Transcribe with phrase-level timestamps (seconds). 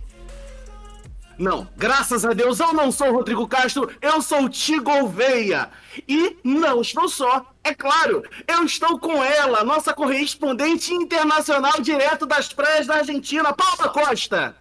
[1.39, 5.71] Não, graças a Deus eu não sou o Rodrigo Castro, eu sou o Tigo Gouveia.
[6.09, 12.53] E não estou só, é claro, eu estou com ela, nossa correspondente internacional direto das
[12.53, 14.57] praias da Argentina, Paula Costa.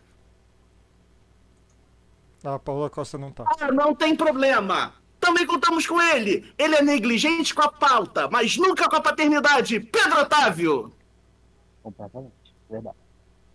[2.43, 3.45] Ah, a Paula Costa não tá.
[3.59, 4.93] Ah, não tem problema.
[5.19, 6.53] Também contamos com ele.
[6.57, 9.79] Ele é negligente com a pauta, mas nunca com a paternidade.
[9.79, 10.93] Pedro Otávio.
[11.83, 12.97] Completamente, verdade.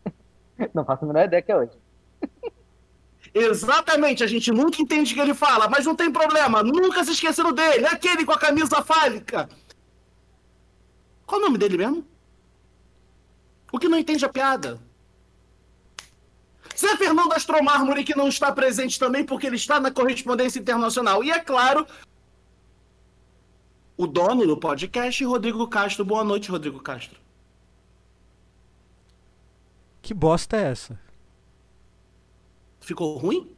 [0.74, 1.72] Não faço a menor ideia que é hoje.
[3.34, 7.10] Exatamente, a gente nunca entende o que ele fala, mas não tem problema, nunca se
[7.10, 9.48] esqueceram dele, aquele com a camisa fálica.
[11.26, 12.06] Qual o nome dele mesmo?
[13.72, 14.80] O que não entende a piada?
[16.76, 21.22] Zé Fernando Astromármore, que não está presente também porque ele está na correspondência internacional.
[21.22, 21.86] E é claro,
[23.96, 26.04] o dono do podcast, Rodrigo Castro.
[26.04, 27.18] Boa noite, Rodrigo Castro.
[30.02, 31.00] Que bosta é essa?
[32.80, 33.53] Ficou ruim?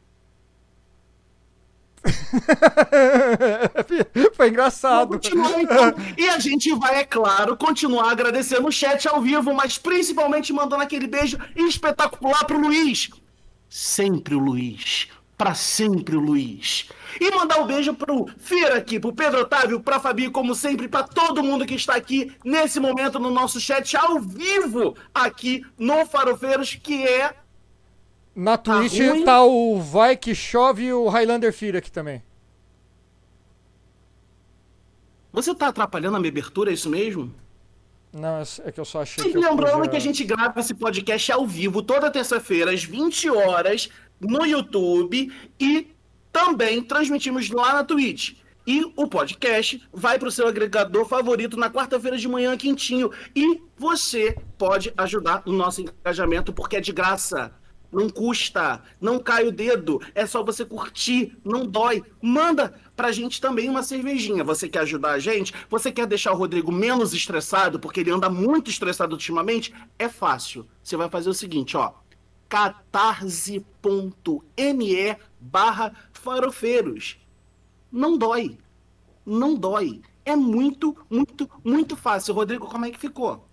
[4.35, 5.09] Foi engraçado.
[5.09, 5.93] Continuar, então.
[6.17, 10.83] E a gente vai, é claro, continuar agradecendo o chat ao vivo, mas principalmente mandando
[10.83, 13.09] aquele beijo espetacular pro Luiz.
[13.69, 15.07] Sempre o Luiz.
[15.37, 16.89] Pra sempre o Luiz.
[17.21, 21.03] E mandar um beijo pro Fira aqui, pro Pedro Otávio, pra Fabi, como sempre, pra
[21.03, 26.79] todo mundo que está aqui nesse momento no nosso chat ao vivo aqui no Farofeiros,
[26.81, 27.35] que é
[28.37, 29.25] Na Twitch ruim?
[29.25, 32.21] tá o Vai Que Chove e o Highlander Fear aqui também.
[35.33, 37.33] Você tá atrapalhando a minha abertura, é isso mesmo?
[38.13, 40.73] Não, é que eu só achei E que lembrando podia- que a gente grava esse
[40.73, 43.89] podcast ao vivo toda terça-feira, às 20 horas,
[44.19, 45.87] no YouTube e
[46.31, 48.35] também transmitimos lá na Twitch.
[48.65, 53.11] E o podcast vai para o seu agregador favorito na quarta-feira de manhã, quentinho.
[53.35, 57.51] E você pode ajudar no nosso engajamento, porque é de graça.
[57.91, 62.03] Não custa, não cai o dedo, é só você curtir, não dói.
[62.21, 64.43] Manda pra gente também uma cervejinha.
[64.43, 65.53] Você quer ajudar a gente?
[65.69, 69.73] Você quer deixar o Rodrigo menos estressado, porque ele anda muito estressado ultimamente?
[69.97, 70.67] É fácil.
[70.83, 71.93] Você vai fazer o seguinte, ó.
[72.49, 73.61] catarse.me
[75.39, 77.17] barra farofeiros.
[77.91, 78.57] Não dói.
[79.25, 80.01] Não dói.
[80.25, 82.33] É muito, muito, muito fácil.
[82.33, 83.46] Rodrigo, como é que ficou?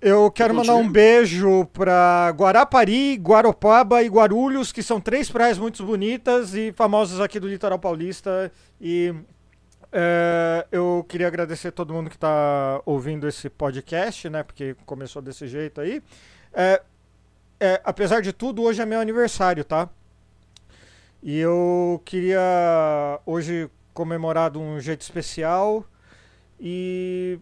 [0.00, 5.84] Eu quero mandar um beijo pra Guarapari, Guaropaba e Guarulhos, que são três praias muito
[5.84, 8.52] bonitas e famosas aqui do litoral paulista.
[8.80, 9.12] E
[9.90, 14.44] é, eu queria agradecer todo mundo que tá ouvindo esse podcast, né?
[14.44, 16.00] Porque começou desse jeito aí.
[16.54, 16.80] É,
[17.58, 19.88] é, apesar de tudo, hoje é meu aniversário, tá?
[21.20, 25.84] E eu queria hoje comemorar de um jeito especial
[26.60, 27.40] e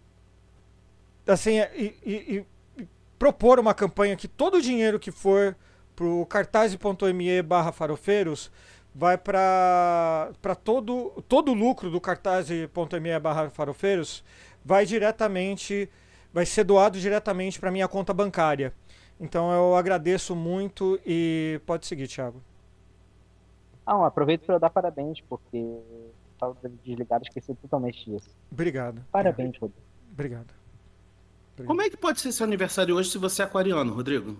[1.26, 2.46] assim, é, e, e-
[2.80, 2.88] e
[3.18, 5.56] propor uma campanha que todo o dinheiro que for
[5.94, 8.50] pro cartaz.me barra farofeiros
[8.94, 10.32] vai para
[10.64, 14.24] todo, todo o lucro do cartaz.me barra farofeiros
[14.64, 15.88] vai diretamente,
[16.32, 18.72] vai ser doado diretamente para minha conta bancária.
[19.18, 22.42] Então eu agradeço muito e pode seguir, Thiago.
[23.86, 25.78] Ah, aproveito para dar parabéns, porque
[26.34, 28.28] estava desligado, esqueci totalmente disso.
[28.50, 29.02] Obrigado.
[29.10, 29.82] Parabéns, Rodrigo.
[30.12, 30.65] Obrigado.
[31.64, 34.36] Como é que pode ser seu aniversário hoje se você é aquariano, Rodrigo?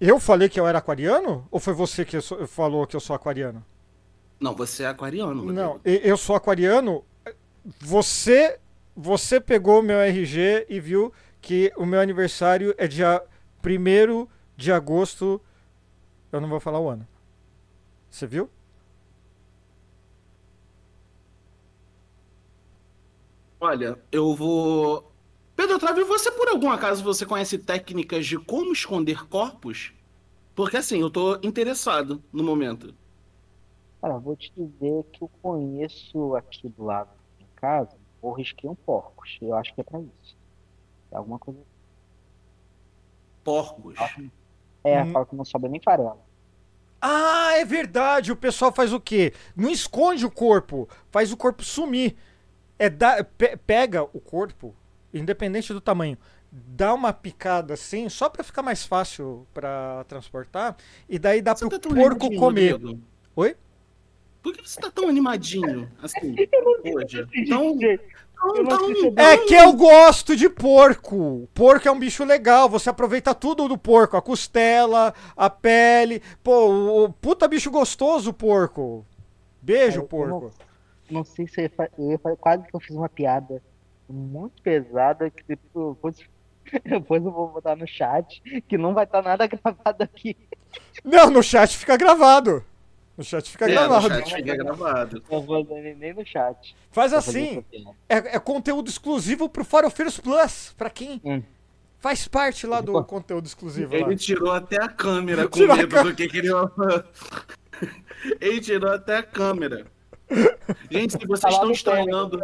[0.00, 1.46] Eu falei que eu era aquariano?
[1.50, 3.64] Ou foi você que sou- falou que eu sou aquariano?
[4.40, 5.52] Não, você é aquariano, Rodrigo.
[5.52, 7.04] Não, eu sou aquariano.
[7.80, 8.58] Você,
[8.96, 13.22] você pegou meu RG e viu que o meu aniversário é dia
[13.62, 15.40] 1 de agosto.
[16.32, 17.06] Eu não vou falar o ano.
[18.10, 18.50] Você viu?
[23.60, 25.11] Olha, eu vou.
[25.62, 29.92] Pedro Otávio, você por algum acaso você conhece técnicas de como esconder corpos?
[30.56, 32.92] Porque assim, eu tô interessado no momento.
[34.00, 39.38] Cara, vou te dizer que eu conheço aqui do lado de casa, ou risqueiam porcos.
[39.40, 40.36] Eu acho que é pra isso.
[41.12, 41.60] É alguma coisa.
[43.44, 43.94] Porcos.
[44.82, 45.12] É, Hum.
[45.12, 46.18] fala que não sobra nem farela.
[47.00, 48.32] Ah, é verdade.
[48.32, 49.32] O pessoal faz o quê?
[49.56, 52.16] Não esconde o corpo, faz o corpo sumir.
[52.78, 54.74] É da, pe- pega o corpo,
[55.12, 56.16] independente do tamanho,
[56.50, 60.76] dá uma picada assim, só pra ficar mais fácil pra transportar,
[61.08, 62.78] e daí dá Você pro tá porco comer.
[63.36, 63.56] Oi?
[64.42, 66.34] Por que você tá tão animadinho assim
[66.94, 67.26] hoje?
[67.48, 71.48] Tão, tão, Eu não tão- sei se É que eu gosto de porco.
[71.54, 72.68] Porco é um bicho legal.
[72.68, 74.16] Você aproveita tudo do porco.
[74.16, 76.20] A costela, a pele.
[76.42, 79.06] Pô, o, o puta bicho gostoso, o porco.
[79.60, 80.50] Beijo, Eu porco.
[81.08, 83.62] Não sei se eu ia, eu ia quase que eu fiz uma piada
[84.08, 86.16] muito pesada que depois,
[86.84, 90.36] depois eu vou botar no chat, que não vai estar nada gravado aqui.
[91.04, 92.64] Não, no chat fica gravado.
[93.16, 94.08] No chat fica É, no gravado.
[94.08, 95.22] chat fica gravado.
[95.30, 96.74] Eu vou nem nem no chat.
[96.90, 97.62] Faz assim.
[97.62, 97.90] piada.
[98.08, 100.74] É, é conteúdo exclusivo pro Farofeiros Plus.
[100.78, 101.42] Pra quem Hum.
[101.98, 103.04] faz parte lá do Pô.
[103.04, 103.92] conteúdo exclusivo.
[103.92, 104.00] Lá.
[104.00, 106.54] Ele tirou até a câmera com Tirou medo câ- do que que ele ia
[108.40, 109.86] Ele tirou até a câmera.
[110.90, 112.40] Gente, se vocês Tá lá estão no estranhando.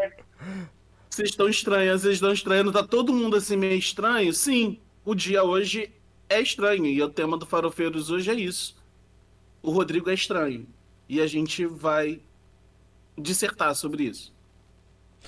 [1.19, 4.33] Vocês estão estranhando, vocês estão estranhando, tá todo mundo assim meio estranho?
[4.33, 5.93] Sim, o dia hoje
[6.29, 6.87] é estranho.
[6.87, 8.77] E o tema do Farofeiros hoje é isso.
[9.61, 10.65] O Rodrigo é estranho.
[11.09, 12.21] E a gente vai
[13.17, 14.33] dissertar sobre isso.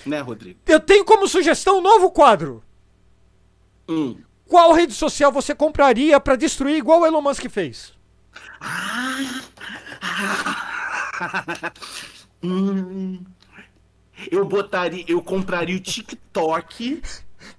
[0.06, 0.60] Né, Rodrigo?
[0.64, 2.62] Eu tenho como sugestão um novo quadro.
[3.88, 4.16] Hum.
[4.46, 7.92] Qual rede social você compraria pra destruir igual o Elon Musk fez?
[12.42, 13.22] Hum.
[14.30, 17.02] Eu botaria, eu compraria o TikTok.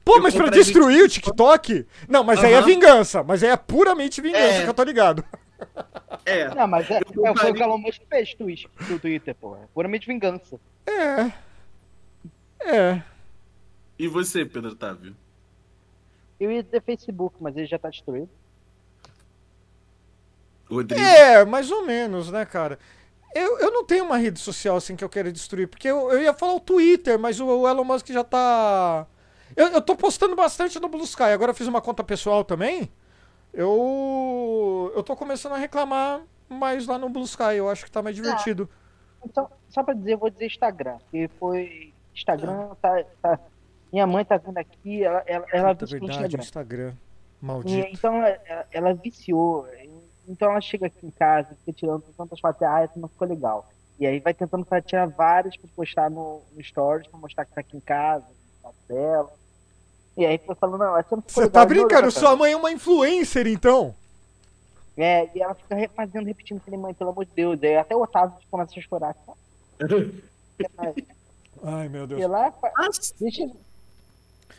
[0.04, 1.86] Pô, Eu mas pra destruir o TikTok?
[2.08, 3.24] Não, mas aí é vingança.
[3.24, 4.64] Mas aí é puramente vingança É.
[4.64, 5.24] que eu tô ligado.
[6.26, 6.54] É.
[6.54, 7.02] Não, mas é, é,
[7.38, 8.36] foi o que o Elon Musk fez
[8.90, 9.70] no Twitter, porra.
[9.74, 10.60] Puramente vingança.
[10.86, 11.32] É.
[12.64, 13.02] É.
[13.98, 15.16] E você, Pedro Otávio?
[16.40, 18.30] Eu ia dizer Facebook, mas ele já tá destruído.
[20.70, 21.02] Rodrigo?
[21.04, 22.80] É, mais ou menos, né, cara?
[23.34, 26.22] Eu, eu não tenho uma rede social assim que eu quero destruir, porque eu, eu
[26.22, 29.08] ia falar o Twitter, mas o, o Elon Musk já tá.
[29.56, 32.92] Eu, eu tô postando bastante no Blue Sky, agora eu fiz uma conta pessoal também.
[33.54, 34.92] Eu.
[34.96, 38.16] Eu tô começando a reclamar mais lá no Blue Sky, eu acho que tá mais
[38.16, 38.70] divertido.
[39.24, 40.98] Então, só pra dizer, eu vou dizer Instagram.
[41.10, 41.94] Que foi.
[42.16, 43.04] Instagram tá.
[43.22, 43.40] tá-
[43.92, 46.88] minha mãe tá vindo aqui, ela, ela, ela Puta, viciou verdade, o Instagram.
[46.90, 46.94] Instagram.
[46.94, 47.88] E, Maldito.
[47.92, 49.68] então ela, ela viciou.
[50.28, 53.70] Então ela chega aqui em casa, fica tirando tantas fotos, ah, essa não ficou legal.
[54.00, 57.54] E aí vai tentando pra tirar várias pra postar no, no Stories, pra mostrar que
[57.54, 58.26] tá aqui em casa,
[58.64, 59.32] na foto dela.
[60.18, 61.54] E aí foi falando, não, essa não ficou Você legal.
[61.54, 62.12] tá ignora brincando?
[62.12, 63.96] Sua mãe é uma influencer, então?
[64.98, 67.62] É, e ela fica fazendo, repetindo, falei, mãe, pelo amor de Deus.
[67.64, 69.16] Aí até o Otávio começa a chorar.
[71.64, 72.22] Ai, meu Deus.
[72.22, 72.54] E lá,
[73.20, 73.50] deixa.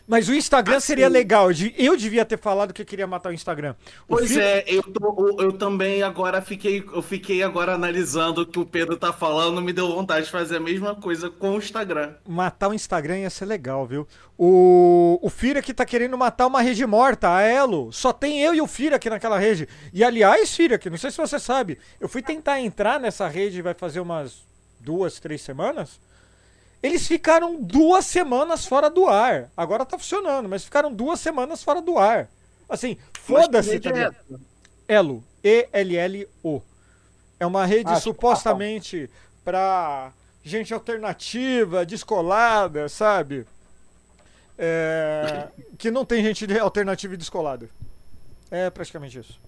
[0.07, 0.87] Mas o Instagram Assim.
[0.87, 1.49] seria legal.
[1.49, 3.75] Eu de- Eu devia ter falado que eu queria matar o Instagram.
[4.09, 8.59] O Pois é, eu, tô- eu também agora fiquei, eu fiquei agora analisando o que
[8.59, 12.15] o Pedro tá falando, me deu vontade de fazer a mesma coisa com o Instagram.
[12.27, 14.07] Matar o Instagram ia ser legal, viu?
[14.39, 17.93] O, o Fira aqui tá querendo matar uma rede morta, a Elo.
[17.93, 19.69] Só tem eu e o Fira aqui naquela rede.
[19.93, 23.63] E aliás, Fira, aqui, não sei se você sabe, eu fui tentar entrar nessa rede
[23.63, 24.43] vai fazer umas
[24.81, 26.01] duas, três semanas.
[26.83, 29.51] Eles ficaram duas semanas fora do ar.
[29.57, 32.29] Agora tá funcionando, mas ficaram duas semanas fora do ar.
[32.69, 34.13] Assim, foda-se, tá?
[34.89, 36.63] Elo, E-L-L-O.
[37.39, 39.09] É uma rede Ah, supostamente
[39.45, 40.13] pra
[40.43, 43.47] gente alternativa, descolada, sabe?
[44.59, 47.71] É, que não tem gente de alternativa e descolada.
[48.51, 49.41] É praticamente isso.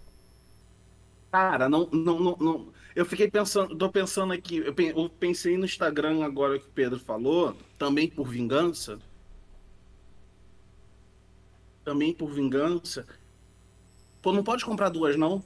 [1.31, 2.67] Cara, não, não, não, não.
[2.95, 6.73] Eu fiquei pensando, tô pensando aqui, eu pen- eu pensei no Instagram agora que o
[6.73, 8.99] Pedro falou, também por vingança.
[11.85, 13.07] Também por vingança.
[14.23, 15.43] Pô, não pode comprar duas, não?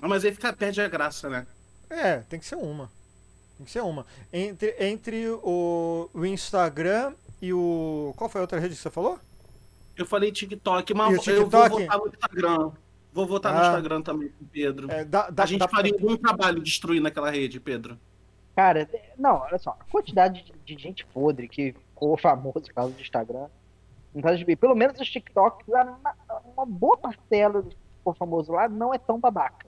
[0.00, 1.46] Ah, mas aí fica, perde a graça, né?
[1.90, 2.90] É, tem que ser uma.
[3.56, 4.06] Tem que ser uma.
[4.32, 8.14] Entre, entre o, o Instagram e o.
[8.16, 9.18] Qual foi a outra rede que você falou?
[9.96, 11.68] Eu falei TikTok, mas o eu vou TikTok?
[11.68, 12.72] votar no Instagram.
[13.12, 13.66] Vou votar no Ah.
[13.66, 14.90] Instagram também com o Pedro.
[14.90, 17.98] É, dá, dá, a gente dá faria um trabalho destruindo aquela rede, Pedro.
[18.54, 22.92] Cara, não, olha só, a quantidade de, de gente podre que ficou famoso por causa
[22.94, 23.46] do Instagram.
[24.14, 26.14] Não tá de- Pelo menos os TikTok, lá, uma,
[26.56, 29.66] uma boa parcela do que ficou famoso lá não é tão babaca.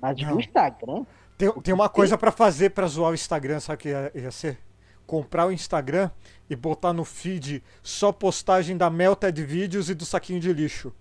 [0.00, 0.36] Mas Não.
[0.36, 1.04] o Instagram,
[1.38, 4.30] Tem, tem uma coisa pra fazer pra zoar o Instagram, sabe o que ia, ia
[4.30, 4.58] ser?
[5.06, 6.10] Comprar o Instagram
[6.48, 10.92] e botar no feed só postagem da Melted Vídeos e do saquinho de lixo.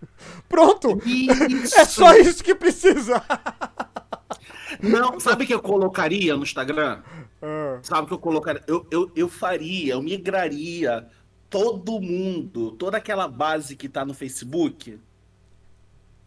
[0.48, 1.00] Pronto!
[1.04, 1.78] Isso.
[1.78, 3.22] É só isso que precisa!
[4.82, 7.02] Não, sabe o que eu colocaria no Instagram?
[7.40, 8.62] Ah, Sabe o que eu colocaria?
[8.66, 11.08] Eu, eu, eu faria, eu migraria
[11.48, 14.98] todo mundo, toda aquela base que tá no Facebook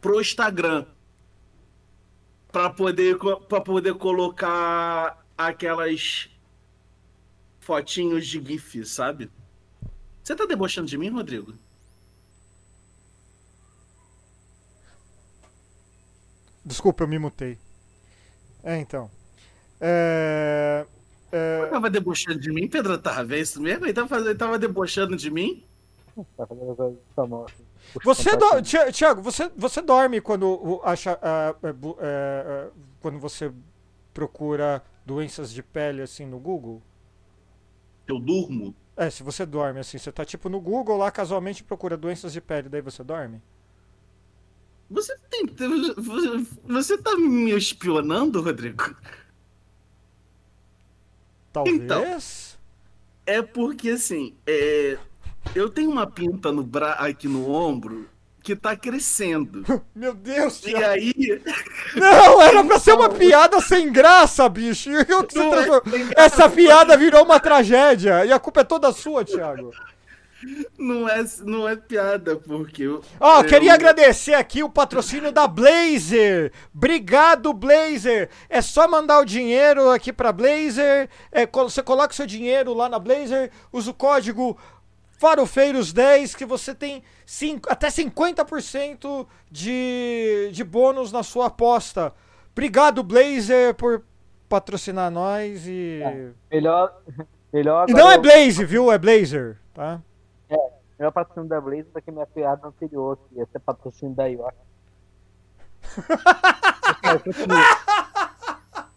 [0.01, 0.85] pro Instagram.
[2.51, 6.29] Pra poder, pra poder colocar aquelas
[7.59, 9.29] fotinhos de GIF, sabe?
[10.23, 11.53] Você tá debochando de mim, Rodrigo?
[16.69, 17.57] Desculpa, eu me mutei.
[18.63, 19.09] É, então.
[19.81, 20.85] É,
[21.31, 23.35] é, Ele tava debochando de mim, Pedro Otávio?
[23.35, 23.85] É isso mesmo?
[23.85, 25.63] Ele tava, fazendo- ele tava debochando de mim?
[26.38, 27.01] Tá fazendo.
[28.03, 28.61] Você, do...
[28.61, 31.19] Ti- Tiago, você, você dorme quando acha,
[31.63, 32.71] é, bu- é, é,
[33.01, 33.51] quando você
[34.13, 36.81] procura doenças de pele assim no Google?
[38.07, 38.75] Eu durmo?
[38.95, 42.41] É, se você dorme assim, você tá tipo no Google lá casualmente procura doenças de
[42.41, 43.41] pele, daí você dorme?
[44.89, 45.46] Você tem.
[46.67, 48.96] você- tá me espionando, Rodrigo?
[51.53, 52.58] Talvez.
[53.25, 54.98] É porque assim, é,
[55.53, 56.93] eu tenho uma pinta no bra...
[56.93, 58.10] aqui no ombro
[58.41, 59.63] que tá crescendo.
[59.93, 61.13] Meu Deus, E aí,
[61.96, 64.89] Não, era pra ser uma piada sem graça, bicho.
[64.89, 65.81] Não.
[66.15, 68.25] Essa piada virou uma tragédia.
[68.25, 69.72] E a culpa é toda sua, Thiago.
[70.77, 72.88] Não é, não é piada, porque.
[73.19, 76.51] Ó, eu- queria agradecer aqui o patrocínio da Blazer.
[76.74, 78.29] Obrigado, Blazer.
[78.50, 81.10] É só mandar o dinheiro aqui pra Blazer.
[81.31, 84.58] É, você coloca o seu dinheiro lá na Blazer, usa o código
[85.22, 92.13] Farofeiros10 que você tem cinco, até 50% de, de bônus na sua aposta.
[92.51, 94.03] Obrigado, Blazer, por
[94.48, 96.00] patrocinar nós e.
[96.51, 96.93] Melhor.
[97.51, 98.91] Melhor E não é eu- Blaze, viu?
[98.91, 100.01] É Blazer, tá?
[100.98, 104.58] Melhor patrocínio da Blaze do que minha piada anterior, que ia ser patrocínio da York.
[107.24, 107.63] Continua.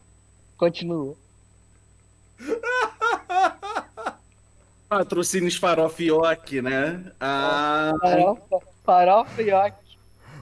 [0.56, 1.16] Continua.
[4.88, 7.04] Patrocínios Farofioque, né?
[7.21, 7.92] Ah,
[8.85, 9.76] Farofa, York.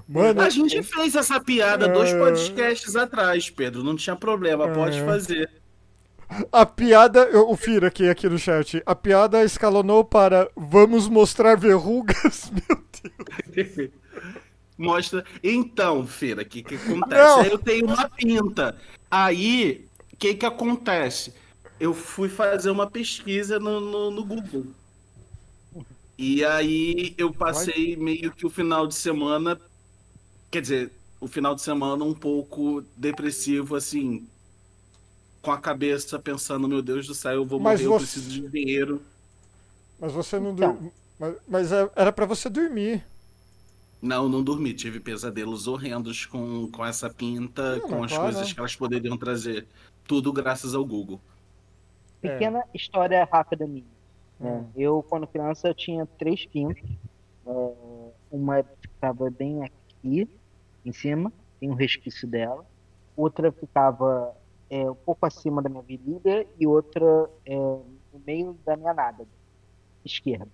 [0.08, 2.18] Mano, a gente fez essa piada dois É.
[2.18, 3.84] podcasts atrás, Pedro.
[3.84, 5.04] Não tinha problema, pode É.
[5.04, 5.59] fazer.
[6.52, 12.50] A piada, o Fira aqui, aqui no chat, a piada escalonou para vamos mostrar verrugas.
[12.68, 12.82] Meu
[13.54, 13.90] Deus.
[14.80, 15.24] Mostra.
[15.42, 17.14] Então, Feira, o que, que acontece?
[17.14, 17.40] Não.
[17.40, 18.74] Aí Eu tenho uma pinta.
[19.10, 21.34] Aí, o que, que acontece?
[21.78, 24.66] Eu fui fazer uma pesquisa no, no, no Google.
[26.16, 29.60] E aí eu passei meio que o final de semana.
[30.50, 34.29] Quer dizer, o final de semana um pouco depressivo, assim.
[35.42, 38.30] Com a cabeça pensando, meu Deus do céu, eu vou Mas morrer, eu você- preciso
[38.42, 39.02] de dinheiro.
[39.98, 40.72] Mas você não Então.
[40.74, 40.92] dormiu.
[41.18, 43.04] Mas, mas é- era pra você dormir.
[44.02, 44.72] Não, não dormi.
[44.72, 48.24] Tive pesadelos horrendos com, com essa pinta, Não, com as claro.
[48.32, 49.66] coisas que elas poderiam trazer.
[50.06, 51.20] Tudo graças ao Google.
[52.22, 52.30] É.
[52.30, 53.84] Pequena história rápida minha.
[54.40, 54.64] Hum.
[54.74, 56.82] Eu, quando criança, eu tinha três pintos.
[57.46, 57.72] É,
[58.30, 60.26] uma ficava bem aqui,
[60.84, 62.64] em cima, tem um resquício dela.
[63.14, 64.34] Outra ficava
[64.70, 69.28] é, um pouco acima da minha virilha e outra é, no meio da minha nádega
[70.04, 70.48] esquerda.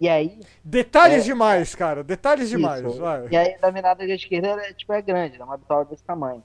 [0.00, 1.24] E aí, Detalhes É.
[1.26, 2.02] demais, cara.
[2.04, 2.84] Detalhes demais.
[2.84, 3.28] isso, vai.
[3.30, 6.42] e aí da minha nádega esquerda era, tipo, é grande, é uma bitola desse tamanho.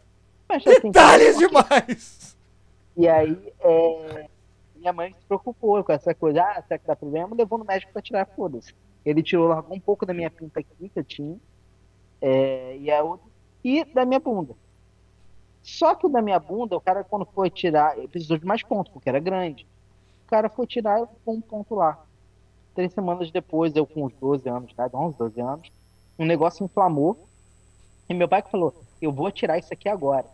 [0.47, 1.47] Mas, assim, Detalhes ok.
[1.47, 2.37] demais!
[2.95, 4.29] E aí, é,
[4.75, 6.41] minha mãe se preocupou com essa coisa.
[6.43, 7.35] Ah, será que dá problema?
[7.35, 8.73] Levou no médico pra tirar, foda-se.
[9.05, 11.37] Ele tirou, largou um pouco da minha pinta aqui que eu tinha.
[12.21, 13.25] é, e a outra.
[13.63, 14.53] E da minha bunda.
[15.63, 18.91] Só que o da minha bunda, o cara, quando foi tirar, precisou de mais pontos,
[18.91, 19.67] porque era grande.
[20.25, 22.03] O cara foi tirar ficou um ponto lá.
[22.73, 24.89] Três semanas depois, eu com uns 12 anos, tá?
[24.91, 25.71] 11, 12 anos,
[26.17, 27.27] um negócio inflamou.
[28.09, 30.25] E meu pai falou: Eu vou tirar isso aqui agora.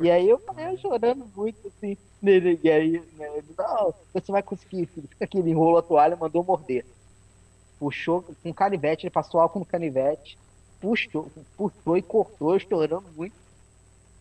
[0.00, 2.58] E aí eu falei, chorando muito, assim, nele.
[2.62, 5.08] E aí, né, não, você vai conseguir, filho.
[5.08, 6.86] Fica aqui, ele enrolou a toalha mandou morder.
[7.78, 10.38] Puxou com canivete, ele passou álcool no canivete,
[10.80, 13.34] puxou, puxou e cortou, eu chorando muito.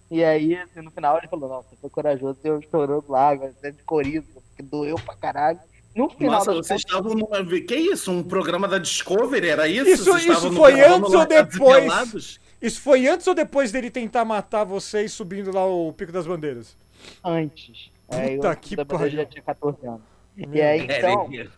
[0.09, 3.71] E aí, assim, no final, ele falou, não, você foi corajoso, eu chorando lá, até
[3.71, 5.59] de coriza, porque doeu pra caralho.
[5.95, 7.43] No final Nossa, vocês estavam numa.
[7.45, 8.11] Que isso?
[8.11, 9.49] Um programa da Discovery?
[9.49, 9.89] Era isso?
[9.89, 12.39] Isso- Vocês isso foi antes ou e depois?
[12.61, 16.77] Isso foi antes ou depois dele tentar matar vocês subindo lá o Pico das Bandeiras?
[17.23, 17.91] antes.
[18.09, 19.09] É, eu, Puta que pariu.
[19.09, 20.01] já tinha 14 anos.
[20.35, 21.49] Meu E aí, É, então, ele-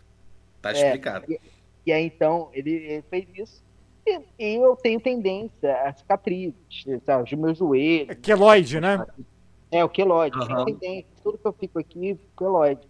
[0.60, 0.72] Tá É.
[0.72, 1.26] explicado.
[1.86, 3.62] E aí, então, ele, ele fez isso.
[4.06, 6.54] E, e eu tenho tendência a cicatrizes,
[7.04, 8.16] sabe, os meus É joelhos.
[8.22, 9.04] queloide, né?
[9.70, 10.36] É, o queloide.
[10.36, 10.64] Eu Aham.
[10.64, 11.06] tenho tendência.
[11.22, 12.80] Tudo que eu fico aqui, queloide.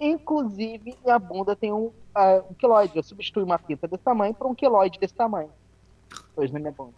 [0.00, 2.96] Inclusive, minha bunda tem um, ah, um queloide.
[2.96, 5.50] Eu substituí uma pinta desse tamanho por um queloide desse tamanho.
[6.36, 6.94] Hoje na minha bunda.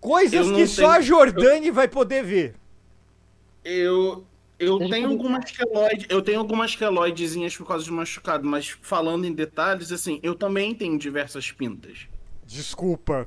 [0.00, 2.54] Coisas Eu que só tenho- a Jordane vai poder ver.
[3.64, 4.24] Eu.
[4.58, 9.24] Eu tenho eu algumas queloides, eu tenho algumas queloidezinhas por causa de machucado, mas falando
[9.26, 12.06] em detalhes, assim, eu também tenho diversas pintas.
[12.46, 13.26] Desculpa,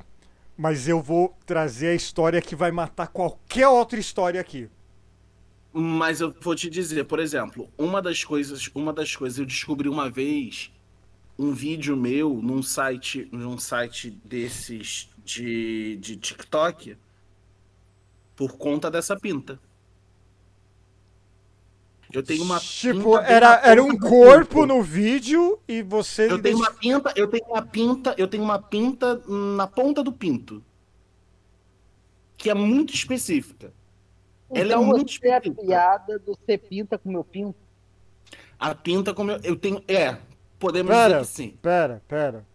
[0.57, 4.69] mas eu vou trazer a história que vai matar qualquer outra história aqui.
[5.73, 9.89] Mas eu vou te dizer, por exemplo, uma das coisas, uma das coisas eu descobri
[9.89, 10.71] uma vez
[11.37, 16.97] um vídeo meu num site, num site desses de, de TikTok
[18.35, 19.59] por conta dessa pinta.
[22.11, 26.31] Eu tenho uma Tipo, era, era um corpo no vídeo e você.
[26.31, 30.11] Eu tenho uma pinta, eu tenho uma pinta, eu tenho uma pinta na ponta do
[30.13, 30.63] pinto.
[32.37, 33.73] Que é muito específica.
[34.53, 35.61] Ela é Então muito você é a específica.
[35.65, 37.55] piada do você pinta com meu pinto.
[38.59, 40.17] A pinta como eu, eu tenho, é,
[40.57, 41.57] podemos Pera, dizer que sim.
[41.61, 42.45] pera, pera.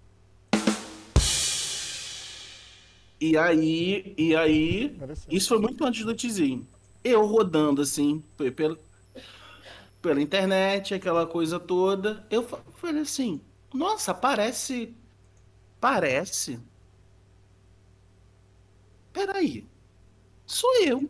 [3.21, 4.97] E aí, e aí,
[5.31, 6.67] isso foi muito antes do Tizinho.
[7.05, 8.51] Eu rodando assim, pe-
[10.03, 12.27] pela, internet, aquela coisa toda.
[12.29, 13.41] Eu fa- falei assim,
[13.73, 14.95] nossa, parece.
[15.81, 16.61] Parece.
[19.13, 19.67] Peraí.
[20.47, 21.09] Sou eu.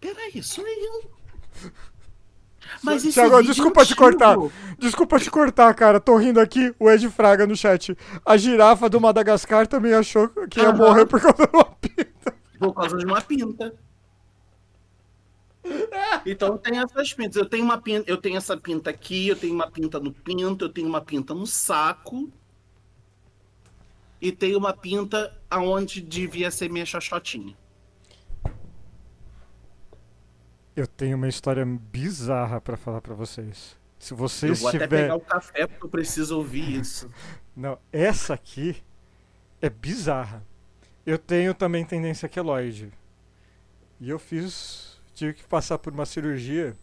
[0.00, 1.10] Peraí, sou eu.
[2.82, 4.36] Mas esse Thiago, desculpa é te cortar.
[4.78, 6.00] Desculpa te cortar, cara.
[6.00, 6.74] Tô rindo aqui.
[6.78, 7.96] O Ed Fraga no chat.
[8.24, 12.34] A girafa do Madagascar também achou que ia morrer por causa de uma pinta.
[12.58, 13.74] Por causa de uma pinta.
[16.26, 17.36] Então tem essas pintas.
[17.36, 20.64] Eu tenho uma pinta, eu tenho essa pinta aqui, eu tenho uma pinta no pinto,
[20.66, 22.30] eu tenho uma pinta no saco.
[24.20, 27.54] E tenho uma pinta aonde devia ser minha xoxotinha.
[30.76, 33.76] Eu tenho uma história bizarra pra falar pra vocês.
[33.98, 35.04] Se Eu vocês vou até tiverem.
[35.04, 37.08] pegar o café porque eu preciso ouvir isso.
[37.56, 38.82] Não, essa aqui
[39.62, 40.44] é bizarra.
[41.06, 42.92] Eu tenho também tendência queloide.
[44.00, 44.93] E eu fiz.
[45.14, 46.76] Tive que passar por uma cirurgia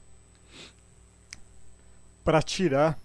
[2.24, 2.98] pra tirar.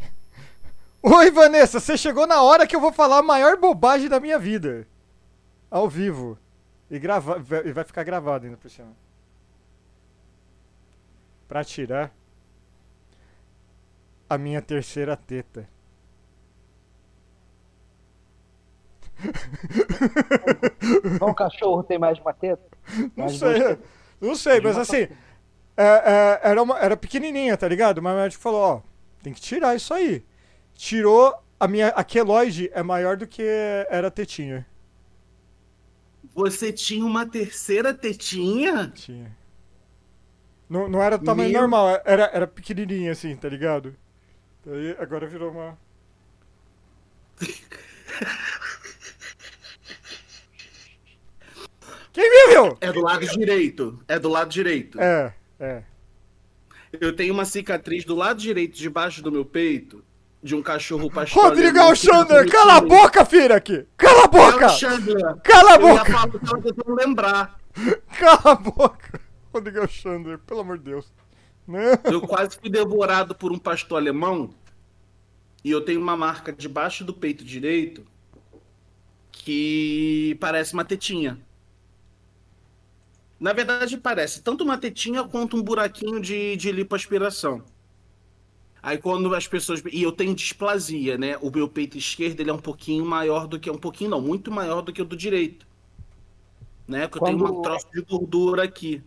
[1.02, 4.38] Oi, Vanessa, você chegou na hora que eu vou falar a maior bobagem da minha
[4.38, 4.86] vida.
[5.70, 6.38] Ao vivo.
[6.90, 7.36] E, grava...
[7.64, 8.96] e vai ficar gravado ainda por cima.
[11.46, 12.10] Pra tirar
[14.28, 15.68] a minha terceira teta.
[21.04, 22.62] Então o cachorro tem mais de uma teta?
[23.16, 23.97] Não Mais sei, duas tetas?
[24.20, 25.08] Não sei, mas assim,
[25.76, 28.02] é, é, era, uma, era pequenininha, tá ligado?
[28.02, 28.82] Mas o médico falou, ó,
[29.22, 30.24] tem que tirar isso aí.
[30.74, 33.42] Tirou, a minha a queloide é maior do que
[33.88, 34.66] era a tetinha.
[36.34, 38.88] Você tinha uma terceira tetinha?
[38.94, 39.36] Tinha.
[40.68, 43.96] Não, não era do tamanho Meu- normal, era, era pequenininha assim, tá ligado?
[44.66, 45.78] Aí agora virou uma...
[52.12, 52.76] Quem viu?
[52.80, 53.98] É do lado direito.
[54.08, 55.00] É do lado direito.
[55.00, 55.82] É, é.
[56.92, 60.02] Eu tenho uma cicatriz do lado direito, debaixo do meu peito,
[60.42, 61.44] de um cachorro pastor.
[61.44, 63.86] Rodrigo Alexander, cala a boca, filha aqui!
[63.96, 64.68] Cala a É boca!
[64.70, 65.36] Chandler.
[65.42, 66.10] Cala a Eu boca!
[66.10, 67.58] eu tava tentando lembrar.
[68.18, 69.20] Cala a boca!
[69.52, 71.12] Rodrigo Alexander, pelo amor de Deus.
[71.66, 71.98] Né?
[72.10, 74.50] Eu quase fui devorado por um pastor alemão.
[75.62, 78.06] E eu tenho uma marca debaixo do peito direito
[79.30, 81.38] que parece uma tetinha.
[83.38, 87.62] Na verdade, parece tanto uma tetinha quanto um buraquinho de, de lipoaspiração.
[88.82, 89.82] Aí quando as pessoas.
[89.92, 91.36] E eu tenho displasia, né?
[91.38, 93.70] O meu peito esquerdo ele é um pouquinho maior do que.
[93.70, 95.66] Um pouquinho não, muito maior do que o do direito.
[96.86, 97.06] Né?
[97.06, 99.02] Porque eu tenho Quando- um troço de gordura aqui.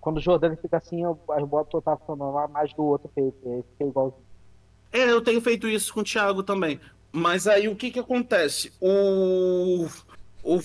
[0.00, 3.08] Quando o Jordano fica assim, eu, eu boto o tava falando lá mais do outro
[3.14, 3.36] peito.
[3.46, 4.22] Aí fica igualzinho.
[4.92, 6.78] É, eu tenho feito isso com o Thiago também.
[7.10, 8.72] Mas aí o que que acontece?
[8.80, 9.86] O.
[10.42, 10.60] O.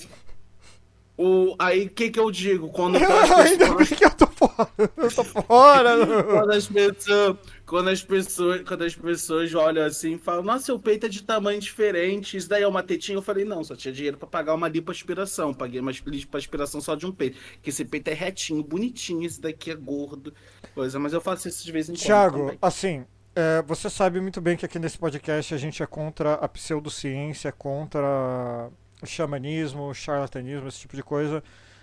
[1.22, 2.70] o aí o que que eu digo?
[2.70, 3.88] Quando Eu, as ainda pessoas.
[3.88, 4.70] bem que eu tô fora.
[4.96, 6.24] Eu tô fora.
[6.24, 10.78] Quando as pessoas, quando as pessoas, quando as pessoas olham assim e falam, nossa, seu
[10.78, 13.92] peito é de tamanho diferente, isso daí é uma tetinha, eu falei, não, só tinha
[13.92, 18.08] dinheiro pra pagar uma lipoaspiração, paguei uma lipoaspiração só de um peito, que esse peito
[18.08, 20.32] é retinho, bonitinho, esse daqui é gordo,
[20.74, 23.04] coisa, mas eu faço isso de vez em quando Thiago, assim,
[23.34, 27.52] é, você sabe muito bem que aqui nesse podcast a gente é contra a pseudociência,
[27.52, 31.42] contra o xamanismo, charlatanismo, esse tipo de coisa.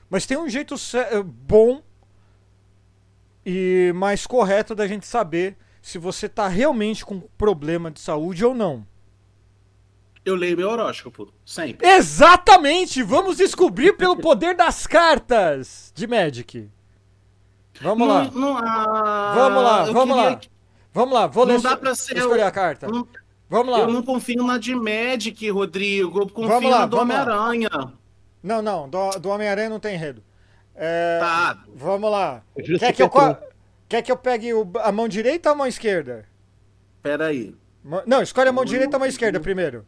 [0.09, 1.81] Mas tem um jeito sé- bom
[3.45, 8.53] e mais correto da gente saber se você tá realmente com problema de saúde ou
[8.53, 8.85] não.
[10.25, 11.87] Eu leio meu horóscopo, sempre.
[11.87, 13.01] Exatamente!
[13.01, 16.69] Vamos descobrir pelo poder das cartas de Magic.
[17.79, 18.23] Vamos lá.
[18.25, 20.41] Não- não- ah, Vamos lá, eu vamos queria lá.
[20.93, 22.87] Vamos lá, vou Não ler dá só- pra ser vou escolher o- a carta.
[22.87, 23.07] não-
[23.49, 23.79] Vamos lá.
[23.79, 26.19] Eu não confio na de Magic, Rodrigo.
[26.21, 26.97] Eu confio Vamos lá, na do.
[26.97, 27.69] Homem-Aranha.
[28.43, 30.23] Não, não, do, do Homem-Aranha não tem enredo.
[30.75, 31.63] É, Tá.
[31.75, 32.43] Vamos lá.
[32.79, 33.09] Quer que, eu,
[33.89, 36.25] quer que eu pegue o- a mão direita ou a mão esquerda?
[37.01, 37.55] Pera aí.
[37.83, 39.85] Mão- Não, escolhe a mão direita ou a mão esquerda primeiro.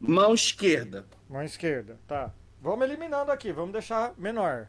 [0.00, 1.06] Mão esquerda.
[1.28, 2.32] Mão esquerda, tá.
[2.60, 4.68] Vamos eliminando aqui, vamos deixar menor.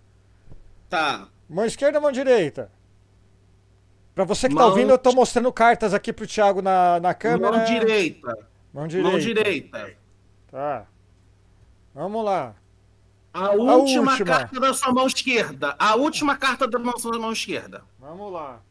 [0.89, 1.27] Tá.
[1.49, 2.71] Mão esquerda ou mão direita?
[4.19, 7.55] Pra você que tá ouvindo, eu tô mostrando cartas aqui pro Thiago na, na câmera.
[7.55, 8.37] Mão direita.
[8.73, 9.11] Mão direita.
[9.11, 9.93] Mão direita.
[10.51, 10.85] Tá.
[11.95, 12.53] Vamos lá.
[13.33, 14.25] A última, última.
[14.25, 15.73] carta da sua mão esquerda.
[15.79, 17.85] A última carta da sua mão esquerda.
[17.97, 18.61] Vamos lá.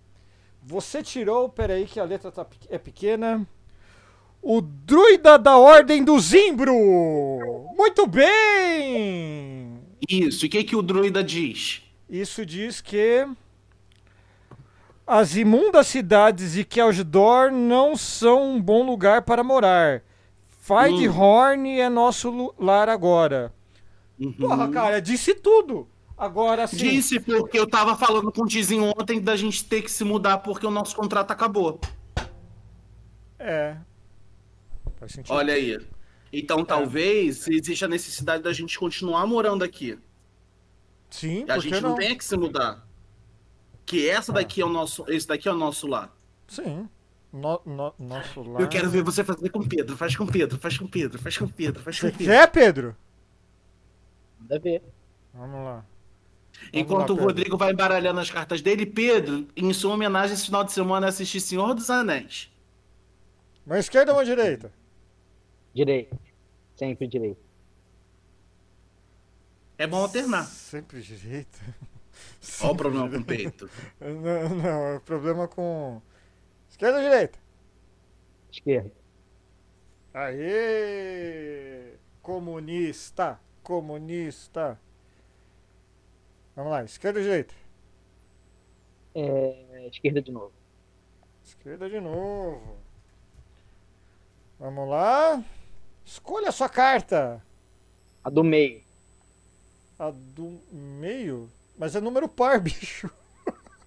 [0.65, 3.49] Você tirou, peraí que a letra tá, é pequena.
[4.43, 6.75] O druida da Ordem do Zimbro!
[7.75, 9.81] Muito bem!
[10.07, 10.45] Isso.
[10.45, 11.81] E o que, que o druida diz?
[12.07, 13.27] Isso diz que
[15.09, 20.03] as imundas cidades de Keldor não são um bom lugar para morar.
[20.61, 23.55] Fidehorn é nosso lar agora.
[24.21, 24.33] Uhum.
[24.35, 25.89] Porra, cara, disse tudo.
[26.17, 26.77] Agora sim.
[26.77, 30.39] Disse porque eu tava falando com o Tizinho ontem da gente ter que se mudar
[30.39, 31.81] porque o nosso contrato acabou.
[33.39, 33.77] É.
[34.97, 35.33] Faz sentido.
[35.35, 35.79] Olha aí.
[36.33, 39.99] Então talvez exista a necessidade da gente continuar morando aqui.
[41.09, 41.97] Sim, A gente que não não?
[41.97, 42.88] tem que se mudar.
[43.89, 45.03] Que essa daqui é o nosso.
[45.09, 46.15] Esse daqui é o nosso lar.
[46.47, 46.87] Sim.
[47.33, 48.61] No- no- nosso lar.
[48.61, 49.97] Eu quero ver você fazer com o Pedro.
[49.97, 52.13] Faz com o Pedro, faz com o Pedro, faz com o Pedro, faz com Você
[52.15, 52.33] o Pedro.
[52.35, 52.97] quer, Pedro?
[54.39, 54.83] Manda ver.
[55.33, 55.85] Vamos lá.
[56.71, 57.25] Enquanto lá, o.
[57.25, 61.41] Rodrigo vai embaralhando as cartas dele, Pedro, em sua homenagem esse final de semana, assistir
[61.41, 62.51] Senhor dos Anéis.
[63.65, 64.71] Mão esquerda ou mão direita?
[65.75, 66.15] Direito.
[66.77, 67.41] Sempre direito.
[69.79, 70.45] É bom alternar.
[70.45, 71.59] Sempre direita.
[72.61, 73.71] Olha o problema com o peito.
[74.01, 76.01] Não, não, é o problema com.
[76.69, 77.39] Esquerda ou direita?
[78.51, 78.93] Esquerda.
[80.15, 81.95] Aê!
[82.23, 83.41] Comunista!
[83.63, 84.81] Comunista!
[86.57, 87.55] Vamos lá, esquerda ou direita?
[89.15, 90.53] É, esquerda de novo.
[91.45, 92.77] Esquerda de novo.
[94.59, 95.43] Vamos lá.
[96.05, 97.43] Escolha a sua carta.
[98.25, 98.83] A do meio.
[99.99, 101.51] A do meio?
[101.79, 103.11] Mas é número par, bicho.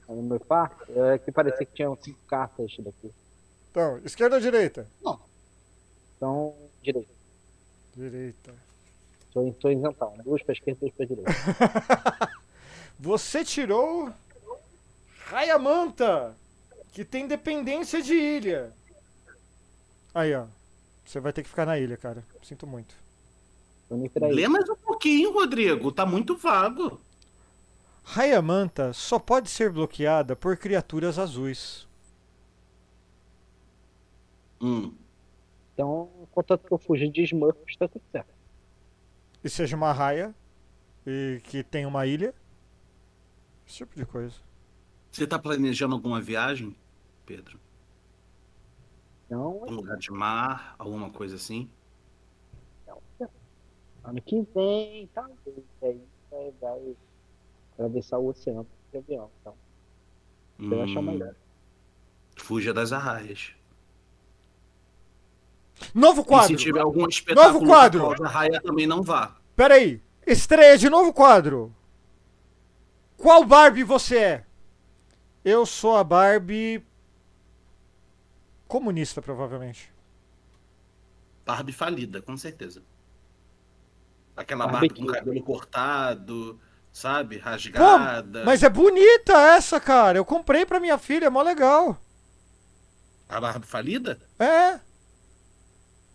[0.07, 0.75] Do meu par.
[0.89, 3.11] É que parecia que tinha cinco cartas daqui.
[3.69, 4.87] Então, esquerda ou direita?
[6.17, 7.09] Então, direito.
[7.95, 8.53] Direita.
[9.33, 10.13] Tô, tô isentão.
[10.23, 11.31] Duas pra esquerda, duas pra direita.
[12.99, 14.11] Você tirou
[15.25, 16.35] Rayamanta,
[16.91, 18.73] que tem dependência de ilha.
[20.13, 20.45] Aí, ó.
[21.05, 22.23] Você vai ter que ficar na ilha, cara.
[22.43, 22.93] Sinto muito.
[24.29, 25.91] Lê mais um pouquinho, Rodrigo.
[25.91, 26.99] Tá muito vago.
[28.03, 31.87] Rayamanta só pode ser bloqueada por criaturas azuis.
[34.61, 34.93] Hum.
[35.73, 38.33] Então, contanto que eu fuja de Smurfs, tá tudo certo.
[39.43, 40.35] E seja uma raia
[41.05, 42.33] e que tem uma ilha.
[43.67, 44.35] Esse tipo de coisa.
[45.11, 46.75] Você tá planejando alguma viagem,
[47.25, 47.59] Pedro?
[49.25, 51.69] Então, Um lugar de mar, alguma coisa assim?
[54.03, 55.63] ano que vem, talvez.
[55.81, 56.95] Aí vai, vai
[57.85, 59.29] atravessar o oceano de avião.
[59.41, 59.55] Então,
[60.59, 61.35] você vai achar Hum, melhor.
[62.37, 63.53] Fuja das arraias.
[65.93, 66.55] Novo E se quadro!
[66.57, 68.15] tiver algum espetáculo Novo quadro!
[68.15, 69.35] com a raia, também não vá.
[69.55, 70.01] Pera aí.
[70.25, 71.73] Estreia de novo quadro.
[73.17, 74.45] Qual Barbie você é?
[75.43, 76.83] Eu sou a Barbie.
[78.67, 79.91] Comunista, provavelmente.
[81.45, 82.83] Barbie falida, com certeza.
[84.37, 86.59] Aquela Barbie Barbie com cabelo cortado,
[86.91, 87.37] sabe?
[87.37, 88.43] Rasgada.
[88.45, 90.17] Mas é bonita essa, cara.
[90.17, 91.97] Eu comprei pra minha filha, é mó legal.
[93.29, 94.19] A Barbie falida?
[94.37, 94.79] É.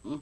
[0.05, 0.21] Hum.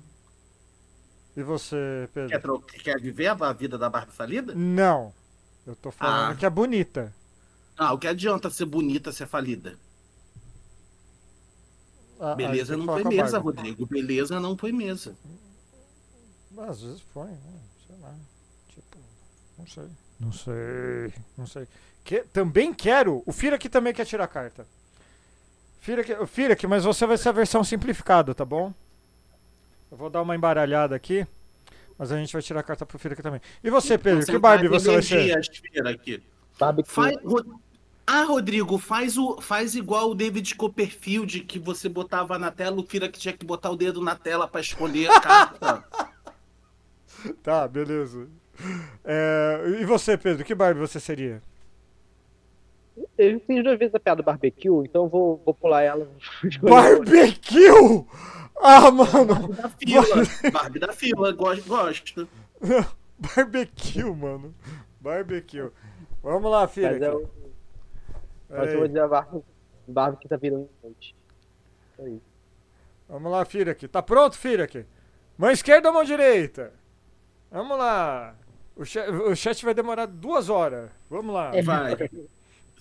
[1.36, 2.58] E você, Quer, Pedro?
[2.58, 4.54] tro- quer viver a vida da Barbie falida?
[4.54, 5.12] Não.
[5.66, 6.34] Eu tô falando Ah.
[6.36, 7.12] que é bonita.
[7.76, 9.76] Ah, o que adianta ser bonita ser falida?
[12.20, 13.58] Ah, Beleza não a mesa, Barbie.
[13.60, 13.86] Rodrigo.
[13.86, 15.16] Beleza não foi mesa.
[16.56, 17.60] Às vezes põe, né?
[17.86, 18.14] sei lá.
[18.68, 18.98] Tipo,
[19.58, 19.88] não sei.
[20.24, 21.66] Não sei, não sei.
[22.02, 23.22] Que, também quero.
[23.26, 24.66] O Fira aqui também quer tirar a carta.
[26.26, 28.72] Fira aqui, mas você vai ser a versão simplificada, tá bom?
[29.90, 31.26] Eu vou dar uma embaralhada aqui,
[31.98, 33.40] mas a gente vai tirar a carta pro Fira aqui também.
[33.62, 35.36] E você, Pedro, que Concentrar Barbie você vai ser?
[35.86, 36.22] aqui.
[36.58, 36.90] Barbecue.
[36.90, 37.60] Faz, Ro-
[38.06, 42.86] Ah, Rodrigo, faz, o, faz igual o David Copperfield, que você botava na tela, o
[42.86, 45.84] Fira que tinha que botar o dedo na tela pra escolher a carta.
[47.42, 48.28] Tá, beleza.
[49.04, 51.42] É, e você, Pedro, que Barbie você seria?
[53.18, 56.08] Eu fiz duas vezes a piada do barbecue, então eu vou, vou pular ela.
[56.62, 58.06] Barbecue!
[58.56, 59.48] Ah, mano!
[59.48, 60.04] da fila.
[60.52, 61.68] Barbie da fila, gosto.
[61.68, 62.28] gosto.
[63.18, 64.54] Barbecue, mano.
[65.00, 65.70] Barbecue.
[66.22, 66.92] Vamos lá, filha.
[66.92, 67.30] Mas eu,
[68.48, 69.42] mas eu vou dizer a Barbie,
[69.86, 71.14] Barbie que tá virando noite.
[71.92, 72.20] Isso aí.
[73.08, 73.86] Vamos lá, filha aqui.
[73.86, 74.86] Tá pronto, filha aqui?
[75.36, 76.72] Mão esquerda ou mão direita?
[77.50, 78.34] Vamos lá.
[78.76, 80.90] O chat, o chat vai demorar duas horas.
[81.08, 81.52] Vamos lá.
[81.62, 81.96] Vai.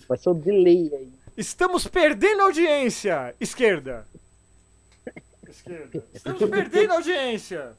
[0.08, 1.12] Vai ser o delay aí.
[1.36, 3.34] Estamos perdendo audiência.
[3.40, 4.06] Esquerda.
[5.48, 6.04] Esquerda.
[6.12, 7.72] Estamos perdendo audiência.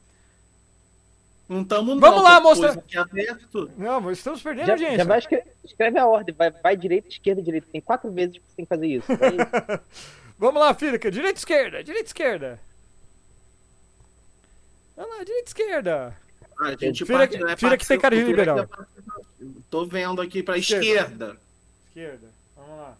[1.47, 3.69] Não estamos Vamos lá, aberto.
[3.77, 4.97] Não, mas estamos perdendo Já, audiência.
[4.97, 7.67] já vai escre- escreve a ordem, vai, vai direita, esquerda, direita.
[7.71, 9.11] Tem quatro vezes que você tem que fazer isso.
[9.11, 9.79] Aí,
[10.39, 11.11] Vamos lá, Fírica.
[11.11, 11.83] Direita, esquerda.
[11.83, 12.59] Direita, esquerda.
[14.97, 16.17] Vamos lá, direita, esquerda.
[16.59, 18.59] A gente Fira parte- que- é fira que tem cara de liberal.
[18.59, 18.67] é
[19.69, 20.85] Tô vendo aqui pra Esquerda.
[20.85, 21.37] esquerda.
[21.87, 22.27] Esquerda.
[22.55, 22.97] Vamos lá.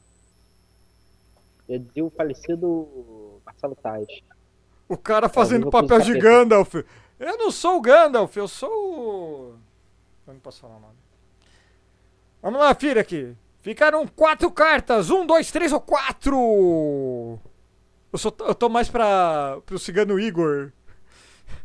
[1.70, 4.08] já dizia o falecido Marcelo Tais.
[4.88, 6.76] O cara fazendo eu papel de Gandalf.
[7.20, 9.56] Eu não sou o Gandalf, eu sou o.
[10.28, 10.94] Eu não posso falar o nome.
[12.42, 13.36] Vamos lá, filha aqui.
[13.62, 15.10] Ficaram quatro cartas.
[15.10, 17.40] Um, dois, três ou quatro.
[18.14, 20.72] Eu, sou, eu tô mais pra, pro cigano Igor.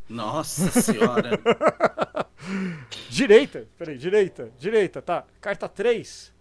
[0.08, 1.38] Nossa senhora.
[3.08, 3.66] Direita.
[3.78, 4.50] Peraí, direita.
[4.58, 5.24] Direita, tá.
[5.40, 6.32] Carta 3.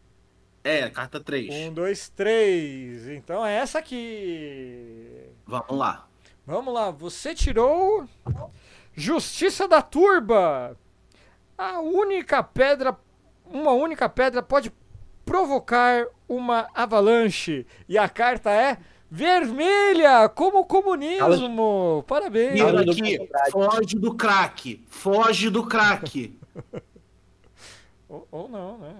[0.63, 1.53] é, carta 3.
[1.53, 3.07] Um, dois, três.
[3.09, 5.29] Então é essa aqui.
[5.45, 6.07] Vamos lá.
[6.45, 8.07] Vamos lá, você tirou
[8.95, 10.75] Justiça da Turba.
[11.57, 12.97] A única pedra,
[13.45, 14.71] uma única pedra pode
[15.25, 18.77] provocar uma avalanche e a carta é
[19.09, 22.03] vermelha, como o comunismo.
[22.07, 22.53] Parabéns.
[22.53, 24.85] Mira Fala do aqui, foge do crack.
[24.87, 26.37] Foge do crack.
[28.09, 28.95] Ou, ou não, né?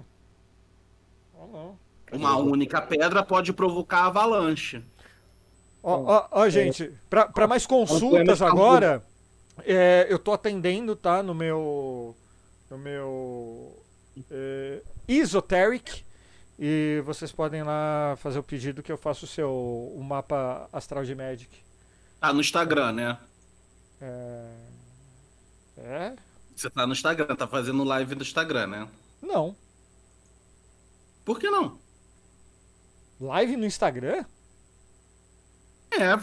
[1.34, 1.80] Ou não.
[2.12, 4.84] Uma única pedra pode provocar avalanche.
[5.82, 9.04] Ó, ó, ó, gente, pra, pra mais consultas agora,
[9.66, 12.16] é, eu tô atendendo, tá, no meu,
[12.70, 13.84] no meu
[14.30, 16.04] é, Esoteric,
[16.62, 21.06] e vocês podem lá fazer o pedido que eu faço o seu, o mapa astral
[21.06, 21.50] de Magic.
[22.20, 23.18] Tá no Instagram, né?
[24.02, 24.52] É,
[25.78, 26.16] é?
[26.54, 28.90] Você tá no Instagram, tá fazendo live do Instagram, né?
[29.22, 29.56] Não.
[31.24, 31.80] Por que não?
[33.22, 34.26] Live no Instagram?
[35.92, 36.16] É,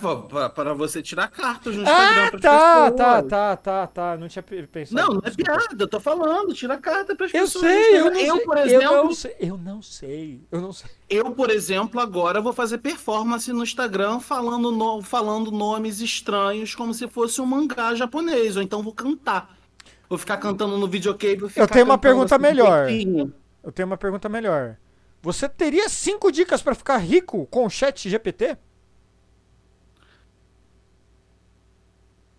[0.55, 2.27] para você tirar cartas no Instagram.
[2.27, 4.95] Ah, tá, tá, tá, tá, tá, não tinha pe- pensado.
[4.95, 7.65] Não, não é piada, eu tô falando, tira carta pras Eu pessoas.
[7.65, 10.73] no sei, eu não sei, por eu exemplo, não sei, eu não sei, eu não
[10.73, 10.91] sei.
[11.11, 16.95] Eu, por exemplo, agora vou fazer performance no Instagram falando, no- falando nomes estranhos como
[16.95, 19.57] se fosse um mangá japonês, ou então vou cantar.
[20.09, 21.49] Vou ficar cantando no videoclipe.
[21.49, 22.89] ficar tenho uma pergunta assim, melhor.
[23.65, 24.77] Eu tenho uma pergunta melhor.
[25.23, 28.57] Você teria cinco dicas pra ficar rico com o chat GPT?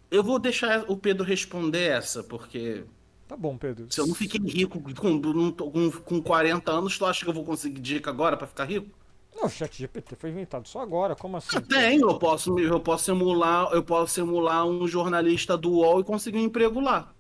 [0.10, 2.86] Eu vou deixar o Pedro responder essa, porque
[3.28, 3.88] Tá bom, Pedro.
[3.90, 7.44] se eu não fiquei rico com, com, com 40 anos, tu acha que eu vou
[7.44, 8.90] conseguir dica agora pra ficar rico?
[9.36, 11.58] Não, o chat GPT foi inventado só agora, como assim?
[11.58, 16.04] Eu tenho, eu posso, eu posso emular, eu posso emular um jornalista do UOL e
[16.04, 17.14] conseguir um emprego lá.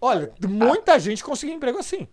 [0.00, 2.06] Olha, muita gente conseguiu emprego assim.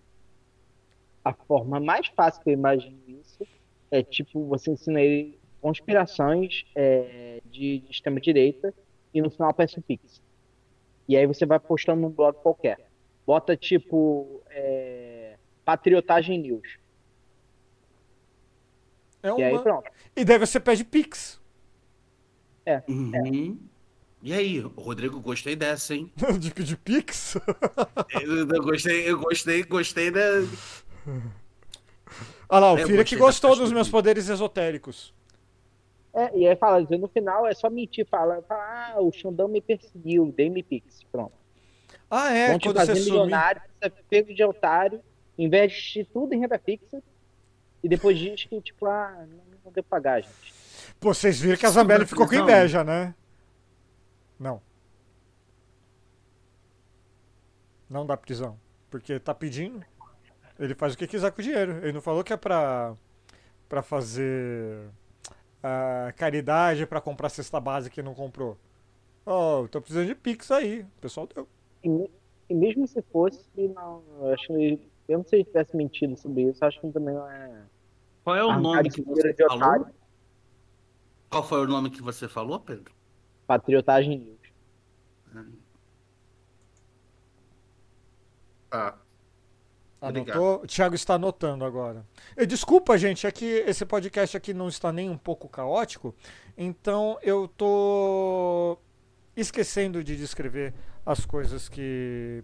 [1.23, 3.45] A forma mais fácil que eu imagino isso
[3.91, 8.73] é tipo você ensina ele conspirações é, de, de extrema-direita
[9.15, 10.21] e no final aparece o Pix.
[11.07, 12.89] E aí você vai postando num blog qualquer.
[13.25, 16.77] Bota tipo é, Patriotagem News.
[19.23, 19.63] É E aí uma...
[19.63, 19.89] pronto.
[20.15, 21.41] E daí você pede Pix.
[22.87, 23.57] Uhum.
[24.21, 26.11] E aí, Rodrigo, gostei dessa, hein?
[26.39, 27.37] De pedir Pix?
[28.21, 30.21] Eu, eu gostei, eu gostei, gostei da.
[32.49, 35.13] Olha lá, o Fira que gostou dos meus poderes esotéricos.
[36.15, 39.59] É, e aí fala, no final é só mentir, fala, fala ah, o Xandão me
[39.59, 41.03] perseguiu, dei-me Pix.
[41.11, 41.33] Pronto.
[42.09, 45.01] Ah, é, Vão te quando fazer você milionário, você é pego de otário,
[45.37, 47.03] investe tudo em renda fixa
[47.83, 50.53] e depois diz que, tipo, ah, não, deu pra pagar, gente.
[51.01, 53.13] Pô, vocês viram que a Zambelli ficou com inveja, né?
[54.39, 54.61] Não.
[57.89, 58.57] Não dá prisão.
[58.89, 59.85] Porque tá pedindo.
[60.57, 61.79] Ele faz o que quiser com o dinheiro.
[61.83, 62.95] Ele não falou que é pra,
[63.67, 64.89] pra fazer
[65.67, 68.55] ah, caridade, pra comprar cesta básica e não comprou.
[69.25, 70.81] Oh, tô precisando de Pix aí.
[70.81, 71.47] O pessoal deu.
[71.83, 72.11] E,
[72.47, 76.43] e mesmo se fosse, não, eu acho que, eu não sei se tivesse mentido sobre
[76.43, 77.63] isso, acho que também não é.
[78.23, 79.63] Qual é o nome que você de falou?
[79.63, 79.87] otário,
[81.31, 82.93] Qual foi o nome que você falou, Pedro?
[83.47, 85.55] Patriotagem News.
[88.71, 88.95] Ah,
[90.09, 90.37] Obrigado.
[90.37, 90.63] Anotou?
[90.63, 92.05] O Thiago está anotando agora.
[92.37, 96.15] E desculpa, gente, é que esse podcast aqui não está nem um pouco caótico,
[96.57, 98.77] então eu tô
[99.35, 100.73] esquecendo de descrever
[101.05, 102.43] as coisas que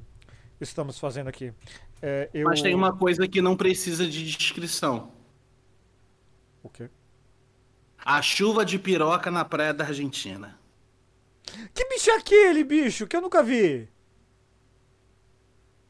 [0.59, 1.53] estamos fazendo aqui.
[2.01, 2.45] É, eu...
[2.45, 5.11] Mas tem uma coisa que não precisa de descrição.
[6.63, 6.89] O quê?
[7.97, 10.59] A chuva de piroca na praia da Argentina.
[11.73, 13.07] Que bicho é aquele, bicho?
[13.07, 13.87] Que eu nunca vi.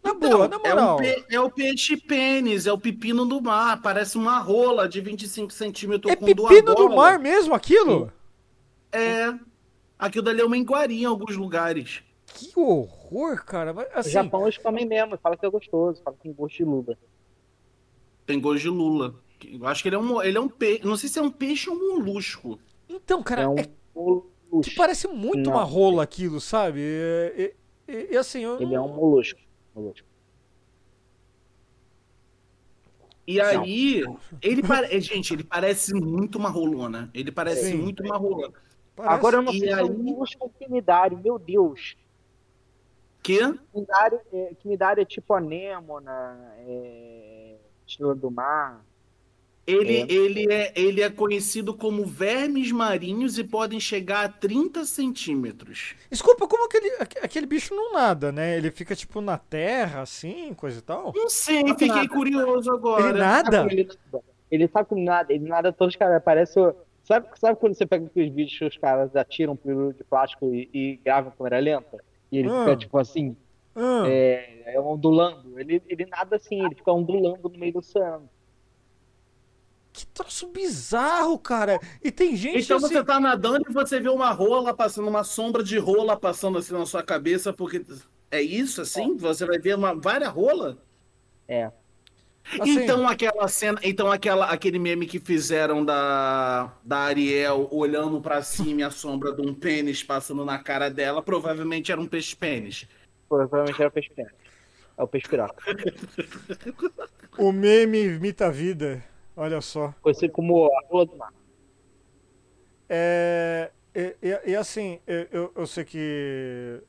[0.04, 0.98] Na boa, na é, um moral.
[0.98, 3.82] pe- é o peixe pênis, é o pepino do mar.
[3.82, 6.96] Parece uma rola de 25 centímetros É com pepino duas do bolas.
[6.96, 8.12] mar mesmo, aquilo?
[8.92, 9.34] É.
[10.00, 12.02] Aquilo dali é uma iguaria em alguns lugares.
[12.26, 13.74] Que horror, cara.
[13.74, 16.64] Mas, Assim, Japão eles comem mesmo, fala que é gostoso, fala que tem gosto de
[16.64, 16.98] luva.
[18.26, 19.16] Tem gosto de lula.
[19.46, 20.86] Eu acho que ele é um, ele é um peixe.
[20.86, 22.60] Não sei se é um peixe ou um molusco.
[22.90, 25.56] então, cara, é um é que parece muito Não.
[25.58, 26.80] uma rola aquilo, sabe?
[26.82, 27.54] E,
[27.88, 29.40] e- e- assim, eu Ele é um molusco.
[29.75, 30.07] Molusco.
[33.27, 34.03] E aí,
[34.41, 34.99] ele parece.
[35.01, 37.10] Gente, ele parece muito uma rolona.
[37.13, 37.77] Ele parece Sim.
[37.77, 38.53] muito uma rolona.
[38.95, 41.95] parece- Agora eu não E sei se aí- molusco ou quinidário, meu Deus.
[43.23, 43.38] Que?
[43.71, 47.55] Quinidário é, quinidário é tipo anêmona, é,
[47.86, 48.84] estrela do mar.
[49.67, 50.12] Ele, É.
[50.12, 55.95] ele, é, ele é conhecido como vermes marinhos e podem chegar a 30 centímetros.
[56.10, 58.58] Desculpa, como aquele, aque- aquele bicho não nada, né?
[58.58, 61.13] Ele fica tipo na terra, assim, coisa e tal?
[61.15, 62.10] Não sei, Não, fiquei nada.
[62.10, 63.10] curioso agora.
[63.10, 63.67] Ele nada?
[63.71, 64.26] ele nada?
[64.50, 66.60] Ele sabe como nada, ele nada todos os caras, parece.
[67.04, 70.54] Sabe, sabe quando você pega aqueles vídeos que os caras atiram um peru de plástico
[70.54, 71.97] e, e gravam câmera lenta?
[72.32, 72.60] E ele Ah.
[72.65, 73.36] fica tipo assim,
[73.76, 75.58] Ah, é, é ondulando.
[75.60, 78.30] Ele, ele nada assim, ele fica ondulando no meio do oceano.
[79.93, 81.80] Que troço bizarro, cara.
[82.04, 82.88] E tem gente Então assim...
[82.88, 86.73] você tá nadando e você vê uma rola passando, uma sombra de rola passando assim
[86.73, 87.84] na sua cabeça, porque.
[88.30, 89.17] É isso assim?
[89.17, 90.77] Você vai ver uma, várias rolas?
[91.45, 91.69] É.
[92.58, 98.41] assim, Então aquela cena, então aquela, aquele meme que fizeram da, da Ariel olhando pra
[98.41, 102.34] cima e a sombra de um pênis passando na cara dela, provavelmente era um peixe
[102.34, 102.88] pênis.
[103.27, 104.32] Provavelmente era o peixe pena.
[104.97, 105.56] É o peixe piroca.
[107.38, 109.04] O meme imita a vida.
[109.36, 109.94] Olha só.
[110.02, 111.34] Conhecido como a rola do mar.
[112.89, 116.82] É, e, e- e assim, eu, eu- sei que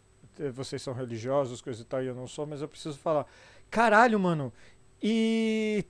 [0.53, 3.27] vocês são religiosos, coisa e tal, e eu não sou, mas eu preciso falar.
[3.71, 4.53] Caralho, mano.
[5.03, 5.85] E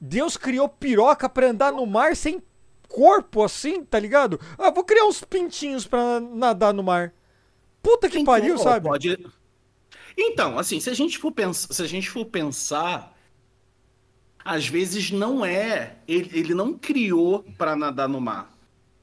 [0.00, 2.42] Deus criou piroca pra andar no mar sem
[2.88, 4.40] corpo, assim, tá ligado?
[4.58, 7.12] Ah, vou criar uns pintinhos pra nadar no mar.
[7.82, 8.88] Puta que Então, pariu, sabe?
[8.88, 9.26] pode-
[10.16, 13.16] Então, assim, se a gente for pensar, se a gente for pensar,
[14.44, 18.52] às vezes não é, ele, ele não criou pra nadar no mar.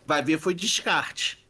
[0.06, 1.46] Vai ver foi descarte.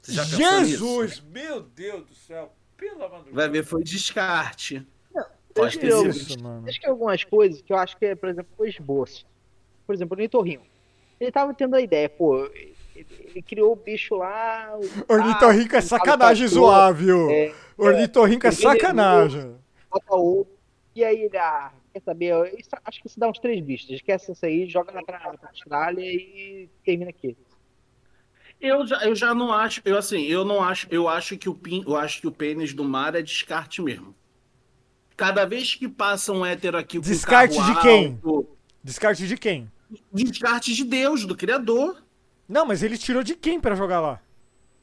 [0.00, 0.70] Você já pensou nisso?
[0.70, 2.52] Jesus, meu Deus do céu.
[2.76, 4.86] Pelo amor de Vai ver foi descarte.
[5.14, 6.08] Não, Pode ter sido.
[6.08, 6.68] Isso, mano.
[6.68, 9.26] Acho que algumas coisas que eu acho que é, por exemplo, o esboço.
[9.86, 10.62] Por exemplo, o Nitorrinho.
[11.20, 12.48] Ele tava tendo a ideia, pô,
[12.94, 14.72] ele, criou o bicho lá.
[14.78, 17.28] o Ornitorrinco é sacanagem zoar, viu?
[17.30, 19.56] É, Ornitorrinco é ele sacanagem.
[19.90, 20.52] bota outro.
[20.94, 22.54] E aí ele, ah, quer saber?
[22.58, 23.90] Isso- acho que se dá uns três bichos.
[23.90, 27.36] Esquece isso aí, joga lá pra, pra Austrália e termina aqui.
[28.60, 31.54] Eu já, eu já não acho, eu assim, eu não acho, eu acho que o
[31.54, 34.14] pin, eu acho que o pênis do mar é descarte mesmo.
[35.16, 38.20] Cada vez que passa um hétero aqui com Descarte de quem?
[38.24, 38.48] alto,
[38.82, 39.70] Descarte de quem?
[40.12, 42.02] descarte de Deus, do Criador.
[42.48, 44.20] Não, mas ele tirou de quem pra jogar lá?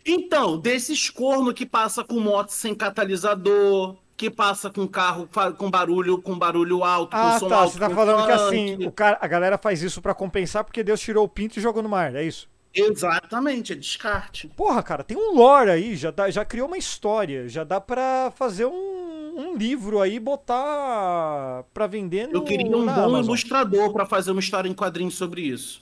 [0.06, 6.22] Então, desses corno que passa com moto sem catalisador, que passa com carro com barulho,
[6.22, 7.56] com barulho alto, Ah, com som tá.
[7.58, 7.74] alto.
[7.74, 11.00] Você tá falando que assim, o cara, a galera faz isso pra compensar porque Deus
[11.02, 12.48] tirou o pinto e jogou no mar, é isso?
[12.74, 14.48] Exatamente, é descarte.
[14.50, 18.32] Porra, cara, tem um lore aí, já, dá- já criou uma história, já dá pra
[18.36, 23.24] fazer um, um livro aí, botar pra vender no Eu queria um bom Amazon.
[23.24, 25.82] ilustrador pra fazer uma história em quadrinhos sobre isso.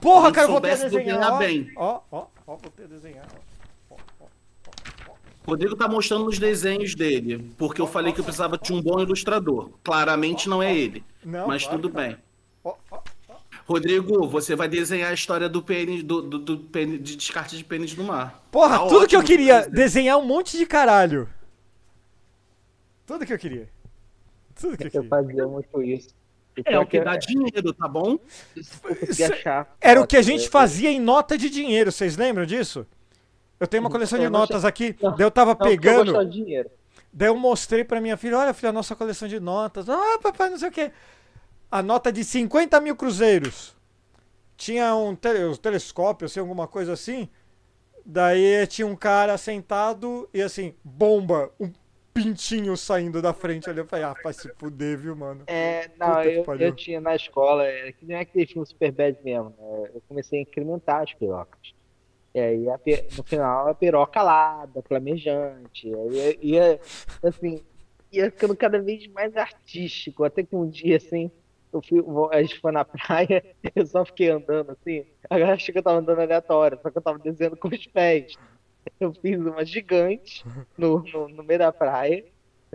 [0.00, 1.32] Porra, cara, eu vou ter desenhar.
[1.32, 1.70] Ó, bem.
[1.76, 3.26] ó, ó, ó, vou ter desenhar.
[3.34, 3.51] ó.
[5.46, 9.00] Rodrigo tá mostrando os desenhos dele, porque eu falei que eu precisava de um bom
[9.00, 9.70] ilustrador.
[9.82, 12.16] Claramente não é ele, Não, mas tudo bem.
[13.66, 17.64] Rodrigo, você vai desenhar a história do pênis, do, do, do pênis, de descarte de
[17.64, 18.42] pênis do mar.
[18.50, 21.28] Porra, Tá tudo que eu queria, desenhar um monte de caralho.
[23.06, 23.68] Tudo que eu queria.
[24.54, 25.08] Tudo que eu Eu queria.
[25.08, 26.10] fazia muito isso.
[26.56, 28.18] É pior o que dá dinheiro, tá bom?
[28.56, 29.66] eu.
[29.80, 32.86] Era o que a gente fazia em nota de dinheiro, vocês lembram disso?
[33.62, 35.70] Eu tenho uma coleção de Eu não notas aqui, Não, daí eu tava Não, eu
[35.70, 36.68] pegando, de dinheiro.
[37.12, 39.88] daí eu mostrei pra minha filha, olha filha, a nossa coleção de notas.
[39.88, 40.90] Ah, papai, não sei o quê.
[41.70, 43.76] A nota de 50 mil cruzeiros.
[44.56, 47.28] Tinha um, tele, um telescópio, assim, alguma coisa assim.
[48.04, 51.70] Daí tinha um cara sentado e assim, bomba, um
[52.12, 53.78] pintinho saindo da frente ali.
[53.78, 55.44] Eu falei, ah, vai se fuder, viu, mano?
[55.46, 59.18] É, não, que eu, eu tinha na escola, é, que nem aquele filme Super Bad
[59.22, 59.90] mesmo, né?
[59.94, 61.72] Eu comecei a incrementar as pirocas.
[62.34, 62.64] E aí,
[63.16, 65.92] no final, a piroca alada, flamejante.
[65.94, 66.80] Aí ia,
[67.22, 67.62] assim,
[68.10, 70.24] ia ficando cada vez mais artístico.
[70.24, 71.30] Até que um dia, assim,
[71.72, 75.06] eu fui, a gente foi na praia, eu só fiquei andando assim.
[75.28, 78.34] A galera que eu tava andando aleatório, só que eu tava desenhando com os pés.
[78.98, 80.44] Eu fiz uma gigante
[80.76, 82.24] no, no, no meio da praia,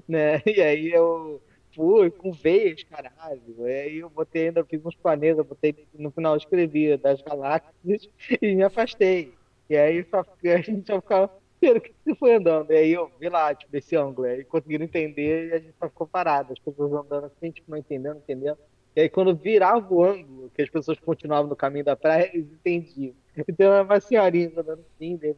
[0.08, 0.42] né?
[0.46, 1.42] E aí eu
[1.76, 3.68] fui com veias, caralho.
[3.68, 8.10] E aí eu botei ainda, fiz uns planetas, botei no final eu escrevi das galáxias
[8.42, 9.37] e me afastei.
[9.70, 12.72] E aí só, a gente só ficava Pedro, que você foi andando?
[12.72, 14.28] E aí eu vi lá, tipo, desse ângulo.
[14.28, 16.54] Aí conseguiram entender e a gente só ficou parado.
[16.54, 18.58] As pessoas andando assim, tipo, não entendendo, entendendo.
[18.96, 22.52] E aí quando virava o ângulo, que as pessoas continuavam no caminho da praia, eles
[22.52, 23.14] entendiam.
[23.48, 25.36] Então era uma senhorinha andando assim, daí,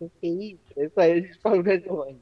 [0.00, 0.72] o que é isso?
[0.76, 2.20] É isso aí, a gente falou de longe.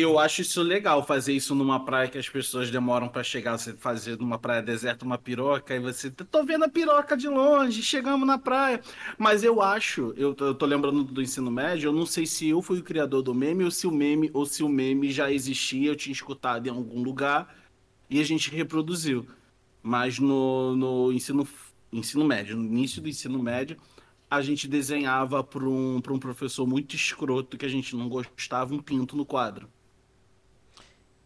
[0.00, 3.58] Eu acho isso legal, fazer isso numa praia que as pessoas demoram pra chegar.
[3.58, 6.08] Você fazer numa praia deserta uma piroca e você.
[6.08, 8.80] Tô vendo a piroca de longe, chegamos na praia.
[9.18, 12.62] Mas eu acho, eu, eu tô lembrando do ensino médio, eu não sei se eu
[12.62, 15.90] fui o criador do meme ou se o meme, ou se o meme já existia,
[15.90, 17.52] eu tinha escutado em algum lugar
[18.08, 19.26] e a gente reproduziu.
[19.82, 21.44] Mas no, no ensino,
[21.92, 23.76] ensino médio, no início do ensino médio,
[24.30, 28.78] a gente desenhava para um, um professor muito escroto que a gente não gostava um
[28.80, 29.68] pinto no quadro.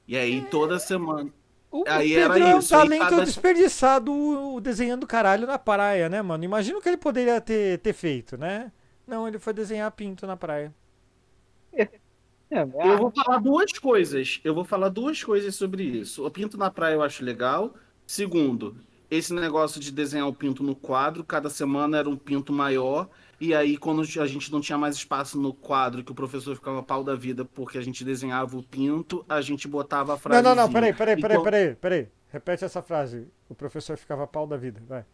[0.07, 1.31] E aí toda semana.
[1.71, 5.59] O, o Aí Pedro era é um isso, talento cada- desperdiçado o- desenhando caralho na
[5.59, 6.45] praia, né, mano?
[6.45, 8.71] Imagina o que ele poderia ter, ter feito, né?
[9.07, 10.73] Não, ele foi desenhar pinto na praia.
[11.73, 11.89] É,
[12.51, 14.41] Eu vou falar duas coisas.
[14.45, 16.25] Eu vou falar duas coisas sobre isso.
[16.27, 17.75] O pinto na praia eu acho legal.
[18.07, 18.77] Segundo,
[19.11, 23.09] esse negócio de desenhar o pinto no quadro, cada semana era um pinto maior.
[23.45, 26.81] E aí, quando a gente não tinha mais espaço no quadro, que o professor ficava
[26.81, 30.41] pau da vida porque a gente desenhava o pinto, a gente botava a frase.
[30.41, 32.09] Não, não, não, peraí, peraí, peraí, peraí, peraí.
[32.29, 33.27] Repete essa frase.
[33.49, 35.05] O professor ficava pau da vida, vai.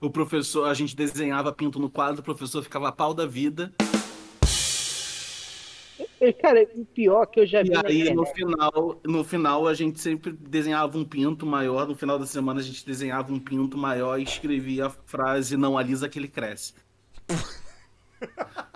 [0.00, 3.70] O professor, a gente desenhava pinto no quadro, o professor ficava pau da vida.
[6.24, 9.74] E, Cara, o pior que eu já vi E aí, no final, no final, a
[9.74, 11.84] gente sempre desenhava um pinto maior.
[11.88, 15.76] No final da semana, a gente desenhava um pinto maior e escrevia a frase: Não
[15.76, 16.74] alisa que ele cresce.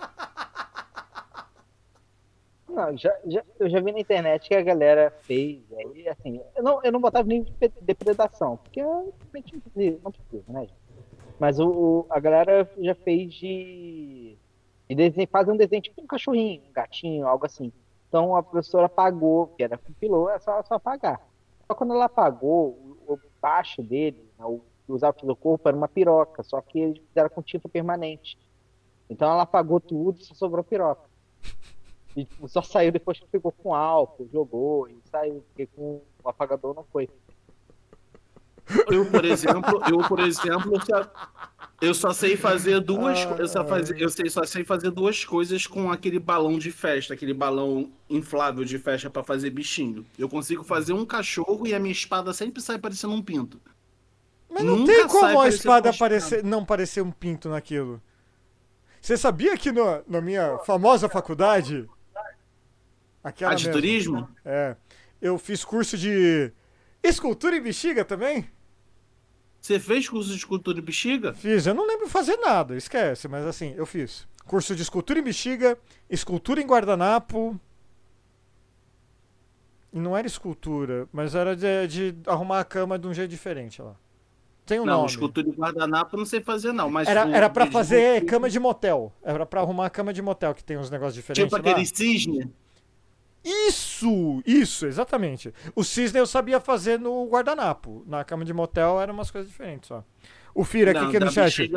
[2.69, 5.61] Não, já, já- eu já vi na internet que a galera fez.
[5.73, 7.43] Aí, assim, eu não, eu não botava nem
[7.81, 9.13] depredação, porque eu
[10.03, 10.67] não precisa, né?
[11.39, 14.37] Mas o, o- a galera já fez de,
[14.89, 17.71] de desenho, fazer um desenho tipo um cachorrinho, um gatinho, algo assim.
[18.07, 21.21] Então a professora pagou, que era compilou, é só, só pagar.
[21.67, 25.87] Só quando ela pagou, o, baixo dele, né, o que usava pelo corpo, era uma
[25.87, 28.37] piroca, só que eles fizeram com tinta permanente.
[29.09, 31.09] Então ela pagou tudo e só sobrou piroca.
[32.15, 36.29] E tipo, só saiu depois que pegou com álcool, jogou e saiu, porque com o
[36.29, 37.09] apagador não foi.
[38.91, 41.11] Eu, por exemplo, eu, por exemplo, só-
[41.81, 45.65] eu só sei fazer duas, eu só, faz, eu sei, só sei fazer duas coisas
[45.67, 50.05] com aquele balão de festa, aquele balão inflável de festa pra fazer bichinho.
[50.17, 53.59] Eu consigo fazer um cachorro e a minha espada sempre sai parecendo um pinto.
[54.49, 58.01] Mas não Nunca tem como a espada aparecer, não parecer um pinto naquilo.
[59.01, 61.87] Você sabia que no- na minha famosa faculdade.
[63.23, 64.29] Aquela A de mesmo, turismo?
[64.45, 64.75] É.
[65.21, 66.51] Eu fiz curso de
[67.03, 68.49] escultura em bexiga também.
[69.61, 71.33] Você fez curso de escultura e bexiga?
[71.33, 71.65] Fiz.
[71.67, 74.27] Eu não lembro fazer nada, esquece, mas assim, eu fiz.
[74.45, 75.77] Curso de escultura em bexiga,
[76.09, 77.59] escultura em guardanapo.
[79.91, 83.81] E não era escultura, mas era de, de arrumar a cama de um jeito diferente
[83.81, 83.95] lá.
[84.65, 85.09] Tem um não, nome.
[85.09, 86.89] escultura e guardanapo eu não sei fazer, não.
[86.89, 89.13] Mas Era, o- era pra de- fazer cama de motel.
[89.23, 91.71] Era pra arrumar a cama de motel, que tem uns negócios diferentes Tipo lá.
[91.71, 92.51] aquele cisne.
[93.47, 94.43] Isso!
[94.45, 95.53] Isso, exatamente.
[95.73, 98.03] O cisne eu sabia fazer no guardanapo.
[98.05, 100.03] Na cama de motel eram umas coisas diferentes só.
[100.53, 101.71] O Fira aqui que é no chat.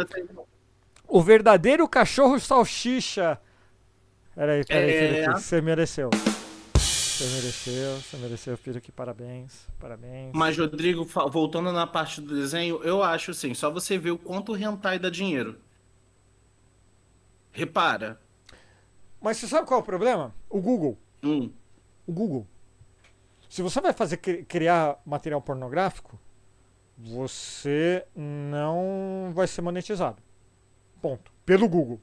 [1.06, 3.40] O verdadeiro cachorro salsicha.
[4.34, 4.98] Peraí, peraí, É.
[5.20, 6.10] Fira, que você mereceu.
[6.74, 9.68] Você mereceu, você mereceu, Fira, que parabéns.
[9.78, 10.32] Parabéns.
[10.32, 14.52] Mas, Rodrigo, voltando na parte do desenho, eu acho assim, só você ver o quanto
[14.52, 15.58] o hentai dá dinheiro.
[17.52, 18.18] Repara.
[19.20, 20.34] Mas você sabe qual é o problema?
[20.48, 20.96] O Google.
[21.22, 21.50] Hum,
[22.06, 22.46] o Google.
[23.48, 26.18] Se você vai fazer cri- criar material pornográfico,
[26.96, 30.22] você não vai ser monetizado.
[31.00, 31.32] Ponto.
[31.44, 32.00] Pelo Google.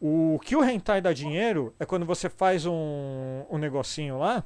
[0.00, 4.44] O que o hentai dá dinheiro é quando você faz um, um negocinho lá.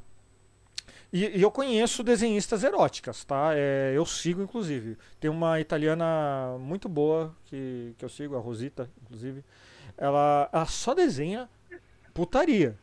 [1.13, 3.51] E, e eu conheço desenhistas eróticas, tá?
[3.55, 4.97] É, eu sigo, inclusive.
[5.21, 9.45] Tem uma italiana muito boa que, que eu sigo, a Rosita, inclusive.
[9.97, 11.49] Ela, ela só desenha
[12.15, 12.79] putaria.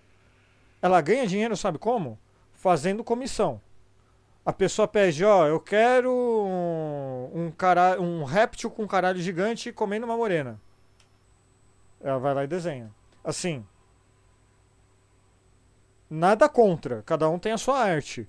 [0.82, 2.18] Ela ganha dinheiro, sabe como?
[2.54, 3.62] Fazendo comissão.
[4.46, 10.06] A pessoa pede, ó, eu quero um, um, cara, um réptil com caralho gigante comendo
[10.06, 10.60] uma morena.
[12.02, 12.90] Ela vai lá e desenha.
[13.24, 13.66] Assim.
[16.10, 18.28] Nada contra, cada um tem a sua arte.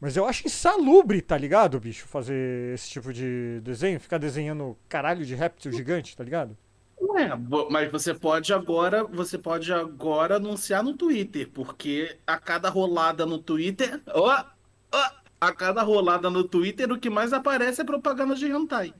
[0.00, 2.06] Mas eu acho insalubre, tá ligado, bicho?
[2.06, 6.56] Fazer esse tipo de desenho, ficar desenhando caralho de réptil gigante, tá ligado?
[7.00, 7.30] Ué,
[7.70, 13.38] mas você pode agora, você pode agora anunciar no Twitter, porque a cada rolada no
[13.38, 14.44] Twitter, ó,
[14.92, 18.94] ó, a cada rolada no Twitter o que mais aparece é propaganda de hentai.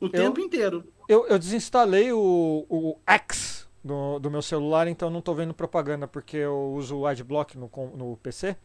[0.00, 0.84] O tempo inteiro.
[1.08, 6.06] Eu, eu desinstalei o, o X, do, do meu celular, então não tô vendo propaganda
[6.06, 8.56] porque eu uso o Adblock no, no PC.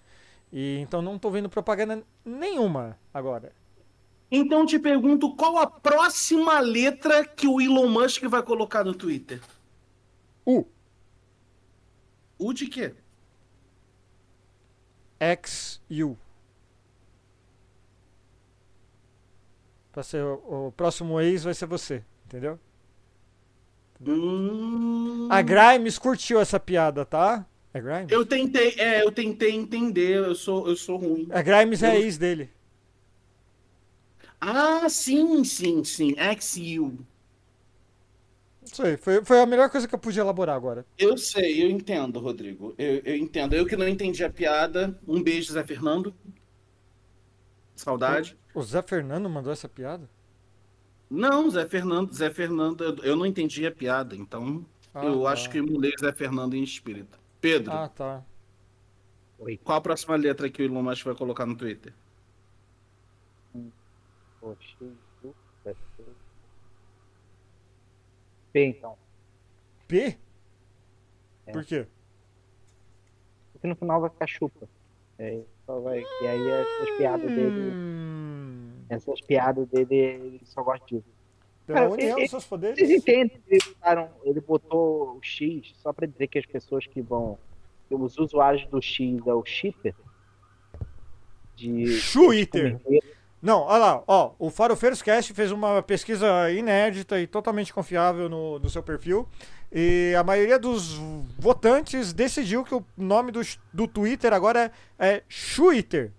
[0.52, 3.52] E então não tô vendo propaganda nenhuma agora.
[4.36, 9.40] Então te pergunto qual a próxima letra que o Elon Musk vai colocar no Twitter?
[10.44, 10.66] U,
[12.40, 12.96] O de quê?
[15.20, 16.18] X, U.
[19.92, 22.60] Pra ser o, o próximo ex vai ser você, entendeu?
[24.06, 27.46] Hum, A Grimes curtiu essa piada, tá?
[27.72, 28.12] É Grimes?
[28.12, 31.28] Eu tentei, é, eu tentei entender, eu sou, eu sou ruim.
[31.32, 32.50] A Grimes é a Eu- ex dele.
[34.46, 36.16] Ah, sim, sim, sim.
[36.40, 36.98] XU.
[38.62, 40.86] Isso aí, foi, foi a melhor coisa que eu pude elaborar agora.
[40.98, 42.74] Eu sei, eu entendo, Rodrigo.
[42.78, 43.54] Eu, eu entendo.
[43.54, 45.00] Eu que não entendi a piada.
[45.08, 46.14] Um beijo, Zé Fernando.
[47.76, 48.38] Saudade.
[48.54, 50.10] O Zé Fernando mandou essa piada?
[51.10, 55.30] Não, Zé Fernando, Zé Fernando, eu, eu não entendi a piada, então Ah, eu tá.
[55.32, 57.20] acho que eu emulei Zé Fernando em espírito.
[57.40, 58.24] Pedro, Ah, tá.
[59.40, 59.58] Oi.
[59.64, 61.94] qual a próxima letra que o Elon Musk vai colocar no Twitter?
[63.54, 63.72] Poxa, U, vai ser-
[68.52, 68.96] P, então.
[69.88, 70.18] P?
[71.48, 71.52] É.
[71.52, 71.88] Por quê?
[73.54, 74.68] Porque no final vai ficar chupa.
[75.18, 77.72] É, só vai, e aí essas piadas dele.
[77.74, 81.06] Hum, Essas piadas dele, ele só gosta disso.
[81.66, 82.90] pela Cara, união dos seus Vocês poderes?
[82.90, 87.02] entendem que eles botaram- ele botou o X só pra dizer que as pessoas que
[87.02, 87.38] vão.
[87.90, 89.96] Os usuários do X é o shipper?
[91.56, 91.86] De.
[92.12, 92.78] Twitter.
[92.78, 93.02] de-
[93.44, 98.58] Não, olha lá, ó, o Farofeiros Cast fez uma pesquisa inédita e totalmente confiável no,
[98.58, 99.28] no seu perfil.
[99.70, 100.94] E a maioria dos
[101.38, 103.42] votantes decidiu que o nome do,
[103.74, 105.24] do Twitter agora é, é
[105.58, 106.14] Twitter.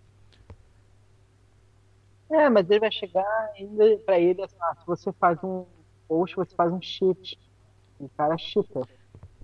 [2.30, 3.24] É, mas ele vai chegar
[3.56, 5.64] ainda pra ele assim, ah, se você faz um
[6.06, 7.40] post, você faz um cheat.
[7.98, 8.82] O cara chita.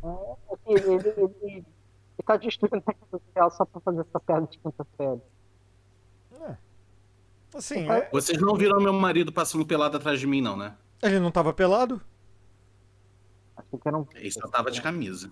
[0.04, 1.64] É, assim, ele, ele, ele,
[2.26, 5.22] tá destruindo a rede social só pra fazer essa piada de quinta série.
[7.54, 10.74] Assim, é- Vocês não viram meu marido passando pelado atrás de mim, não, né?
[11.02, 12.00] ele não tava pelado?
[13.56, 14.06] Achei que era um.
[14.14, 15.30] Ele só tava de camisa.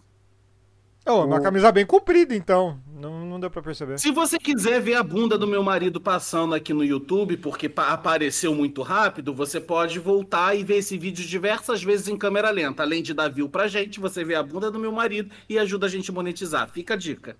[1.07, 2.79] Oh, uma O- camisa bem comprida, então.
[2.93, 3.99] Não, não deu pra perceber.
[3.99, 7.89] Se você quiser ver a bunda do meu marido passando aqui no YouTube, porque pa-
[7.89, 12.83] apareceu muito rápido, você pode voltar e ver esse vídeo diversas vezes em câmera lenta.
[12.83, 15.87] Além de dar view pra gente, você vê a bunda do meu marido e ajuda
[15.87, 16.69] a gente a monetizar.
[16.69, 17.39] Fica a dica.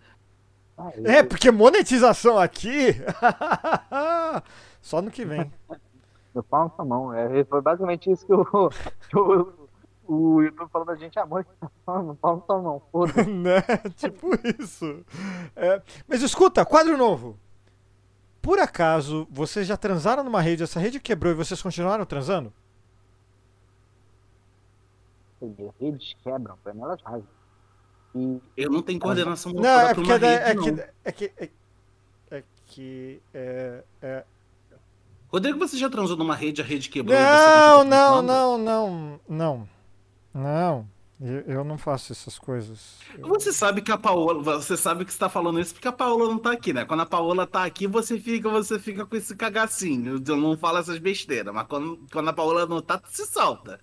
[0.79, 2.95] Ah, É, porque monetização aqui.
[4.81, 5.53] Só no que vem.
[6.33, 7.12] Meu pau na sua mão.
[7.12, 8.45] É, foi basicamente isso que o,
[9.11, 9.53] que o,
[10.07, 13.24] o YouTube falou pra gente, amor, tá falando, pau na sua mão, foda-se.
[13.29, 13.61] né?
[13.97, 14.29] Tipo
[14.61, 15.05] isso.
[15.57, 17.37] É, mas escuta, quadro novo.
[18.41, 22.53] Por acaso, vocês já transaram numa rede, essa rede quebrou e vocês continuaram transando?
[25.81, 27.38] Redes quebram, pra mim elas rasgam.
[28.57, 30.62] E Eu não tenho coordenação Não, motora é pra porque uma é, rede, é não.
[30.62, 30.91] que.
[31.05, 31.33] É que.
[31.37, 31.51] É,
[32.31, 33.23] é que.
[33.35, 34.25] É, é...
[35.29, 39.69] Rodrigo, você já transou numa rede, a rede quebrou Não, não, não, não, não.
[40.33, 40.89] Não.
[41.21, 43.01] Eu, não faço essas coisas.
[43.19, 46.39] Você sabe que a Paola, você sabe que está falando isso porque a Paola não
[46.39, 46.85] tá aqui, né?
[46.85, 50.79] Quando a Paola tá aqui, você fica, você fica com esse cagacinho, eu não fala
[50.79, 53.81] essas besteiras, mas quando, quando a Paola não tá, se solta.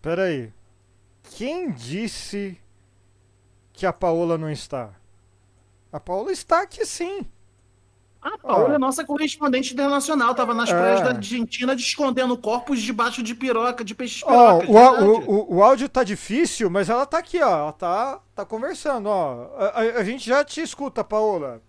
[0.00, 0.52] Peraí.
[1.36, 2.56] Quem disse
[3.78, 4.90] que a Paola não está?
[5.92, 7.24] A Paola está aqui sim.
[8.20, 8.74] A Paola Ah.
[8.74, 10.72] é nossa correspondente internacional, tava nas É.
[10.72, 15.04] praias da Argentina escondendo corpos debaixo de piroca, de peixes Ó, piroca.
[15.04, 17.48] o, o, o, o áudio tá difícil, mas ela tá aqui, ó.
[17.58, 19.44] Ela tá, tá conversando, ó.
[19.56, 21.62] A, a- a gente já te escuta, Paola.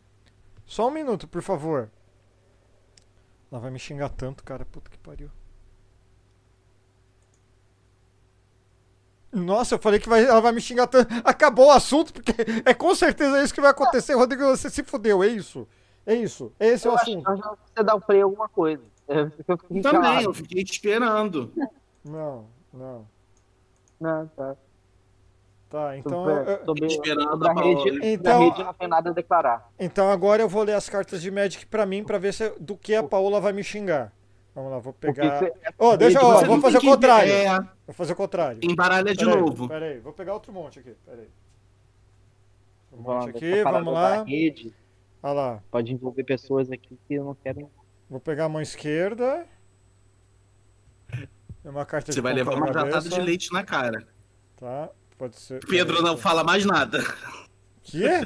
[0.66, 1.91] Só um minuto, por favor.
[3.51, 4.66] Ela vai me xingar tanto, cara.
[4.66, 5.30] Puta que pariu.
[9.32, 11.08] Nossa, eu falei que vai- ela vai me xingar tanto.
[11.24, 12.34] Acabou o assunto, porque
[12.66, 14.14] é com certeza isso que vai acontecer.
[14.16, 15.68] Rodrigo, você se fudeu, é isso?
[16.06, 16.52] É isso.
[16.60, 17.26] Esse é o eu acho assunto.
[17.26, 18.82] que já você dá o play alguma coisa.
[19.08, 21.52] É, eu fiquei Também, eu fiquei te esperando.
[22.04, 23.08] Não, não.
[24.00, 24.56] Não, tá.
[25.70, 26.26] Tá, então.
[26.66, 29.70] Sobre- eu- esperando a rede, sobre Então- rede não tem nada a declarar.
[29.80, 32.76] Então agora eu vou ler as cartas de Magic pra mim pra ver se, do
[32.76, 34.12] que a Paola vai me xingar.
[34.60, 35.39] Vamos lá, vou pegar.
[35.39, 37.32] você- Ó, deixa, Você vou fazer o contrário.
[37.32, 38.60] É, Vou fazer o contrário.
[38.62, 39.70] embaralha de novo.
[39.70, 40.93] Pera aí, vou pegar outro monte aqui.
[41.05, 41.30] Pera aí.
[42.91, 44.24] Um Vamos monte lá, aqui, vamos lá.
[44.24, 44.74] Rede
[45.24, 45.64] Olha lá.
[45.72, 47.72] pode envolver pessoas aqui que eu não quero.
[48.10, 49.45] Vou pegar a mão esquerda.
[51.64, 53.10] Uma carta Você de vai levar uma tratada cabeça.
[53.16, 54.05] de leite na cara.
[54.57, 55.66] Tá, pode ser.
[55.68, 56.99] Pedro não fala mais nada.
[57.82, 58.05] Que?
[58.05, 58.26] É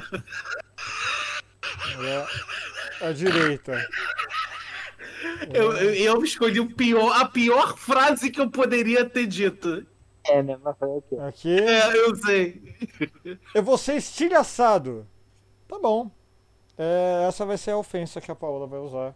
[3.02, 3.72] a direita.
[5.52, 9.86] Eu, eu, escolhi o pior, a pior frase que eu poderia ter dito.
[10.26, 10.58] É, né?
[10.62, 11.16] Mas fazer o quê?
[11.20, 11.60] Aqui.
[11.60, 12.76] É, eu sei.
[13.54, 15.06] Eu vou ser estilhaçado.
[15.68, 16.10] Tá bom.
[16.76, 19.14] É, essa vai ser a ofensa que a Paola vai usar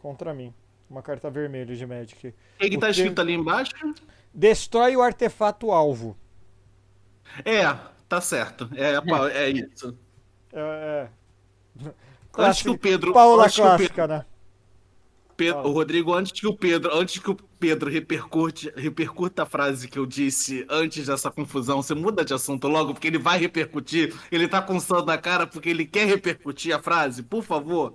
[0.00, 0.52] contra mim.
[0.90, 2.28] Uma carta vermelha de Magic.
[2.28, 3.72] O que, que tá escrito ali embaixo?
[4.34, 6.16] Destrói o artefato alvo.
[7.44, 7.74] É,
[8.08, 8.68] tá certo.
[8.74, 8.94] É,
[9.34, 9.96] é isso.
[10.52, 11.08] É.
[11.80, 11.92] é.
[12.36, 13.12] Antes que o Pedro.
[13.12, 14.26] Paola o Pedro- clássica, né?
[15.44, 15.68] Pe- Fala.
[15.68, 19.98] o Rodrigo, antes que o Pedro, antes que o Pedro repercute, repercuta a frase que
[19.98, 24.14] eu disse antes dessa confusão, você muda de assunto logo, porque ele vai repercutir.
[24.30, 27.94] Ele tá com sangue na cara porque ele quer repercutir a frase, por favor.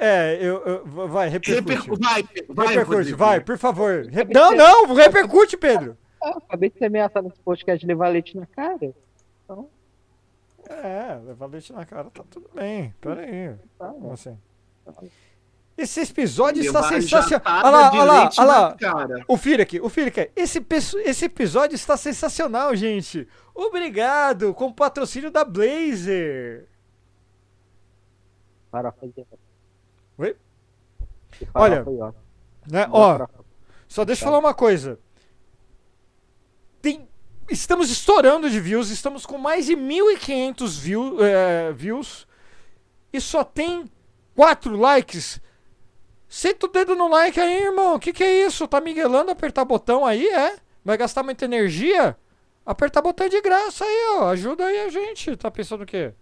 [0.00, 1.72] É, eu, eu- vai, repercute.
[1.72, 3.16] Repercu vai, vai, repercute, Rodrigo.
[3.18, 4.04] vai, por favor.
[4.10, 5.96] Re- Não, não, repercute, Pedro.
[6.22, 8.92] Acabei de ser ameaçado nesse podcast de levar leite na cara.
[9.44, 9.68] Então,
[10.68, 12.92] É, levar leite na cara, tá tudo bem.
[13.00, 13.54] Pera aí.
[13.78, 14.36] tá, Como assim?
[15.76, 17.42] Esse episódio está sensacional.
[17.44, 18.76] Olha lá, olha lá, olha lá.
[18.76, 19.24] cara.
[19.28, 20.64] O Firek, o Firek, esse,
[21.04, 23.28] esse episódio está sensacional, gente.
[23.54, 26.66] Obrigado, com o patrocínio da Blazer.
[28.70, 29.26] farofa de
[30.16, 30.36] Oi?
[31.52, 31.84] Olha.
[32.70, 32.88] Né?
[32.90, 33.26] Ó,
[33.86, 34.98] só deixa eu falar uma coisa.
[36.80, 37.06] Tem,
[37.50, 42.26] estamos estourando de views, estamos com mais de 1.500 view, é, views
[43.12, 43.90] e só tem
[44.34, 45.40] 4 likes.
[46.36, 47.94] Senta o dedo no like aí, irmão.
[47.94, 48.68] O que, que é isso?
[48.68, 50.56] Tá miguelando apertar botão aí, é?
[50.84, 52.14] Vai gastar muita energia?
[52.66, 54.28] Apertar botão é de graça aí, ó.
[54.28, 55.34] Ajuda aí a gente.
[55.34, 56.12] Tá pensando o quê?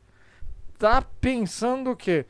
[0.78, 2.26] Tá pensando o quê?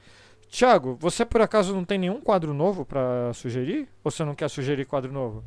[0.49, 3.87] Thiago, você por acaso não tem nenhum quadro novo pra sugerir?
[4.03, 5.45] Ou você não quer sugerir quadro novo?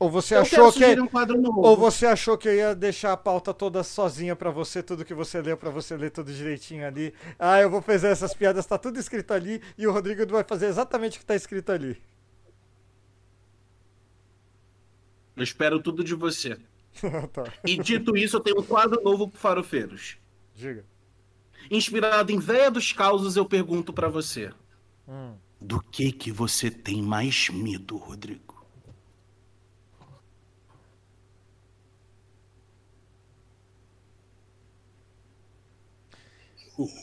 [0.00, 1.60] Ou você Eu achou que um quadro novo.
[1.60, 5.12] ou você achou que eu ia deixar a pauta toda sozinha pra você, tudo que
[5.14, 7.12] você leu pra você ler tudo direitinho ali?
[7.38, 10.66] Ah, eu vou fazer essas piadas, tá tudo escrito ali e o Rodrigo vai fazer
[10.66, 12.00] exatamente o que tá escrito ali.
[15.36, 16.58] Eu espero tudo de você.
[17.32, 20.16] tá, E dito isso, eu tenho um quadro novo pro Farofeiros.
[20.54, 20.84] diga.
[21.70, 24.52] Inspirado em Véia dos Causos, eu pergunto pra você.
[25.06, 25.34] Hum.
[25.60, 28.47] Do que que você tem mais medo, Rodrigo?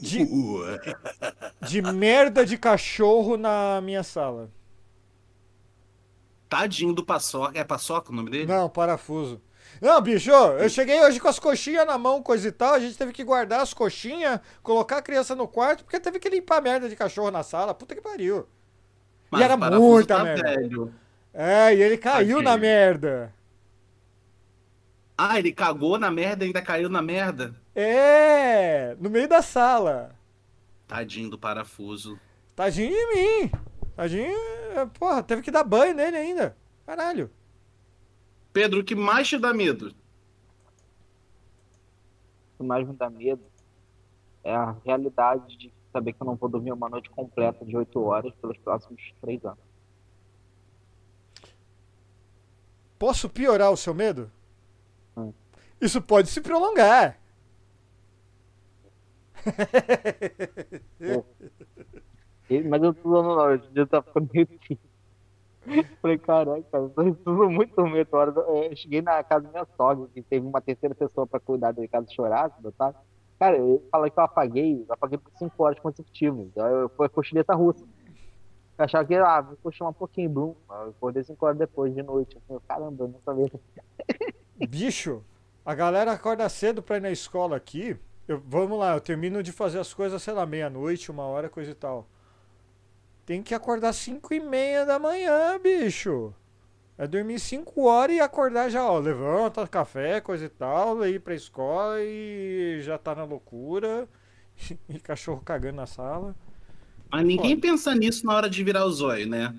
[0.01, 0.25] De,
[1.67, 4.49] de merda de cachorro na minha sala.
[6.47, 7.57] Tadinho do Paçoca.
[7.59, 8.45] É Paçoca o nome dele?
[8.45, 9.41] Não, parafuso.
[9.81, 12.75] Não, bicho, eu cheguei hoje com as coxinhas na mão, coisa e tal.
[12.75, 16.29] A gente teve que guardar as coxinhas, colocar a criança no quarto, porque teve que
[16.29, 17.73] limpar a merda de cachorro na sala.
[17.73, 18.47] Puta que pariu.
[19.29, 20.43] Mas e era muita tá merda.
[20.43, 20.93] velho.
[21.33, 22.41] É, e ele caiu Tadinho.
[22.41, 23.33] na merda.
[25.17, 27.55] Ah, ele cagou na merda e ainda caiu na merda?
[27.75, 30.15] É, no meio da sala.
[30.87, 32.17] Tadinho do parafuso.
[32.55, 33.51] Tadinho de mim.
[33.95, 34.37] Tadinho,
[34.75, 36.55] é, porra, teve que dar banho nele ainda.
[36.85, 37.29] Caralho.
[38.53, 39.93] Pedro, o que mais te dá medo?
[42.53, 43.43] O que mais me dá medo
[44.41, 48.01] é a realidade de saber que eu não vou dormir uma noite completa de 8
[48.01, 49.59] horas pelos próximos 3 anos.
[52.97, 54.31] Posso piorar o seu medo?
[55.17, 55.33] Hum.
[55.81, 57.19] Isso pode se prolongar.
[62.49, 64.79] E- Mas eu tô dando não, esse dia tá ficando meio triste.
[65.99, 68.31] Falei, caraca, cara, eu tudo muito medo.
[68.31, 71.71] Do- Eu cheguei na casa da minha sogra, que teve uma terceira pessoa pra cuidar
[71.71, 72.93] da casa chorar, tá?
[73.39, 76.47] Cara, eu falei que eu apaguei, eu apaguei por 5 horas consecutivas.
[76.57, 77.83] Aí eu- Foi cochileta russa.
[78.77, 80.55] Eu achava que, ah, vou cochilar um pouquinho.
[80.69, 82.37] Aí Eu acordei 5 horas depois de noite.
[82.47, 83.51] Eu, caramba, eu não sabia.
[84.69, 85.23] Bicho,
[85.65, 87.97] a galera acorda cedo pra ir na escola aqui.
[88.27, 91.71] Eu- vamos lá, eu termino de fazer as coisas, sei lá, meia-noite, uma hora, coisa
[91.71, 92.07] e tal.
[93.25, 96.33] Tem que acordar 5 e meia da manhã, bicho.
[96.97, 98.99] É dormir 5 horas e acordar já, ó.
[98.99, 104.07] Levanta, café, coisa e tal, ir pra escola e já tá na loucura.
[104.89, 106.35] E cachorro cagando na sala.
[107.11, 109.55] Mas ninguém pensa nisso na hora de virar o zóio, né?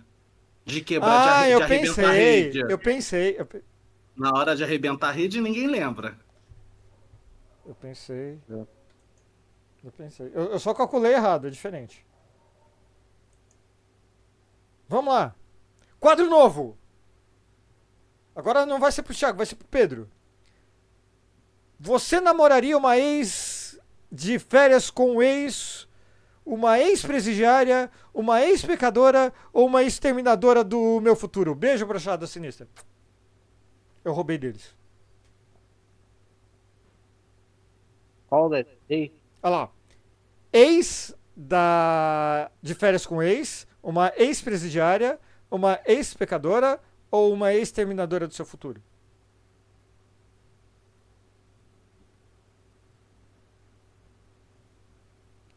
[0.64, 2.42] De quebrar, de Ah, de, eu arrebentar a pensei.
[2.42, 2.60] rede.
[2.68, 3.36] Eu pensei.
[3.38, 3.64] Eu, pe-
[4.16, 6.18] Na hora de arrebentar a rede, ninguém lembra.
[7.66, 8.40] Eu pensei.
[8.50, 8.66] É.
[9.84, 10.30] Eu pensei.
[10.34, 12.04] Eu, eu só calculei errado, é diferente.
[14.88, 15.34] Vamos lá.
[15.98, 16.78] Quadro novo.
[18.34, 20.10] Agora não vai ser pro Thiago, vai ser pro Pedro.
[21.78, 23.78] Você namoraria uma ex
[24.10, 25.88] de férias com um ex,
[26.44, 31.54] uma ex-presidiária, uma ex-pecadora ou uma ex-terminadora do meu futuro?
[31.54, 32.68] Beijo, brochada sinistra.
[34.04, 34.74] Eu roubei deles.
[38.90, 39.10] É
[39.42, 39.72] Olha lá.
[40.52, 42.50] Ex da.
[42.62, 45.18] de férias com ex, uma ex-presidiária,
[45.50, 46.80] uma ex-pecadora
[47.10, 48.82] ou uma ex-terminadora do seu futuro?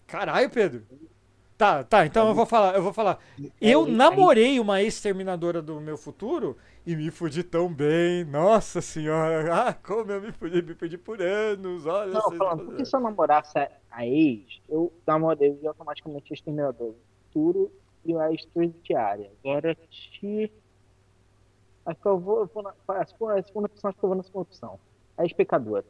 [0.08, 0.86] Caralho, Pedro!
[1.60, 3.20] Tá, tá, então eu vou falar, eu vou falar.
[3.60, 6.56] Eu aí- namorei uma exterminadora do meu futuro
[6.86, 8.24] e me fudi tão bem.
[8.24, 9.50] Nossa senhora.
[9.68, 11.86] Ah, como eu me fudi, me fudi por anos.
[11.86, 13.60] Olha Não, falando, porque se eu namorasse
[13.92, 17.72] a, ex, eu namorei automaticamente exterminador do futuro
[18.06, 19.30] e a ex-diária.
[19.44, 20.50] Agora, te...
[21.86, 24.10] Acho que eu vou, eu vou na, a segunda, a segunda opção, acho que eu
[24.10, 24.80] vou na segunda opção.
[25.18, 25.86] A ex-pecadora.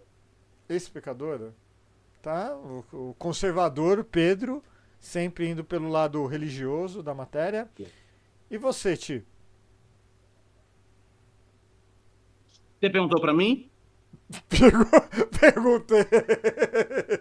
[0.67, 1.53] Ex-pecadora?
[2.23, 2.55] Tá?
[2.55, 4.63] O, o conservador Pedro,
[4.99, 7.69] sempre indo pelo lado religioso da matéria.
[8.51, 9.23] E você, Ti?
[12.79, 13.69] Você perguntou pra mim?
[14.47, 14.85] Pergu-
[15.39, 16.05] Perguntei.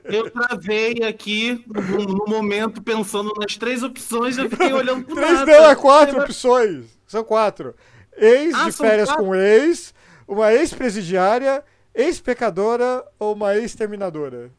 [0.05, 5.15] Eu travei aqui no, no momento pensando nas três opções e eu fiquei olhando pro
[5.15, 5.47] Três nada.
[5.53, 6.99] não, é quatro opções.
[7.07, 7.75] São quatro.
[8.17, 9.25] Ex Ah, de férias quatro?
[9.25, 9.95] com ex,
[10.27, 11.65] uma ex-presidiária,
[11.95, 14.51] ex-pecadora ou uma ex-terminadora?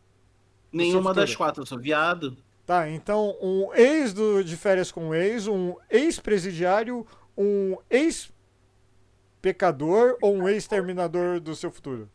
[0.71, 2.35] Nenhuma das quatro, eu sou viado.
[2.69, 7.03] Tá, então um ex do, de férias com ex, um ex-presidiário,
[7.35, 12.07] um ex-pecador ou um ex-terminador do seu futuro?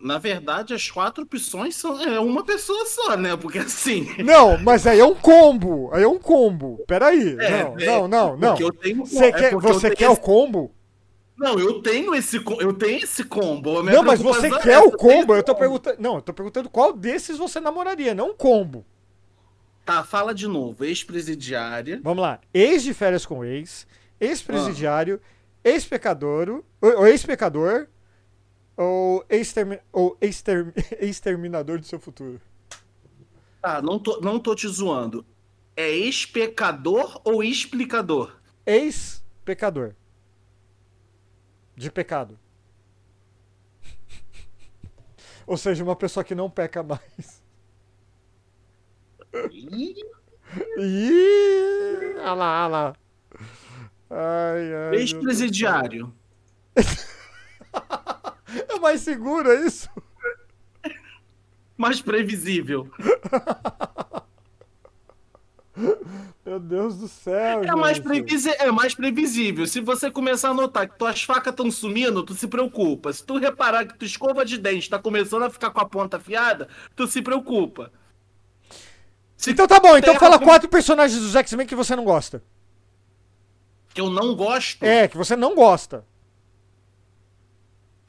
[0.00, 3.36] Na verdade, as quatro opções são é uma pessoa só, né?
[3.36, 4.08] Porque assim.
[4.24, 5.90] Não, mas aí é um combo.
[5.92, 6.82] Aí é um combo.
[6.88, 7.36] Peraí.
[7.38, 8.48] É, não, é, não, não, não.
[8.48, 10.72] porque eu tenho- Você é quer, você tenho quer o esse- combo?
[11.38, 13.80] Não, eu tenho esse, eu tenho esse combo.
[13.80, 15.36] Não, mas você preocupação quer é o combo.
[15.36, 15.98] Eu tô perguntando.
[16.00, 18.84] Não, eu tô perguntando qual desses você namoraria, não um combo.
[19.84, 20.84] Tá, fala de novo.
[20.84, 22.00] Ex-presidiária.
[22.02, 22.40] Vamos lá.
[22.54, 23.86] Ex de férias com ex,
[24.20, 25.68] ex-presidiário, Ah.
[25.68, 26.64] ex-pecador, ou
[26.98, 27.88] ou ex-pecador,
[28.76, 32.40] ou ex-termi- ou ex-term- ex-terminador do seu futuro.
[33.60, 35.24] Tá, não tô, não tô te zoando.
[35.76, 38.36] É ex-pecador ou explicador?
[38.66, 39.94] Ex-pecador.
[41.74, 42.38] De pecado.
[45.46, 47.41] Ou seja, uma pessoa que não peca mais.
[50.78, 52.96] Ih, olha lá, olha lá.
[54.10, 54.96] Ai, ai.
[54.96, 56.12] Ex-presidiário.
[58.68, 59.88] É mais seguro, é isso?
[61.74, 62.86] Mais previsível.
[66.44, 69.66] Meu Deus do céu, É mais, previsi- é mais previsível.
[69.66, 73.10] Se você começar a notar que tuas facas estão sumindo, tu se preocupa.
[73.10, 76.18] Se tu reparar que tua escova de dente tá começando a ficar com a ponta
[76.18, 77.90] afiada, tu se preocupa.
[79.46, 82.42] Então tá bom, então fala quatro personagens dos X-Men que você não gosta.
[83.94, 86.04] que eu não gosto, É, que você não gosta.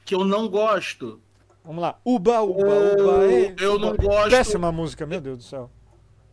[0.04, 1.20] que eu não gosto.
[1.64, 1.98] Vamos lá.
[2.04, 3.24] Uba, uba, uba.
[3.58, 3.86] eu uba.
[3.86, 4.30] não gosto.
[4.30, 5.70] Péssima música, meu Deus do céu.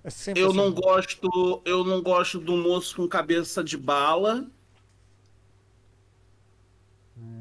[0.04, 0.58] É Eu assim.
[0.58, 4.46] não gosto, eu não gosto do moço com cabeça de bala.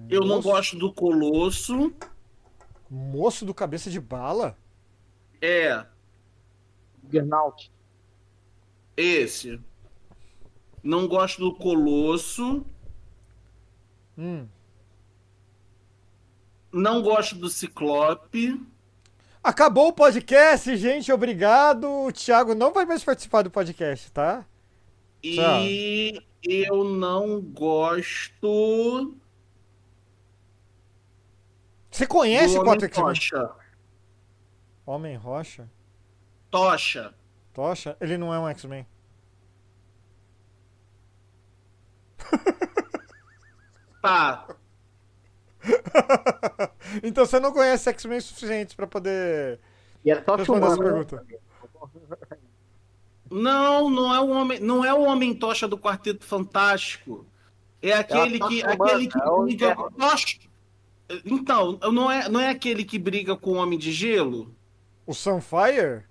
[0.08, 0.48] Eu não Moço?
[0.48, 1.92] gosto do colosso.
[2.90, 4.56] Moço do cabeça de bala?
[5.40, 5.84] É,
[7.02, 7.70] Burnout.
[8.96, 9.60] esse.
[10.82, 12.64] Não gosto do colosso.
[14.16, 14.46] Hum.
[16.72, 18.60] Não gosto do ciclope.
[19.42, 21.12] Acabou o podcast, gente.
[21.12, 21.88] Obrigado.
[21.88, 24.44] O Thiago não vai mais participar do podcast, tá?
[25.22, 29.14] E eu não gosto
[31.90, 32.88] Você conhece o Homem?
[32.88, 33.50] Tocha.
[34.86, 35.68] Homem Rocha?
[36.50, 37.14] Tocha.
[37.52, 37.96] Tocha?
[38.00, 38.86] Ele não é um X-Men.
[44.02, 44.46] Tá.
[47.02, 49.60] então você não conhece X-Men suficientes pra poder
[50.02, 51.06] E era só responder essa filmando.
[51.06, 51.26] pergunta.
[53.30, 57.26] Não, não é o homem, não é o homem tocha do Quarteto Fantástico.
[57.82, 59.66] É aquele Tocha que, humana, aquele que é o briga.
[59.72, 59.90] Inferno.
[59.98, 60.38] Tocha-
[61.26, 64.54] Então, não é, não é aquele que briga com o Homem de Gelo?
[65.06, 66.04] O Sunfire?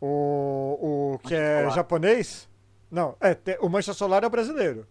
[0.00, 1.74] O, o que é Solar.
[1.74, 2.48] japonês?
[2.90, 4.86] Não, é, o Mancha Solar é o brasileiro.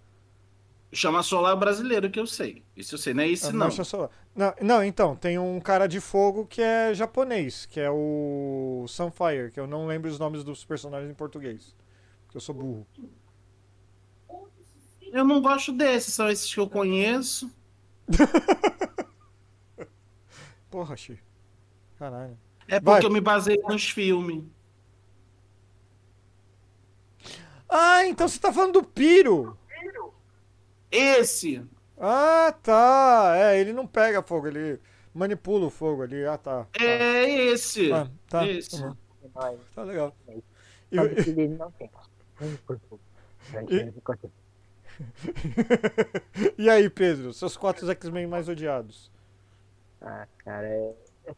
[0.92, 2.64] Chama Solar Brasileiro, que eu sei.
[2.76, 3.66] Isso eu sei, não é É esse o não.
[3.66, 4.10] Mancha Solar.
[4.34, 9.52] Não, não, então, tem um cara de fogo que é japonês, que é o Sunfire,
[9.52, 11.76] que eu não lembro os nomes dos personagens em português.
[12.26, 12.88] Porque eu sou burro.
[15.12, 17.52] Eu não gosto desses, são esses que eu conheço.
[20.70, 21.20] Porra, Xi.
[21.98, 22.38] Caralho.
[22.68, 22.96] É Vai.
[22.96, 24.44] porque eu me baseio nos filmes.
[27.70, 29.58] Ah, então você tá falando do Piro.
[30.92, 31.66] Esse,
[32.00, 33.34] Ah, tá.
[33.36, 34.80] É, ele não pega fogo, ele
[35.14, 36.26] manipula o fogo ali.
[36.26, 36.66] Ah, tá.
[36.66, 37.92] Tá, é esse.
[37.92, 38.48] Ah, tá.
[38.48, 38.82] esse.
[38.82, 38.96] Uhum.
[39.76, 40.16] Tá legal.
[40.92, 41.90] E, sabe que ele não tem.
[46.58, 49.12] e aí, Pedro, seus quatro X-Men mais odiados?
[50.02, 50.94] Ah, cara, é...
[51.26, 51.36] é-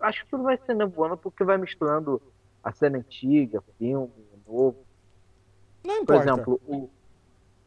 [0.00, 2.22] Acho que tudo vai ser nevoando porque vai misturando
[2.62, 4.10] a série antiga, filme,
[4.46, 4.85] novo.
[5.86, 6.22] Não Por importa.
[6.32, 6.90] exemplo, o,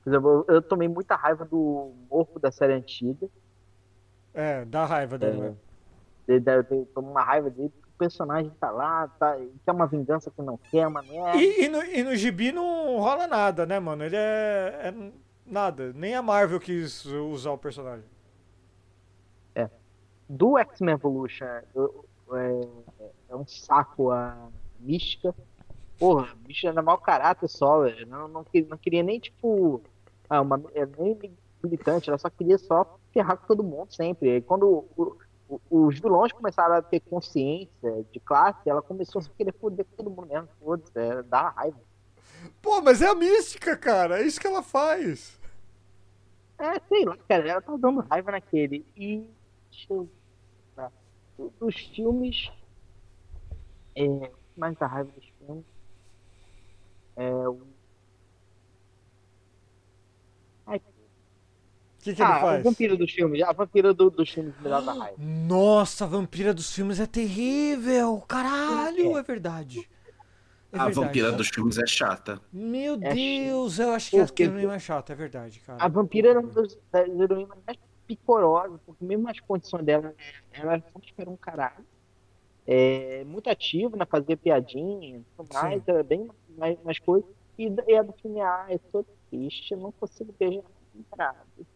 [0.03, 3.27] por exemplo, eu tomei muita raiva do morro da série antiga.
[4.33, 5.41] É, dá raiva dele, É.
[5.41, 5.55] né?
[6.27, 10.41] Ele deve uma raiva dele, porque o personagem tá lá, tá, quer uma vingança que
[10.41, 11.37] não quer, uma merda.
[11.37, 14.03] E, e no, e no gibi não rola nada, né, mano?
[14.03, 15.11] Ele é, é
[15.45, 15.91] nada.
[15.93, 18.05] Nem a Marvel quis usar o personagem.
[20.31, 22.67] Do X-Men Evolution eu- é,
[23.29, 24.47] é um saco a
[24.79, 25.33] mística.
[25.99, 28.07] Porra, a mística era mau caráter só, velho.
[28.07, 29.81] Não, não, não queria nem, tipo,
[30.29, 30.57] ah, uma,
[30.97, 34.37] nem militante, ela só queria só ferrar com todo mundo sempre.
[34.37, 35.17] E quando o-
[35.49, 39.95] o- os vilões começaram a ter consciência de classe, ela começou a querer foder com
[39.97, 40.47] todo mundo mesmo.
[40.63, 41.77] Foda-se, é, dá raiva.
[42.61, 44.21] Pô, mas é a mística, cara.
[44.21, 45.37] É isso que ela faz.
[46.57, 48.85] É, sei lá, cara, ela tá dando raiva naquele.
[48.95, 49.29] E.
[49.71, 50.09] Deixa eu.
[50.75, 50.91] Tá.
[51.37, 52.51] Do- Dos filmes.
[53.95, 55.65] É, o que mais dá raiva dos filmes.
[57.15, 57.59] É o.
[60.65, 60.81] Ai, O
[62.03, 62.63] que, que ele ah, faz?
[62.63, 63.41] vampiro dos filmes.
[63.43, 65.15] A vampira do- dos filmes me dá raiva.
[65.17, 68.21] Nossa, a vampira dos filmes é terrível.
[68.27, 69.79] Caralho, é verdade.
[70.71, 71.07] É A verdade.
[71.07, 72.39] vampira dos filmes é chata.
[72.53, 75.83] Meu É Deus, eu acho que a Porque- heroína é chata, é verdade, cara.
[75.83, 80.13] A vampira era uma das, das heroínas mais picorosas, porque mesmo as condições dela,
[80.53, 81.83] ela sempre era um caralho.
[82.67, 84.05] É, muito ativa, né?
[84.05, 86.29] Fazia piadinha e tudo mais, era bem
[86.59, 87.25] mais, mais coisa.
[87.57, 91.67] E, e a do filme, ah, eu tô triste, eu não consigo beijar namorado.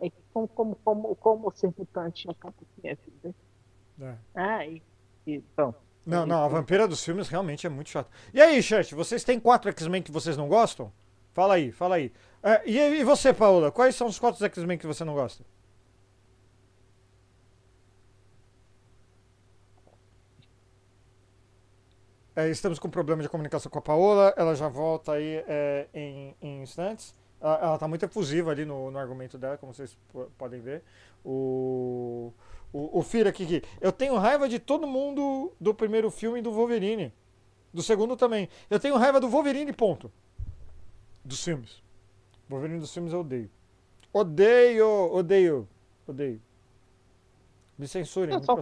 [0.00, 3.34] Ai, como, como, como, como ser mutante acaba com minha vida.
[4.00, 4.14] É.
[4.34, 4.82] Ai,
[5.26, 5.74] então.
[6.06, 8.10] Não, não, a vampira dos filmes realmente é muito chata.
[8.32, 10.92] E aí, chat, vocês têm quatro X-Men que vocês não gostam?
[11.32, 12.12] Fala aí, fala aí.
[12.42, 15.44] É, e, e você, Paola, quais são os quatro X-Men que você não gosta?
[22.36, 26.34] É, estamos com problema de comunicação com a Paola, ela já volta aí é, em,
[26.42, 27.14] em instantes.
[27.40, 30.82] Ela, ela tá muito efusiva ali no, no argumento dela, como vocês po- podem ver.
[31.24, 32.32] O,
[32.72, 37.12] o, o Fira aqui, eu tenho raiva de todo mundo do primeiro filme do Wolverine.
[37.72, 38.48] Do segundo também.
[38.68, 40.10] Eu tenho raiva do Wolverine, ponto.
[41.24, 41.82] Dos filmes.
[42.48, 43.50] Wolverine dos filmes eu odeio.
[44.12, 45.68] Odeio, odeio,
[46.06, 46.40] odeio.
[47.76, 48.56] Me censurem, É, só,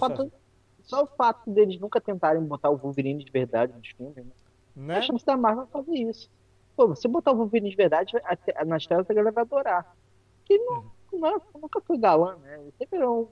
[0.83, 4.33] só o fato deles nunca tentarem botar o Wolverine de verdade nos filmes, né?
[4.75, 4.97] Né?
[4.99, 6.31] A chance da Marvel fazer isso.
[6.77, 8.13] Pô, você botar o Wolverine de verdade
[8.67, 9.97] nas telas a galera vai adorar.
[10.45, 12.59] Que não, não é- nunca foi galã, né?
[12.61, 13.29] Ele sempre era um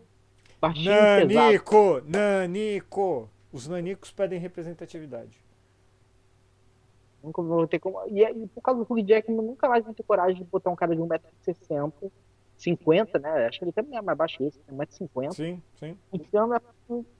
[0.61, 1.35] baixinho pesado.
[1.35, 3.31] Nanico, Nanico.
[3.53, 5.39] Os nanicos pedem representatividade.
[7.23, 8.01] Nunca vou ter como.
[8.09, 10.77] E, e por causa do Hugh Jackman, nunca mais vou ter coragem de botar um
[10.77, 11.93] cara de 1,60m,
[12.61, 13.47] 50, né?
[13.47, 15.97] Acho que ele também é mais baixo que esse, 1,50m, Sim, sim.
[16.13, 16.61] enfiando a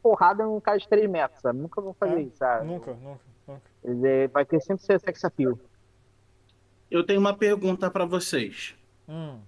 [0.03, 1.59] porrada num cara de 3 metros, sabe?
[1.59, 2.67] Nunca vou fazer É, isso, sabe?
[2.67, 3.63] Nunca, nunca, nunca.
[3.83, 5.59] Ele vai ter sempre ser sex appeal.
[6.91, 8.75] Eu tenho uma pergunta pra vocês.
[9.09, 9.39] Hum.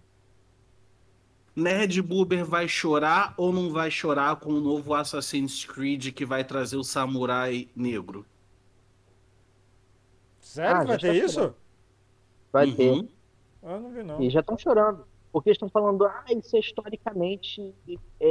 [1.54, 6.42] Nerd Buber vai chorar ou não vai chorar com o novo Assassin's Creed que vai
[6.44, 8.24] trazer o samurai negro?
[10.40, 11.54] Sério Ah, que vai ter isso?
[12.50, 12.74] Vai Uhum.
[12.76, 13.08] ter.
[13.62, 14.22] Eu não vi, não.
[14.22, 15.06] E já estão chorando.
[15.32, 17.74] Porque estão falando, ah, isso é historicamente,
[18.20, 18.30] é,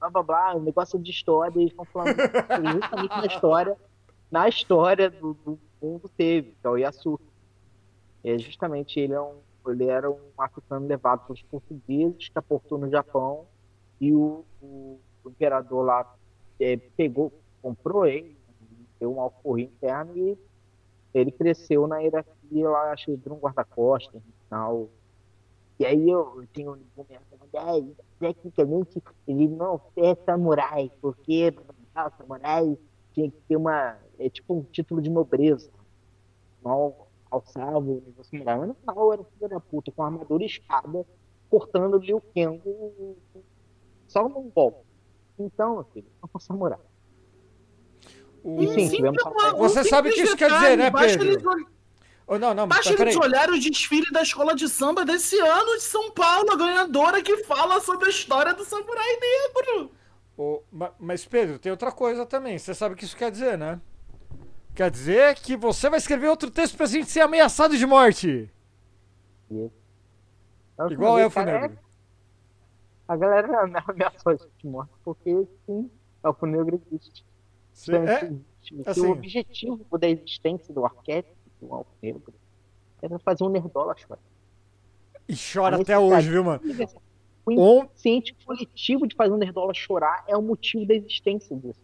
[0.00, 2.16] blá blá blá, um negócio de história, e eles estão falando
[2.72, 3.76] justamente na história,
[4.30, 7.20] na história do, do mundo teve, que é o Yasuo.
[8.24, 9.36] É justamente ele, é um,
[9.68, 13.46] ele era um africano levado pelos portugueses, que aportou no Japão,
[14.00, 16.14] e o, o, o imperador lá
[16.58, 17.32] é, pegou,
[17.62, 18.36] comprou ele,
[18.98, 20.38] deu um alforria interno e
[21.14, 24.88] ele cresceu na hierarquia lá, acho que virou um guarda-costas e tal.
[25.80, 31.54] E aí eu tenho um argumento, tecnicamente ele não é samurai, porque
[31.94, 32.76] ah, samurai
[33.14, 35.70] tinha que ter uma, é tipo um título de nobreza.
[36.62, 40.42] Mal alçava o nível samurai, mas no final era um filho da puta com armadura
[40.42, 41.06] e espada,
[41.48, 42.60] cortando o Liu Kang
[44.06, 44.84] só num golpe.
[45.38, 46.78] Então, meu filho, não é samurai.
[48.44, 50.90] O- Enfim, Um tivemos simples- só- um Você sabe o que isso quer dizer, né,
[50.90, 51.70] Pedro?
[52.32, 55.82] Oh, não, não, Basta eles olharem o desfile da escola de samba desse ano de
[55.82, 59.90] São Paulo, a ganhadora que fala sobre a história do samurai negro.
[60.70, 62.56] Ma- mas, Pedro, tem outra coisa também.
[62.56, 63.80] Você sabe o que isso quer dizer, né?
[64.76, 68.48] Quer dizer que você vai escrever outro texto pra gente ser ameaçado de morte.
[69.50, 71.78] Então, Igual Elfo cara, Negro.
[73.08, 73.48] A galera
[73.88, 75.90] ameaçou a gente de morte, porque sim,
[76.22, 77.24] Elfo Negro existe.
[77.72, 78.44] Sim, Então, é, assim,
[78.86, 79.00] assim.
[79.00, 82.34] o objetivo da existência do arquétipo do Elfo Negro
[83.02, 84.20] era fazer um nerdola chorar.
[85.28, 86.60] e chora até hoje, viu, mano?
[87.46, 91.80] O On- inconsciente coletivo de fazer um nerdola chorar é o motivo da existência disso.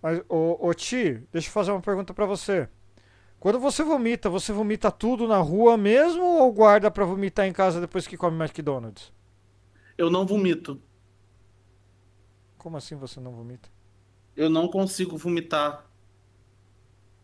[0.00, 2.68] Mas, ô, ô Ti, deixa eu fazer uma pergunta pra você.
[3.40, 7.80] Quando você vomita, você vomita tudo na rua mesmo ou guarda pra vomitar em casa
[7.80, 9.12] depois que come McDonald's?
[9.96, 10.80] Eu não vomito.
[12.58, 13.68] Como assim você não vomita?
[14.36, 15.86] Eu não consigo vomitar.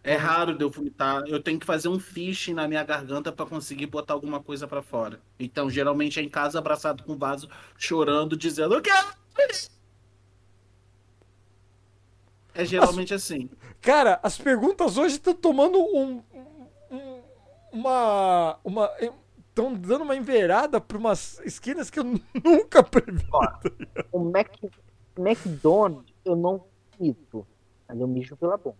[0.02, 1.22] É raro de eu vomitar.
[1.26, 4.80] Eu tenho que fazer um fishing na minha garganta pra conseguir botar alguma coisa pra
[4.82, 5.20] fora.
[5.38, 9.08] Então, geralmente é em casa, abraçado com o vaso, chorando, dizendo: Eu quero.
[12.54, 13.48] É geralmente assim.
[13.80, 16.22] Cara, as perguntas hoje estão tomando um,
[16.90, 17.20] um-
[17.72, 18.58] uma.
[18.64, 18.90] uma
[19.50, 22.04] Estão dando uma enverada pra umas esquinas que eu
[22.44, 23.26] nunca previ.
[24.12, 24.48] O Mac,
[25.18, 26.64] McDonald's eu não
[26.98, 27.46] mito,
[27.88, 28.78] mas eu mijo pela boca.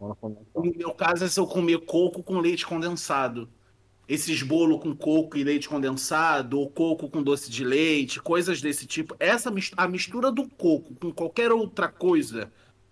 [0.00, 3.48] No meu caso é se eu comer coco com leite condensado.
[4.08, 8.86] Esses bolo com coco e leite condensado, ou coco com doce de leite, coisas desse
[8.86, 9.16] tipo.
[9.18, 12.50] Essa a mistura do coco com qualquer outra coisa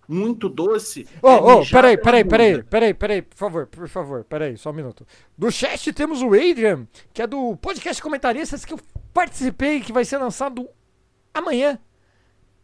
[0.09, 1.07] muito doce.
[1.23, 4.71] Ô, é ô, mijar peraí, peraí, peraí, peraí, peraí, por favor, por favor, peraí, só
[4.71, 5.07] um minuto.
[5.37, 8.81] Do chat temos o Adrian, que é do podcast Comentaristas, que eu
[9.13, 10.69] participei, que vai ser lançado
[11.33, 11.79] amanhã.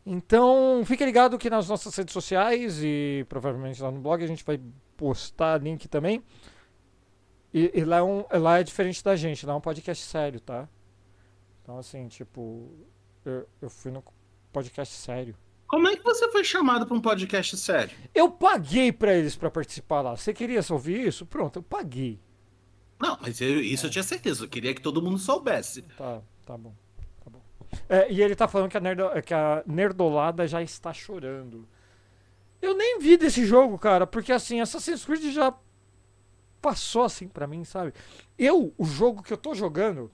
[0.05, 4.45] Então, fique ligado que nas nossas redes sociais e provavelmente lá no blog a gente
[4.45, 4.59] vai
[4.97, 6.23] postar link também.
[7.53, 10.41] E, e lá, é um, lá é diferente da gente, lá é um podcast sério,
[10.41, 10.69] tá?
[11.63, 12.71] Então, assim, tipo,
[13.25, 14.03] eu, eu fui no
[14.53, 15.35] podcast sério.
[15.67, 17.97] Como é que você foi chamado para um podcast sério?
[18.15, 20.17] Eu paguei pra eles pra participar lá.
[20.17, 21.25] Você queria ouvir isso?
[21.27, 22.19] Pronto, eu paguei.
[22.99, 24.45] Não, mas eu- isso eu tinha certeza.
[24.45, 25.83] Eu queria que todo mundo soubesse.
[25.97, 26.75] Tá, tá bom.
[27.89, 31.69] É, e ele tá falando que a, nerdo- que a nerdolada já está chorando.
[32.61, 35.55] Eu nem vi desse jogo, cara, porque assim, Assassin's Creed já
[36.61, 37.95] passou assim pra mim, sabe?
[38.39, 40.11] Eu, o jogo que eu tô jogando,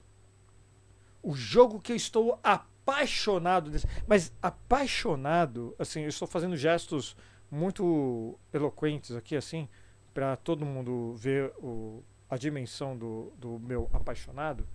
[1.21, 7.17] o jogo que eu estou apaixonado desse, mas apaixonado, assim, eu estou fazendo gestos
[7.51, 9.67] muito eloquentes aqui, assim,
[10.13, 14.65] pra todo mundo ver o, a dimensão do, do meu apaixonado.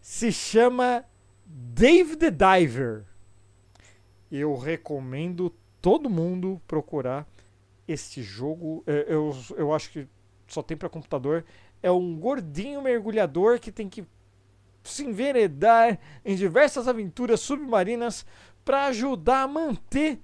[0.00, 1.04] Se chama
[1.46, 3.04] Dave the Diver.
[4.30, 7.26] Eu recomendo todo mundo procurar
[7.86, 8.82] este jogo.
[8.86, 10.08] É, Eu, eu acho que
[10.48, 11.44] só tem para computador.
[11.82, 14.04] É um gordinho mergulhador que tem que
[14.82, 18.26] se enveredar em diversas aventuras submarinas
[18.64, 20.20] para ajudar a manter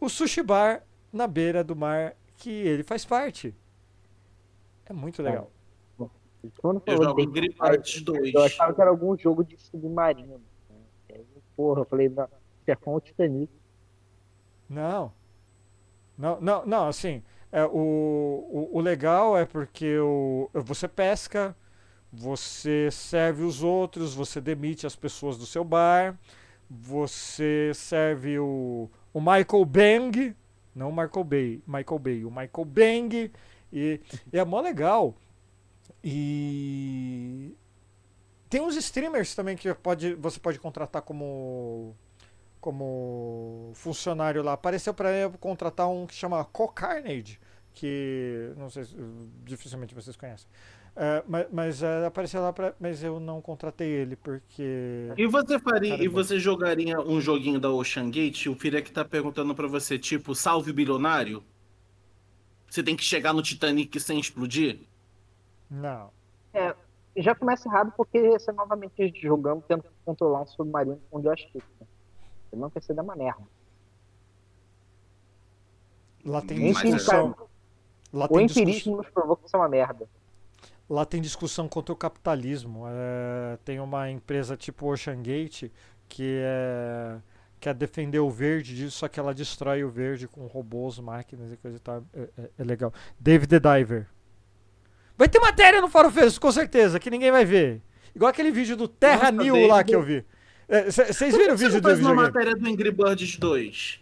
[0.00, 3.54] o sushi bar na beira do mar que ele faz parte.
[4.86, 5.50] É muito legal.
[6.58, 8.34] Quando Eu falou jogo Angry Birds 2.
[8.34, 10.40] Eu achava que era algum jogo de submarino.
[10.70, 10.76] né?
[11.12, 11.26] Aí,
[11.56, 12.28] Porra, eu falei, não,
[12.64, 13.52] Chefão Titanic.
[14.68, 15.12] Não.
[16.16, 21.56] Não, não, não, assim, é, o, o, o legal é porque o, você pesca,
[22.12, 26.16] você serve os outros, você demite as pessoas do seu bar,
[26.70, 30.36] você serve o, o Michael Bang,
[30.74, 33.32] não o Michael Bay, Michael Bay, o Michael Bang,
[33.72, 34.00] e,
[34.32, 35.14] e é mó legal.
[36.02, 37.54] E
[38.50, 41.96] tem uns streamers também que pode, você pode contratar como
[42.60, 44.54] como funcionário lá.
[44.54, 47.40] Apareceu para eu contratar um que chama Co-Carnage,
[47.74, 48.96] que não sei, se-
[49.44, 50.48] dificilmente vocês conhecem.
[50.96, 55.58] É, mas mas é, apareceu lá, pra, mas eu não contratei ele porque E você
[55.58, 58.46] faria, Cara, e você jogaria um joguinho da Ocean Gate?
[58.46, 61.42] O Firek tá perguntando pra você, tipo, salve bilionário?
[62.68, 64.80] Você tem que chegar no Titanic sem explodir?
[65.70, 66.10] Não.
[67.16, 71.62] E já começa errado porque você novamente jogando, tentando controlar um submarino com joystick.
[72.50, 73.42] Você não quer ser dar uma merda.
[76.24, 77.34] Lá tem é- discussão.
[78.12, 80.08] Lá O discussão empirismo nos provou que isso é uma merda.
[80.88, 82.84] lá tem discussão contra o capitalismo.
[82.88, 85.70] É, tem uma empresa tipo Ocean Gate
[86.08, 87.18] que é,
[87.60, 91.56] quer defender o verde disso, só que ela destrói o verde com robôs, máquinas e
[91.56, 92.02] coisa e tal.
[92.12, 92.92] É, é- é legal.
[93.18, 94.08] David the Diver.
[95.16, 97.80] Vai ter matéria no Farofeiros, com certeza, que ninguém vai ver.
[98.14, 100.24] Igual aquele vídeo do Terra Nossa, New lá que eu vi.
[100.86, 104.00] Vocês Por viram o vídeo do faz uma matéria do Angry Birds 2?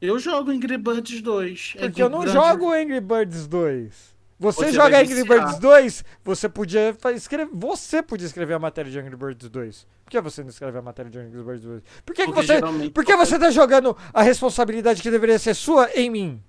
[0.00, 1.74] Eu jogo Angry Birds 2.
[1.76, 4.16] É Porque eu não grande- jogo Angry Birds 2.
[4.38, 5.24] Você, Você joga Angry.
[5.24, 9.86] Birds 2, você podia escrever, você podia escrever a matéria de Angry Birds 2.
[10.04, 11.82] Por que você não escreve a matéria de Angry Birds 2?
[12.04, 12.60] Por que, que você,
[12.90, 16.42] por que você tá jogando a responsabilidade que deveria ser sua em mim?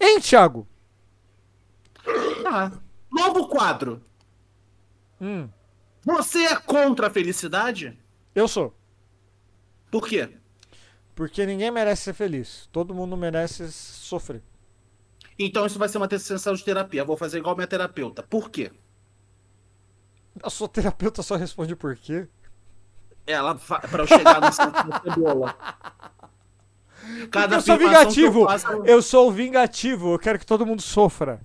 [0.00, 0.66] Hein, Thiago?
[2.42, 2.72] Tá.
[3.10, 4.02] Novo quadro.
[5.20, 5.48] Hum,
[6.04, 7.98] Você é contra a felicidade?
[8.34, 8.74] eu sou.
[9.90, 10.30] Por quê?
[11.14, 12.68] Porque ninguém merece ser feliz.
[12.72, 14.42] Todo mundo merece sofrer.
[15.38, 17.02] Então isso vai ser uma sessão de terapia.
[17.02, 18.22] Eu vou fazer igual minha terapeuta.
[18.22, 18.70] Por quê?
[20.42, 22.26] A sua terapeuta só responde por quê?
[23.26, 25.54] Ela pra eu chegar no cebola.
[27.30, 28.40] Cada eu sou vingativo.
[28.42, 30.14] eu faço- Eu sou vingativo.
[30.14, 31.40] Eu quero que todo mundo sofra.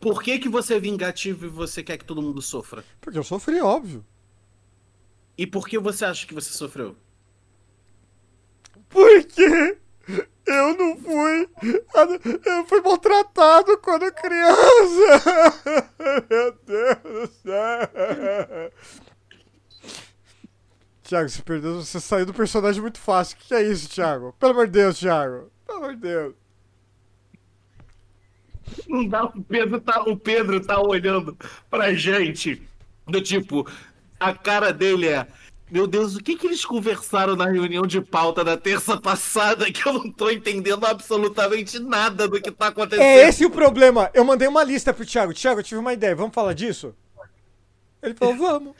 [0.00, 2.84] Por que, que você é vingativo e você quer que todo mundo sofra?
[3.00, 4.04] Porque eu sofri, óbvio.
[5.36, 6.96] E por que você acha que você sofreu?
[8.88, 9.78] Porque
[10.46, 11.48] eu não fui.
[12.44, 15.90] Eu fui maltratado quando criança.
[16.30, 18.72] Meu Deus do céu.
[21.02, 21.74] Thiago, você perdeu.
[21.76, 23.36] Você saiu do personagem muito fácil.
[23.36, 24.34] O que é isso, Thiago?
[24.38, 25.50] Pelo amor de Deus, Thiago.
[25.66, 26.34] Pelo amor de Deus.
[28.88, 31.36] Não dá, o Pedro tá, o Pedro tá olhando
[31.70, 32.62] pra gente.
[33.06, 33.66] Do tipo,
[34.18, 35.26] a cara dele é.
[35.70, 39.86] Meu Deus, o que que eles conversaram na reunião de pauta da terça passada que
[39.86, 43.04] eu não tô entendendo absolutamente nada do que tá acontecendo?
[43.04, 44.10] É esse o problema.
[44.14, 45.34] Eu mandei uma lista pro Thiago.
[45.34, 46.16] Thiago, eu tive uma ideia.
[46.16, 46.94] Vamos falar disso?
[48.02, 48.74] Ele falou, vamos.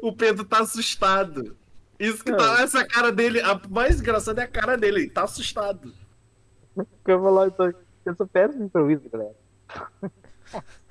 [0.00, 1.56] O Pedro tá assustado.
[1.98, 2.60] Isso que tá.
[2.60, 3.40] Essa cara dele.
[3.40, 5.02] A mais engraçada é a cara dele.
[5.02, 5.94] Ele tá assustado.
[7.06, 7.72] Eu vou lá, então,
[8.04, 9.34] eu sou péssimo improviso, galera.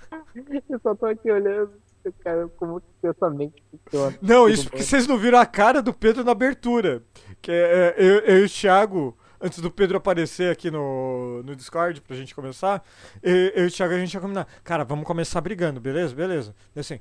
[0.70, 1.72] Eu só tô aqui olhando,
[2.20, 4.18] cara, como que pensamento funciona.
[4.22, 7.04] Não, isso porque vocês não viram a cara do Pedro na abertura.
[7.42, 11.56] Que é, é, eu, eu e o Thiago, antes do Pedro aparecer aqui no, no
[11.56, 12.84] Discord pra gente começar,
[13.22, 14.48] eu, eu e o Thiago a gente ia combinar.
[14.64, 16.14] Cara, vamos começar brigando, beleza?
[16.14, 16.56] Beleza.
[16.74, 17.00] Daí assim.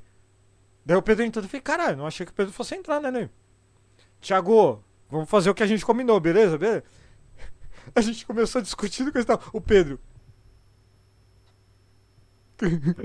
[0.85, 3.11] Daí o Pedro entrando e falei, caralho, não achei que o Pedro fosse entrar, né,
[3.11, 3.29] né?
[4.19, 6.57] Thiago, vamos fazer o que a gente combinou, beleza?
[6.57, 6.83] Beleza?
[7.95, 9.41] A gente começou discutindo coisa e tal.
[9.53, 9.99] O Pedro.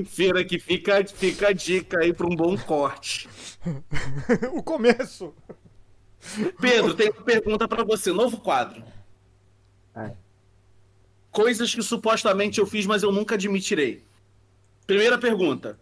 [0.07, 3.28] Feira que fica, fica a dica aí pra um bom corte.
[4.53, 5.34] o começo.
[6.61, 8.12] Pedro, tem uma pergunta pra você.
[8.12, 8.84] Novo quadro.
[9.95, 10.14] Ai.
[11.30, 14.05] Coisas que supostamente eu fiz, mas eu nunca admitirei.
[14.87, 15.78] Primeira pergunta.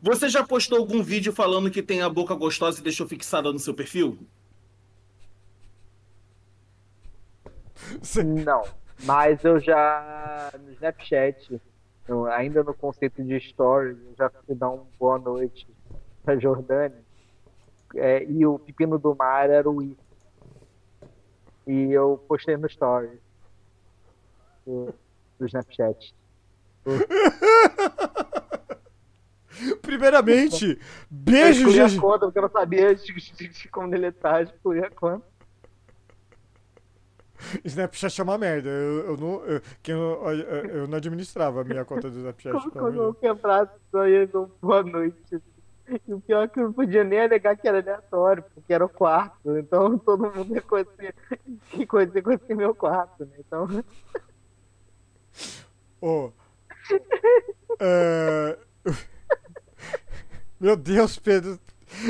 [0.00, 3.58] Você já postou algum vídeo falando que tem a boca gostosa e deixou fixada no
[3.58, 4.18] seu perfil?
[7.71, 7.71] Você-
[8.44, 8.62] Não,
[9.04, 11.60] mas eu já no Snapchat,
[12.08, 15.66] no- ainda no conceito de story, eu já fui dar uma boa noite
[16.24, 17.02] pra Jordânia.
[17.94, 19.96] É, e o pepino do mar era o I.
[21.66, 23.20] E eu postei no story
[24.66, 24.94] do,
[25.38, 26.14] do Snapchat.
[29.82, 30.78] Primeiramente, Eu
[31.10, 32.00] beijo, a GG.
[32.00, 35.24] conta porque eu não sabia de, de, de como deletar, excluí a conta.
[37.64, 38.68] Snapchat é uma merda.
[38.68, 42.52] Eu, eu não, eu, eu, eu, não administrava a minha conta do Snapchat.
[43.14, 45.42] Quebrasse só ia dar boa noite.
[46.06, 48.84] E o pior é que eu não podia nem alegar que era aleatório, porque era
[48.84, 49.56] o quarto.
[49.58, 51.14] Então todo mundo ia conhecer
[52.22, 53.32] conhecer meu quarto, né?
[53.38, 53.84] Então.
[56.00, 56.32] Ô,
[57.80, 58.58] é,
[60.60, 61.58] Meu Deus, Pedro.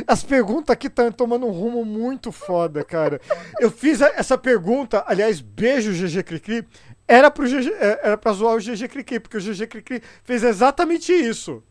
[0.06, 3.20] As perguntas aqui estão tomando um rumo muito foda, cara.
[3.60, 6.66] Eu fiz essa pergunta, aliás, beijo GG Cricri,
[7.06, 10.42] era pro GG, é, era pra zoar o GG Cricri, porque o GG Cricri fez
[10.42, 11.62] exatamente isso.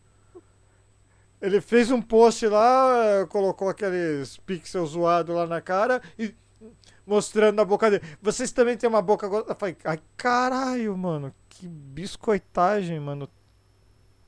[1.40, 6.32] Ele fez um post lá, colocou aqueles pixels zoados lá na cara e
[7.04, 8.04] mostrando na boca dele.
[8.22, 9.26] Vocês também têm uma boca.
[9.26, 13.28] go-" Eu falei, ai caralho, mano, que biscoitagem, mano.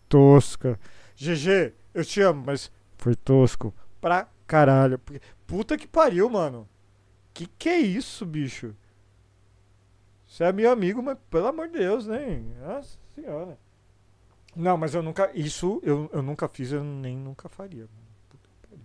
[0.08, 0.78] Tosca.
[1.16, 2.70] GG, eu te amo, mas
[3.04, 4.98] foi tosco pra caralho.
[5.46, 6.66] Puta que pariu, mano.
[7.34, 8.74] Que que é isso, bicho?
[10.26, 12.42] Você é meu amigo, mas pelo amor de Deus, né?
[12.64, 13.58] Nossa senhora.
[14.56, 15.30] Não, mas eu nunca.
[15.34, 17.82] Isso eu, eu nunca fiz, eu nem nunca faria.
[17.82, 17.90] mano.
[18.30, 18.84] Puta que pariu.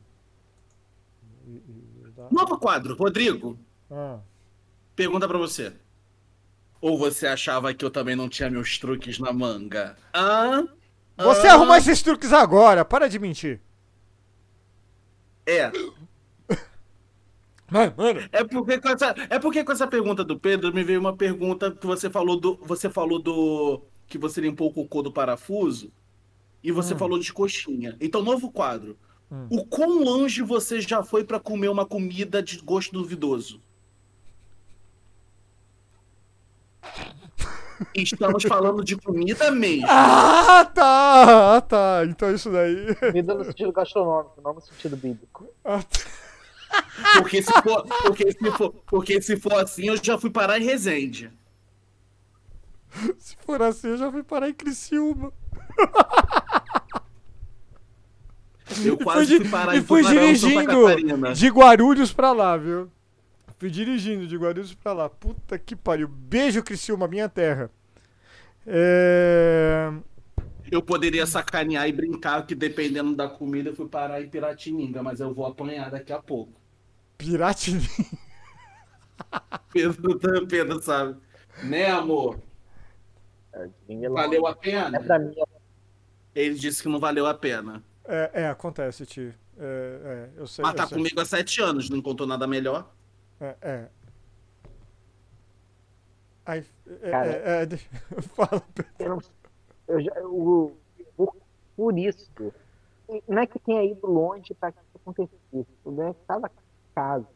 [2.29, 2.93] Novo quadro.
[2.95, 3.57] Rodrigo,
[3.89, 4.19] Ah.
[4.97, 5.71] pergunta pra você.
[6.81, 9.95] Ou você achava que eu também não tinha meus truques na manga?
[11.17, 11.53] Você Hã?
[11.53, 13.61] arrumar esses truques agora, para de mentir.
[15.49, 15.71] É.
[17.71, 18.19] Mano, mano.
[18.31, 21.71] É porque, com essa, é porque com essa pergunta do Pedro me veio uma pergunta
[21.71, 22.55] que você falou do.
[22.63, 23.81] Você falou do.
[24.07, 25.91] Que você limpou o cocô do parafuso.
[26.63, 26.97] E você Hum.
[26.97, 27.95] falou de coxinha.
[28.01, 28.97] Então, novo quadro.
[29.31, 29.47] Hum.
[29.49, 33.61] O quão longe você já foi pra comer uma comida de gosto duvidoso?
[37.95, 39.87] Estamos falando de comida mesmo.
[39.89, 41.55] Ah, tá!
[41.55, 42.01] Ah, tá.
[42.05, 42.95] Então isso daí.
[43.13, 45.47] Vida no sentido gastronômico, não no sentido bíblico.
[45.63, 45.99] Ah, tá.
[47.17, 50.63] Porque se for, porque se for, porque se for assim, eu já fui parar em
[50.63, 51.31] Resende.
[53.17, 55.31] Se for assim, eu já fui parar em Criciúma.
[58.85, 62.91] Eu fui, quase fui parar e em fui dirigindo de Guarulhos pra lá, viu?
[63.59, 65.09] Fui dirigindo de Guarulhos pra lá.
[65.09, 66.07] Puta que pariu.
[66.07, 67.69] Beijo, Criciúma, minha terra.
[68.65, 69.91] É...
[70.71, 75.19] Eu poderia sacanear e brincar que dependendo da comida eu fui parar em Piratininga, mas
[75.19, 76.53] eu vou apanhar daqui a pouco.
[77.17, 77.89] Piratininga.
[79.73, 81.17] Pedro, Pedro sabe.
[81.63, 82.39] Né, amor?
[84.13, 84.97] Valeu a pena?
[84.97, 85.35] É mim,
[86.33, 87.83] Ele disse que não valeu a pena.
[88.05, 89.33] É, é, acontece, tio.
[89.57, 90.63] É, é, eu sei.
[90.63, 90.97] Mas eu tá sei.
[90.97, 92.89] comigo há sete anos, não encontrou nada melhor.
[93.41, 93.89] É, é.
[96.45, 96.65] Aí,
[97.01, 97.31] é, Cara.
[97.31, 97.67] é, é,
[98.35, 98.91] fala, Pedro.
[98.99, 99.19] eu não-
[99.87, 100.77] eu já, o-
[101.15, 101.35] por,
[101.75, 102.31] por isso,
[103.27, 106.93] não é que tenha ido longe para que isso acontecesse, o é que estava em
[106.95, 107.27] casa.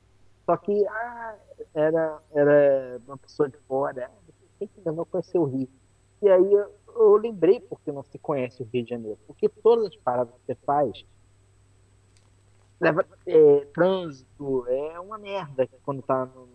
[0.46, 1.40] Só que ah,
[1.74, 5.70] era, era uma pessoa de fora, você tem que levar a conhecer o Rio.
[6.22, 9.20] E aí eu, eu lembrei porque não se conhece o Rio de Janeiro.
[9.26, 11.06] Porque todas as paradas que você faz,
[12.84, 16.48] leva, é, trânsito, é uma merda quando tá no,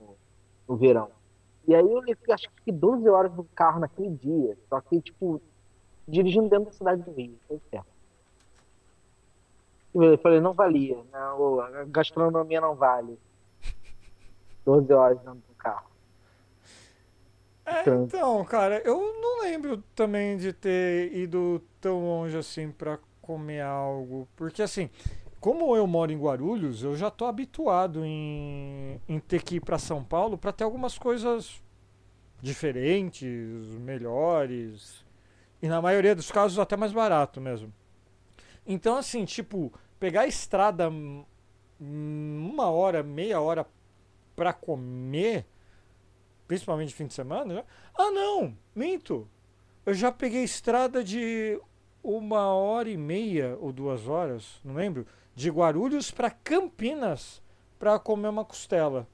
[0.00, 0.16] no,
[0.68, 1.10] no verão.
[1.66, 4.56] E aí eu levei, acho que fiquei 12 horas no carro naquele dia.
[4.68, 5.40] Só que, tipo,
[6.06, 7.38] dirigindo dentro da cidade do Rio.
[7.46, 7.86] Foi certo.
[9.94, 10.98] Eu falei, não valia.
[11.12, 13.18] Não, a gastronomia não vale.
[14.64, 15.88] 12 horas dentro do carro.
[17.66, 22.98] É, Então- então, cara, eu não lembro também de ter ido tão longe assim pra
[23.20, 24.26] comer algo.
[24.36, 24.88] Porque assim,
[25.40, 29.78] como eu moro em Guarulhos, eu já tô habituado em, em ter que ir pra
[29.78, 31.62] São Paulo pra ter algumas coisas
[32.42, 33.30] diferentes,
[33.78, 35.04] melhores.
[35.62, 37.72] E na maioria dos casos até mais barato mesmo.
[38.66, 40.90] Então, assim, tipo, pegar a estrada
[41.80, 43.66] uma hora, meia hora
[44.36, 45.46] pra comer,
[46.46, 47.64] principalmente fim de semana, já...
[47.94, 49.26] ah não, minto.
[49.86, 51.58] Eu já peguei estrada de
[52.02, 57.42] uma hora e meia ou duas horas, não lembro, de Guarulhos pra Campinas
[57.78, 59.08] pra comer uma costela.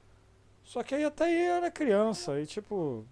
[0.64, 3.06] Só que aí até aí eu era criança e tipo,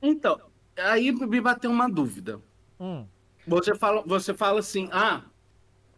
[0.00, 0.40] Então,
[0.76, 2.40] aí me bateu uma dúvida.
[2.78, 3.08] hum,
[3.46, 5.22] Você fala, você fala assim, ah,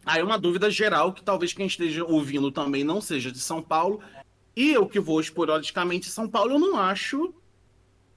[0.05, 4.01] aí uma dúvida geral que talvez quem esteja ouvindo também não seja de São Paulo.
[4.55, 7.33] E eu que vou esporadicamente em São Paulo, eu não acho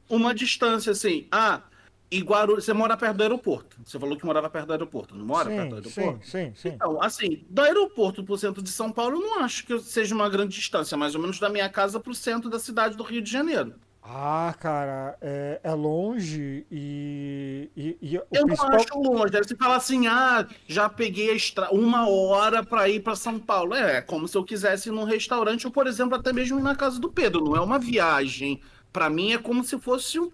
[0.08, 1.28] uma distância assim.
[1.32, 1.64] Ah,
[2.10, 3.76] e Guarulhos, você mora perto do aeroporto.
[3.84, 6.26] Você falou que morava perto do aeroporto, não mora perto do sim, aeroporto?
[6.26, 6.68] sim, sim, sim.
[6.74, 10.28] Então, assim, do aeroporto pro centro de São Paulo, eu não acho que seja uma
[10.28, 13.30] grande distância, mais ou menos da minha casa pro centro da cidade do Rio de
[13.30, 13.74] Janeiro.
[14.02, 18.70] Ah, cara, é, é longe e, e, e Eu principal...
[18.70, 19.36] não acho longe.
[19.36, 21.36] Aí você fala assim, ah, já peguei
[21.70, 23.74] uma hora para ir para São Paulo.
[23.74, 26.62] É, é como se eu quisesse ir num restaurante ou, por exemplo, até mesmo ir
[26.62, 27.44] na casa do Pedro.
[27.44, 28.60] Não é uma viagem.
[28.90, 30.32] Para mim é como se fosse um...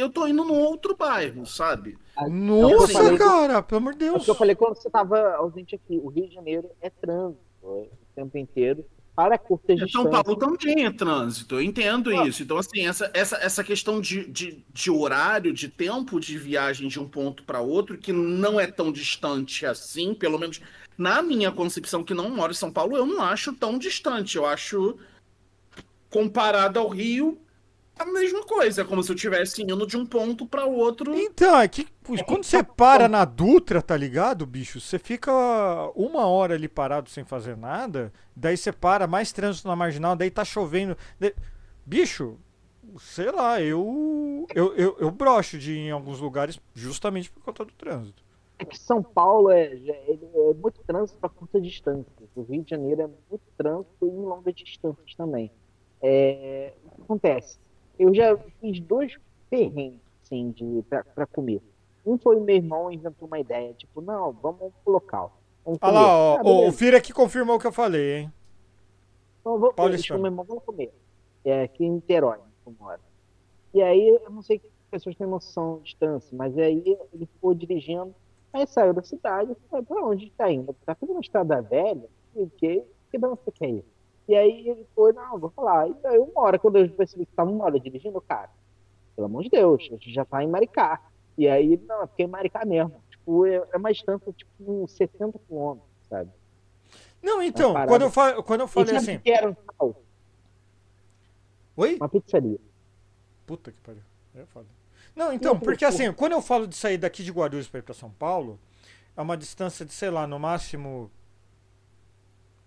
[0.00, 1.98] eu tô indo num outro bairro, sabe?
[2.30, 4.24] Nossa, falei- cara, pelo amor de É o Deus.
[4.24, 6.00] que eu falei quando você estava ausente aqui.
[6.02, 8.84] O Rio de Janeiro é trânsito é, o tempo inteiro
[9.14, 10.08] para curtas São.
[10.08, 12.26] Paulo também é trânsito, eu entendo Ah.
[12.26, 12.40] isso.
[12.42, 17.00] Então, assim, essa, essa, essa questão de, de, de horário, de tempo de viagem de
[17.00, 20.60] um ponto para outro, que não é tão distante assim, pelo menos
[20.96, 24.36] na minha concepção, que não moro em São Paulo, eu não acho tão distante.
[24.36, 24.96] Eu acho,
[26.10, 27.38] comparado ao Rio,
[27.98, 28.82] a mesma coisa.
[28.82, 31.14] É como se eu estivesse indo de um ponto para outro.
[31.18, 34.80] Então, é que pô, quando você para na Dutra, tá ligado, bicho?
[34.80, 35.30] Você fica
[35.94, 40.30] uma hora ali parado sem fazer nada, daí você para, mais trânsito na marginal, daí
[40.30, 40.96] tá chovendo.
[41.18, 41.34] daí-
[41.84, 42.36] Bicho,
[43.00, 47.64] sei lá, eu, eu, eu, eu brocho de ir em alguns lugares justamente por conta
[47.64, 48.22] do trânsito.
[48.58, 49.90] É que São Paulo é, ele
[50.34, 52.12] é muito trânsito para curta distância.
[52.34, 55.50] O Rio de Janeiro é muito trânsito em longas distâncias também.
[56.02, 57.58] É, o que acontece?
[57.98, 59.16] Eu já fiz dois
[59.50, 60.82] perrengues assim, de,
[61.14, 61.60] para comer.
[62.04, 65.32] Um foi o meu irmão inventou uma ideia, tipo, não, vamos pro local.
[65.64, 66.04] Vamos Olha comer.
[66.06, 66.76] lá, ó, Ah, o beleza.
[66.78, 68.32] Fira aqui confirmou o que eu falei, hein?
[69.40, 70.20] Então, vou, Paulistano.
[70.20, 70.92] meu irmão, vamos comer.
[71.44, 73.00] É aqui em Niterói, que eu moro.
[73.74, 77.26] E aí, eu não sei que as pessoas têm noção de distância, mas aí ele
[77.26, 78.14] ficou dirigindo,
[78.52, 80.74] aí saiu da cidade, e falou, pra onde tá indo?
[80.86, 82.08] Tá fazendo uma estrada velha?
[82.36, 83.84] E que, que de onde você quer ir?
[84.28, 85.88] E aí ele foi, não, vou falar.
[85.88, 88.50] E aí uma hora, quando eu percebi que tava uma hora dirigindo, cara,
[89.16, 91.00] pelo amor de Deus, a gente já tá em Maricá.
[91.36, 93.02] E aí, não, eu fiquei em Maricá mesmo.
[93.10, 96.30] Tipo, é é uma distância, tipo, uns 70 quilômetros, sabe?
[97.22, 97.90] Não, então, parada.
[97.90, 99.18] quando eu, fa quando eu falei assim.
[99.18, 99.56] que era?
[99.80, 99.96] Não,
[101.76, 101.96] Oi?
[101.96, 102.58] Uma pizzaria.
[103.46, 104.02] Puta que pariu.
[104.34, 104.66] É foda.
[105.16, 107.82] Não, então, Não, porque assim, quando eu falo de sair daqui de Guarulhos para ir
[107.82, 108.58] para São Paulo,
[109.16, 111.10] é uma distância de, sei lá, no máximo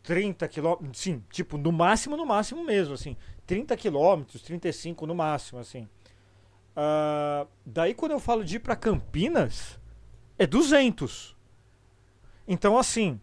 [0.03, 0.99] 30 quilômetros.
[0.99, 3.15] Sim, tipo, no máximo, no máximo mesmo, assim.
[3.45, 5.87] 30 quilômetros, 35 no máximo, assim.
[6.75, 9.79] Ah, daí, quando eu falo de ir para Campinas,
[10.37, 11.35] é 200.
[12.47, 13.19] Então, assim,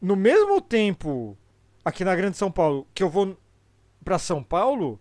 [0.00, 1.36] no mesmo tempo
[1.84, 3.36] aqui na Grande São Paulo que eu vou
[4.04, 5.00] para São Paulo,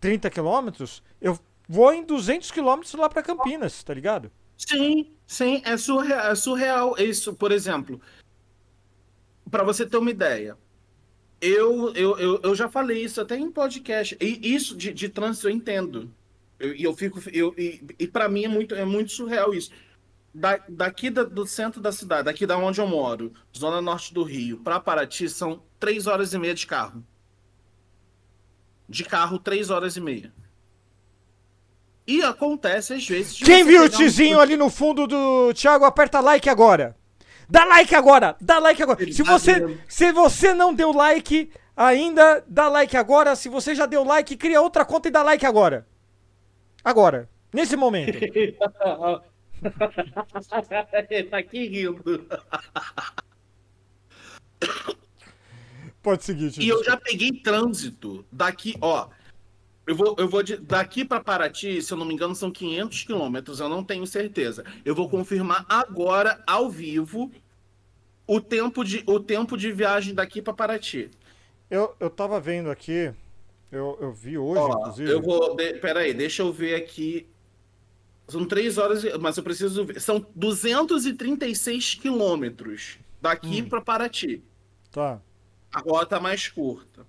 [0.00, 1.38] 30 quilômetros, eu
[1.68, 4.30] vou em 200 quilômetros lá pra Campinas, tá ligado?
[4.56, 6.94] Sim, sim, é surreal, é surreal.
[6.98, 8.00] Isso, por exemplo,
[9.48, 10.56] para você ter uma ideia,
[11.40, 14.16] eu, eu, eu, eu já falei isso até em podcast.
[14.20, 16.10] E isso de, de trânsito eu entendo.
[16.60, 17.20] E eu, eu, fico.
[17.32, 19.70] Eu, e e para mim é muito, é muito surreal isso.
[20.34, 24.22] Da, daqui da- do centro da cidade, daqui da onde eu moro, zona norte do
[24.22, 27.02] Rio, para Paraty, são três horas e meia de carro.
[28.88, 30.32] De carro, três horas e meia.
[32.06, 33.38] E acontece às vezes.
[33.38, 36.96] Quem viu o pegar um- tizinho ali no fundo do Thiago, aperta like agora.
[37.48, 39.02] Dá like agora, dá like agora.
[39.02, 39.80] Ele Se tá você, vendo.
[39.88, 43.34] se você não deu like ainda, dá like agora.
[43.34, 45.86] Se você já deu like, cria outra conta e dá like agora.
[46.84, 48.22] Agora, nesse momento.
[48.22, 48.52] Ele
[51.30, 52.26] tá aqui rindo.
[56.02, 56.52] Pode seguir.
[56.58, 59.08] E eu já peguei trânsito daqui, ó.
[59.88, 63.04] Eu vou, eu vou de- daqui para Paraty, se eu não me engano, são 500
[63.04, 64.62] quilômetros, eu não tenho certeza.
[64.84, 67.32] Eu vou confirmar agora, ao vivo,
[68.26, 71.10] o tempo de, o tempo de viagem daqui para Paraty.
[71.70, 73.12] Eu, eu tava vendo aqui,
[73.72, 75.10] eu, eu vi hoje, Ó, inclusive.
[75.10, 75.56] eu vou.
[75.56, 77.26] De, peraí, deixa eu ver aqui.
[78.28, 80.00] São três horas, mas eu preciso ver.
[80.02, 83.68] São 236 quilômetros daqui Hum.
[83.70, 84.42] para Paraty.
[84.90, 85.18] Tá.
[85.72, 87.06] A rota mais curta.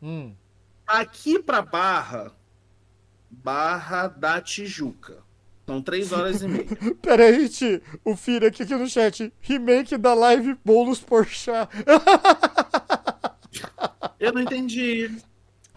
[0.00, 0.32] Hum.
[0.86, 2.32] Aqui para Barra,
[3.30, 5.22] Barra da Tijuca.
[5.66, 6.66] São três horas e meia.
[7.00, 7.82] Pera aí, Ti.
[8.04, 9.32] O Fira aqui, aqui no chat.
[9.40, 11.70] Remake da live Boulos Porchat.
[14.20, 15.10] Eu não entendi.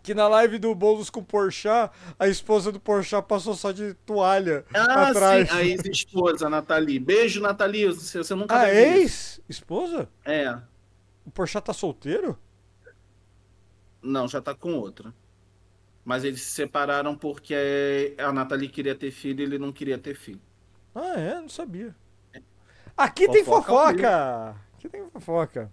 [0.03, 4.65] que na live do Boulos com Porchat, a esposa do Porchat passou só de toalha
[4.73, 5.49] Ah, atrás.
[5.49, 6.99] sim, a ex-esposa, Nathalie.
[6.99, 7.87] Beijo, Nathalie.
[7.87, 8.97] Você, você nunca A isso.
[8.97, 10.09] ex-esposa?
[10.25, 10.57] É.
[11.25, 12.37] O Porchat tá solteiro?
[14.07, 15.13] Não, já tá com outra.
[16.05, 20.15] Mas eles se separaram porque a Nathalie queria ter filho e ele não queria ter
[20.15, 20.41] filho.
[20.95, 21.35] Ah, é?
[21.35, 21.95] Não sabia.
[22.95, 24.55] Aqui tem Fofoca fofoca!
[24.77, 25.71] Aqui tem fofoca.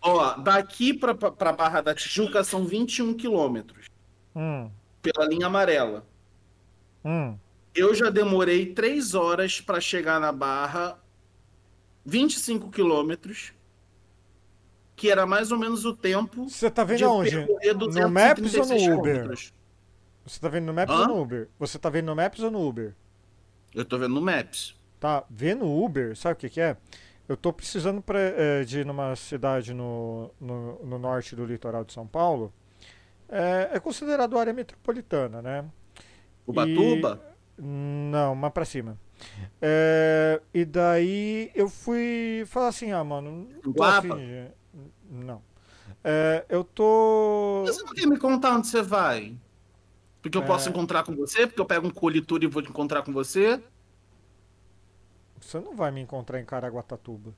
[0.00, 3.86] Ó, daqui pra, pra Barra da Tijuca são 21 quilômetros
[4.34, 4.70] Hum,
[5.02, 6.06] pela linha amarela.
[7.04, 7.38] hum.
[7.74, 10.98] Eu já demorei 3 horas pra chegar na Barra,
[12.04, 13.52] 25 quilômetros,
[14.96, 17.36] que era mais ou menos o tempo Você tá vendo de aonde?
[17.36, 19.14] No Maps ou 236 no Uber?
[19.14, 19.54] quilômetros.
[20.26, 21.00] Você tá vendo no Maps Hã?
[21.02, 21.48] ou no Uber?
[21.58, 22.94] Você tá vendo no Maps ou no Uber?
[23.74, 24.74] Eu tô vendo no Maps.
[24.98, 26.76] Tá, vendo o Uber, sabe o que, que é?
[27.28, 31.84] Eu tô precisando pra, eh, de ir numa cidade no, no, no norte do litoral
[31.84, 32.52] de São Paulo.
[33.28, 35.64] É, é considerado área metropolitana, né?
[36.46, 37.20] Ubatuba?
[37.58, 38.98] Não, mais pra cima.
[39.60, 44.14] É, e daí eu fui falar assim, ah, mano, Guapa?
[44.14, 44.48] afim.
[45.10, 45.42] Não.
[46.02, 47.62] É, eu tô...
[47.66, 49.36] Você não quer me contar onde você vai?
[50.22, 50.46] Porque eu É.
[50.46, 51.46] posso encontrar com você?
[51.46, 53.62] Porque eu pego um colitura e vou te encontrar com você?
[55.40, 57.32] Você não vai me encontrar em Caraguatatuba.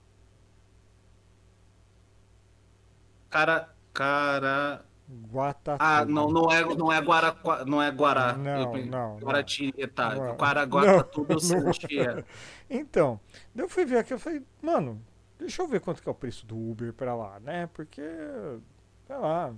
[3.30, 4.84] Cara, cara...
[5.30, 5.78] Guatatuba.
[5.82, 7.34] Ah, não, não é, não é Guara,
[7.66, 8.34] não é Guará.
[8.34, 10.14] Não, Eu- não, Guaratieta.
[10.14, 10.36] não.
[10.36, 12.24] Guaraguatatuba eu sei onde é.
[12.68, 13.18] Então,
[13.56, 15.02] eu fui ver aqui, eu falei, mano,
[15.38, 17.68] deixa eu ver quanto que é o preço do Uber pra lá, né?
[17.72, 18.02] Porque,
[19.06, 19.54] sei lá,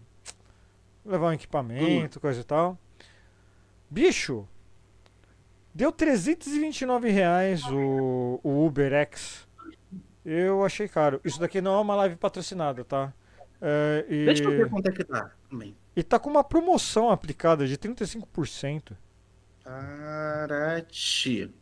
[1.05, 2.79] levar um equipamento, coisa e tal.
[3.89, 4.47] Bicho,
[5.75, 9.49] deu 329 reais o, o Uber X.
[10.25, 11.21] Eu achei caro.
[11.25, 13.13] Isso daqui não é uma live patrocinada, tá?
[13.61, 15.31] É, e, Deixa eu ver quanto é que tá.
[15.49, 15.77] também.
[15.95, 18.97] e tá com uma promoção aplicada de 35%.
[19.65, 21.53] Paraty.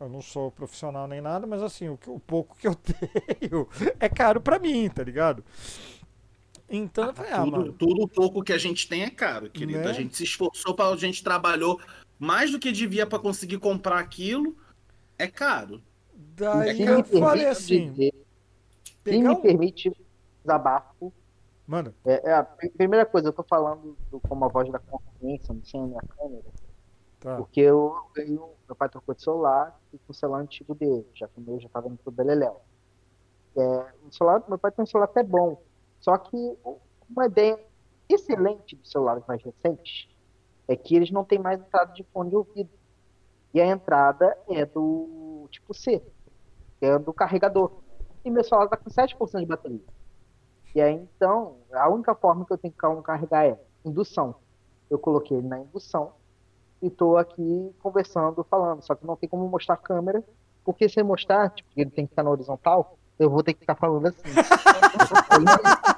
[0.00, 2.74] Eu não sou profissional nem nada, mas assim, o, que- o pouco que eu
[3.40, 3.68] tenho
[4.00, 5.44] é caro pra mim, tá ligado?
[6.68, 7.72] Então eu falei, ah, tudo, mano.
[7.72, 9.80] tudo pouco que a gente tem é caro, querido.
[9.80, 9.88] Né?
[9.88, 11.80] A gente se esforçou para a gente trabalhou
[12.18, 14.56] mais do que devia para conseguir comprar aquilo.
[15.18, 15.80] É caro.
[16.14, 18.14] Daí Se eu me falei permite assim, dizer-
[19.04, 19.92] se me um permite,
[20.42, 21.12] desabafo.
[21.66, 21.94] Manda.
[22.04, 25.52] É, é a pr- primeira coisa, eu tô falando do, com uma voz da consciência,
[25.54, 26.44] não sem a minha câmera,
[27.20, 27.36] Tá.
[27.38, 31.06] porque eu ganhei, um- meu pai trocou de celular e com o celular antigo dele,
[31.14, 32.60] já que o meu já tava indo pro Beleléu.
[33.56, 35.60] É, o celular, meu pai tem um celular até bom,
[36.06, 36.56] só que
[37.10, 37.58] uma ideia
[38.08, 40.08] excelente dos celulares mais recentes
[40.68, 42.70] é que eles não têm mais entrada de fone de ouvido.
[43.52, 46.00] E a entrada é do tipo C,
[46.80, 47.72] é do carregador.
[48.24, 49.80] E meu celular tá com 7% de bateria.
[50.76, 54.36] E aí, então, a única forma que eu tenho que carregar é indução.
[54.88, 56.12] Eu coloquei ele na indução
[56.80, 58.80] e tô aqui conversando, falando.
[58.80, 60.22] Só que não tem como mostrar a câmera,
[60.64, 63.60] porque se eu mostrar, tipo, ele tem que ficar na horizontal, eu vou ter que
[63.60, 64.22] ficar falando assim.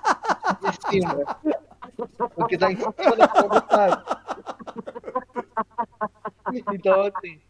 [0.65, 1.39] em cima.
[2.35, 3.29] Porque tá em cima da
[3.71, 4.03] sabe?
[6.73, 7.41] Então, assim,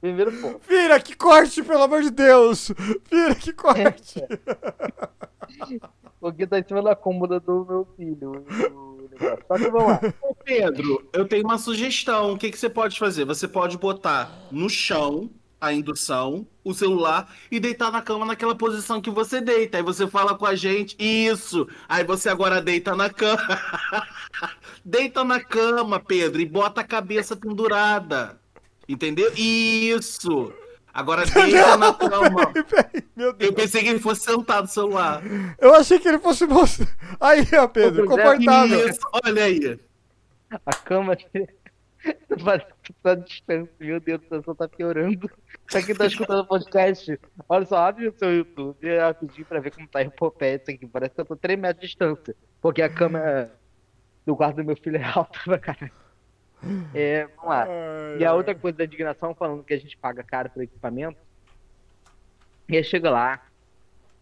[0.00, 0.60] primeiro ponto.
[0.68, 2.70] Vira, que corte, pelo amor de Deus!
[3.10, 4.22] Vira, que corte!
[6.20, 8.44] Porque tá em cima da cômoda do meu filho.
[9.48, 10.00] Só que vamos lá.
[10.44, 12.32] Pedro, eu tenho uma sugestão.
[12.32, 13.24] O que, que você pode fazer?
[13.24, 15.30] Você pode botar no chão
[15.60, 19.76] a indução, o celular e deitar na cama naquela posição que você deita.
[19.76, 21.68] Aí você fala com a gente, isso.
[21.88, 23.60] Aí você agora deita na cama.
[24.84, 28.40] deita na cama, Pedro, e bota a cabeça pendurada.
[28.88, 29.30] Entendeu?
[29.36, 30.52] Isso.
[30.92, 32.52] Agora deita na cama.
[33.14, 33.50] Meu Deus.
[33.50, 35.22] Eu pensei que ele fosse sentado no celular.
[35.58, 36.46] Eu achei que ele fosse.
[37.20, 38.88] Aí, ó, Pedro, confortável.
[38.88, 39.78] Isso, olha aí.
[40.66, 41.16] A cama
[43.02, 43.74] tá distância.
[43.78, 45.30] Meu Deus do céu, só tá piorando.
[45.70, 47.18] Pra quem tá escutando o podcast,
[47.48, 50.86] olha só, abre o seu YouTube rapidinho pra ver como tá a isso aqui.
[50.86, 52.34] Parece que eu tô 3 metros de distância.
[52.60, 53.50] Porque a cama
[54.24, 55.92] do quarto do meu filho é alta pra caralho.
[56.94, 57.66] É, vamos lá.
[58.18, 61.18] E a outra coisa da indignação, falando que a gente paga caro por equipamento.
[62.68, 63.44] E aí chega lá,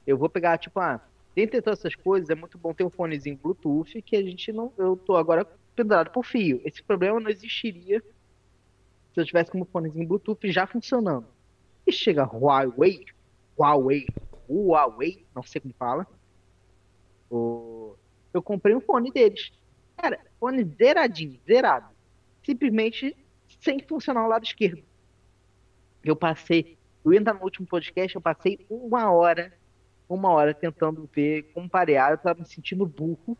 [0.06, 1.00] eu vou pegar, tipo, ah,
[1.34, 4.72] dentre todas essas coisas, é muito bom ter um fonezinho Bluetooth que a gente não.
[4.78, 5.46] Eu tô agora
[5.78, 6.60] pendurado por fio.
[6.64, 8.02] Esse problema não existiria
[9.14, 11.28] se eu tivesse como fonezinho Bluetooth já funcionando.
[11.86, 13.04] E chega Huawei,
[13.56, 14.06] Huawei,
[14.48, 16.06] Huawei, não sei como fala.
[17.30, 19.52] Eu comprei um fone deles.
[19.96, 21.88] Cara, fone zeradinho, zerado.
[22.44, 23.16] Simplesmente
[23.60, 24.82] sem funcionar o lado esquerdo.
[26.02, 29.52] Eu passei, eu ia no último podcast, eu passei uma hora,
[30.08, 33.38] uma hora tentando ver como parear, eu tava me sentindo burro.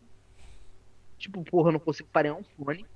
[1.19, 2.87] Tipo, porra, eu não consigo parear um fone.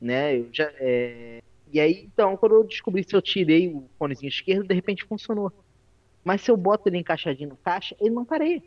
[0.00, 0.38] Né?
[0.38, 1.42] Eu já, é...
[1.72, 5.52] E aí, então, quando eu descobri se eu tirei o fonezinho esquerdo, de repente funcionou.
[6.22, 8.62] Mas se eu boto ele encaixadinho no caixa, ele não pareia.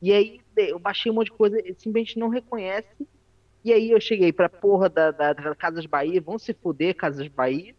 [0.00, 3.06] E aí eu baixei um monte de coisa, ele simplesmente não reconhece.
[3.64, 7.26] E aí eu cheguei pra porra da, da, da Casas Bahia, vão se fuder, Casas
[7.28, 7.74] Bahia.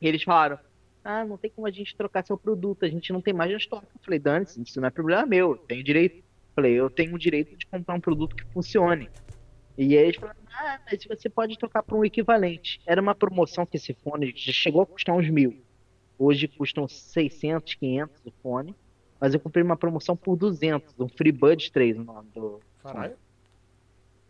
[0.00, 0.58] E eles falaram,
[1.04, 3.86] ah, não tem como a gente trocar seu produto, a gente não tem mais estoque.
[3.94, 6.22] Eu falei, dane-se, isso não é problema meu, eu tenho direito.
[6.60, 9.08] Eu falei, eu tenho o direito de comprar um produto que funcione.
[9.78, 12.80] E aí eles falaram, ah, mas você pode trocar por um equivalente.
[12.86, 15.54] Era uma promoção que esse fone já chegou a custar uns mil.
[16.18, 18.76] Hoje custam 600, 500 o fone.
[19.18, 23.16] Mas eu comprei uma promoção por 200, um FreeBuds 3 o nome do Caralho.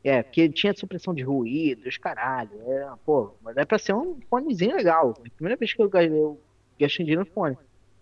[0.03, 2.53] É, porque tinha supressão de ruído, os caralho.
[2.63, 5.15] É, pô, mas é pra ser um fonezinho legal.
[5.15, 6.41] Foi a primeira vez que eu, ga- eu
[6.79, 7.57] gastei dinheiro no fone.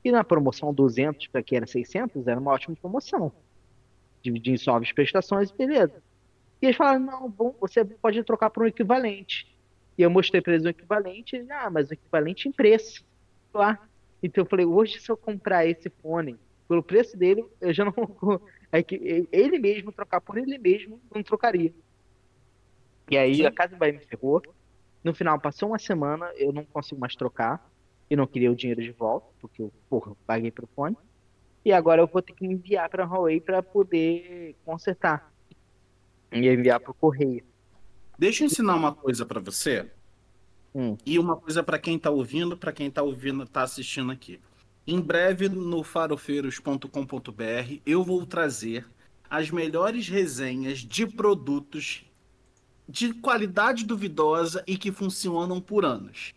[0.05, 3.33] E na promoção 200 pra que era 600, era uma ótima promoção.
[4.23, 6.03] Dividir em suaves prestações, beleza.
[6.61, 9.47] E eles falaram, não, bom, você pode trocar por um equivalente.
[9.97, 13.05] E eu mostrei pra eles o equivalente, eles, ah, mas o equivalente em preço.
[13.53, 13.79] Lá.
[14.23, 16.37] Então eu falei, hoje se eu comprar esse fone
[16.69, 18.41] pelo preço dele, eu já não.
[18.71, 21.73] É que ele mesmo trocar por ele mesmo, não trocaria.
[23.11, 24.43] E aí a Casa Bahia me ferrou.
[25.03, 27.67] No final, passou uma semana, eu não consigo mais trocar.
[28.11, 30.97] E não queria o dinheiro de volta, porque eu, porra, paguei pro fone.
[31.69, 35.31] E agora eu vou ter que enviar pra Huawei pra poder consertar.
[36.33, 37.45] E enviar pro correio.
[38.19, 39.87] Deixa eu ensinar uma coisa pra você.
[40.75, 40.97] Hum.
[41.05, 44.41] E uma coisa pra quem tá ouvindo, pra quem tá ouvindo, tá assistindo aqui.
[44.87, 48.87] Em breve no farofeiros.com.br eu vou trazer
[49.29, 52.03] as melhores resenhas de produtos
[52.89, 56.33] de qualidade duvidosa e que funcionam por anos.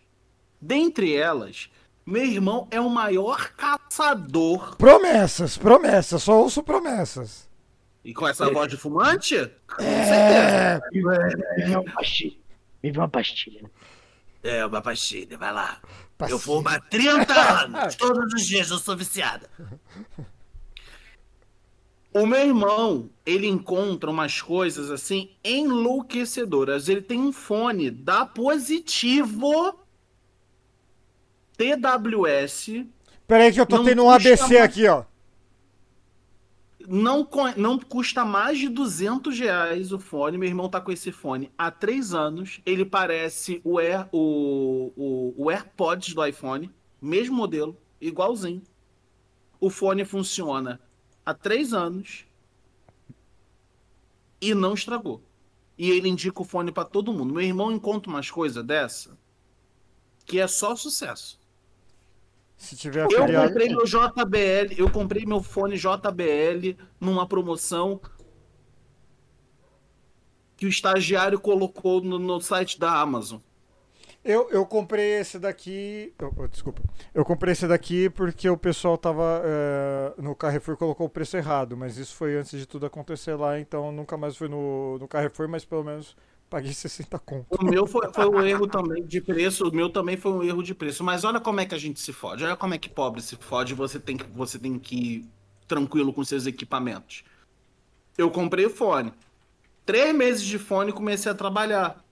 [0.60, 1.70] Dentre elas,
[2.06, 4.76] meu irmão é o maior caçador.
[4.76, 7.50] Promessas, promessas, só ouço promessas.
[8.04, 9.36] E com essa voz de fumante?
[9.68, 11.46] Com É, certeza.
[11.58, 12.38] Me uma pastilha.
[12.84, 13.72] Me uma pastilha.
[14.44, 15.80] É, uma pastilha, vai lá.
[16.18, 16.36] pastilha.
[16.36, 17.34] Eu fumo há 30
[17.64, 17.94] anos.
[17.98, 19.48] Todos os dias eu sou viciada.
[22.14, 26.90] O meu irmão, ele encontra umas coisas assim enlouquecedoras.
[26.90, 29.80] Ele tem um fone da Positivo
[31.62, 32.86] TWS.
[33.28, 35.04] Peraí que eu tô tendo um ABC mais- aqui, ó.
[36.88, 40.38] Não, não custa mais de 200 reais o fone.
[40.38, 42.60] Meu irmão tá com esse fone há três anos.
[42.66, 46.72] Ele parece o, Air, o, o, o AirPods do iPhone.
[47.00, 48.64] Mesmo modelo, igualzinho.
[49.60, 50.82] O fone funciona
[51.24, 52.26] há três anos
[54.42, 55.22] e não estragou.
[55.78, 57.34] E ele indica o fone pra todo mundo.
[57.34, 59.18] Meu irmão encontra umas coisas dessa
[60.26, 61.40] que é só sucesso.
[62.62, 63.48] Se tiver Eu afiliado.
[63.48, 68.00] comprei meu JBL, eu comprei meu fone JBL numa promoção
[70.56, 73.40] que o estagiário colocou no, no site da Amazon.
[74.24, 76.14] Eu, eu comprei esse daqui.
[76.20, 76.84] eu- eu- desculpa.
[77.16, 79.42] Eu comprei esse daqui porque o pessoal tava.
[79.44, 83.60] eh, no Carrefour colocou o preço errado, mas isso foi antes de tudo acontecer lá,
[83.60, 86.16] então nunca mais fui no, no Carrefour, mas pelo menos
[86.52, 87.48] paguei 60 conto.
[87.50, 90.62] O meu foi, foi um erro também de preço, o meu também foi um erro
[90.62, 91.02] de preço.
[91.02, 93.38] Mas olha como é que a gente se fode, olha como é que pobre se
[93.38, 95.26] fode, você tem que, você tem que ir
[95.66, 97.24] tranquilo com seus equipamentos.
[98.18, 99.14] Eu comprei o fone.
[99.86, 102.04] Três meses de fone comecei a trabalhar.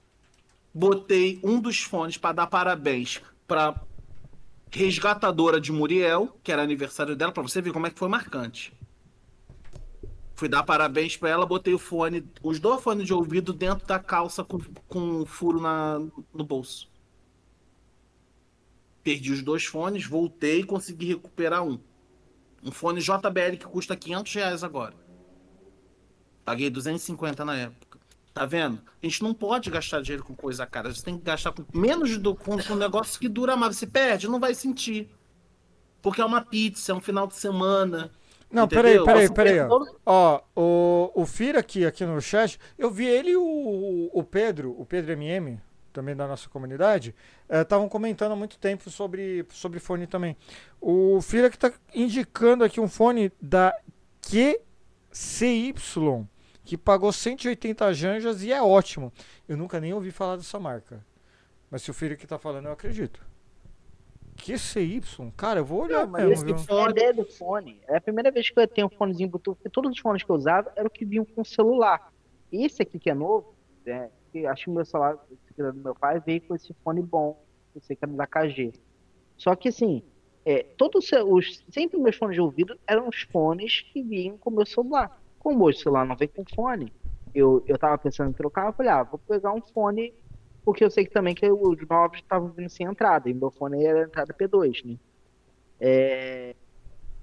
[0.73, 3.75] Botei um dos fones para dar parabéns para
[4.71, 8.71] resgatadora de Muriel, que era aniversário dela, para você ver como é que foi marcante.
[10.39, 13.99] Fui dar parabéns pra ela, botei o fone, os dois fones de ouvido dentro da
[13.99, 14.57] calça com,
[14.87, 15.99] com um furo na,
[16.33, 16.89] no bolso.
[19.03, 21.77] Perdi os dois fones, voltei e consegui recuperar um.
[22.63, 24.95] Um fone JBL que custa 500 reais agora.
[26.45, 27.99] Paguei 250 na época.
[28.33, 28.81] Tá vendo?
[29.03, 30.93] A gente não pode gastar dinheiro com coisa cara.
[30.93, 33.75] Você tem que gastar com menos do com, com um negócio que dura mais.
[33.75, 35.09] Você perde, não vai sentir.
[36.01, 38.09] Porque é uma pizza, é um final de semana.
[38.51, 39.05] Não, Entendeu?
[39.05, 39.69] peraí, peraí, peraí.
[39.69, 39.85] Ó.
[40.05, 44.75] Ó, o, o Fira aqui, aqui no chat, eu vi ele e o, o Pedro,
[44.79, 45.59] o Pedro MM,
[45.93, 47.13] também da nossa comunidade,
[47.47, 50.35] estavam comentando há muito tempo sobre, sobre fone também.
[50.81, 53.75] O Fira que tá indicando aqui um fone da
[54.21, 55.73] QCY,
[56.63, 59.13] que pagou 180 janjas e é ótimo.
[59.47, 61.05] Eu nunca nem ouvi falar dessa marca.
[61.69, 63.28] Mas se o Fira que tá falando, eu acredito.
[64.39, 65.01] QCY?
[65.35, 66.77] Cara, eu vou olhar Não, mesmo, esse viu?
[66.77, 67.81] é a ideia do fone.
[67.87, 70.29] É a primeira vez que eu tenho um fonezinho Bluetooth, porque todos os fones que
[70.29, 72.11] eu usava eram que vinham com celular.
[72.51, 73.53] Esse aqui que é novo,
[73.85, 75.17] né, que acho que o meu celular,
[75.57, 77.43] do meu pai, veio com esse fone bom,
[77.75, 78.73] eu sei que era da KG.
[79.37, 80.03] Só que assim,
[80.45, 84.53] é, todos os, sempre meus fones de ouvido eram os fones que vinham com o
[84.53, 85.21] meu celular.
[85.37, 86.91] Como hoje o celular não vem com fone,
[87.33, 90.13] eu, eu tava pensando em trocar, eu falei, ah, vou pegar um fone,
[90.69, 93.83] porque eu sei que também que os novos estavam vindo sem entrada, e meu fone
[93.83, 94.99] era entrada P2, né?
[95.79, 96.55] É...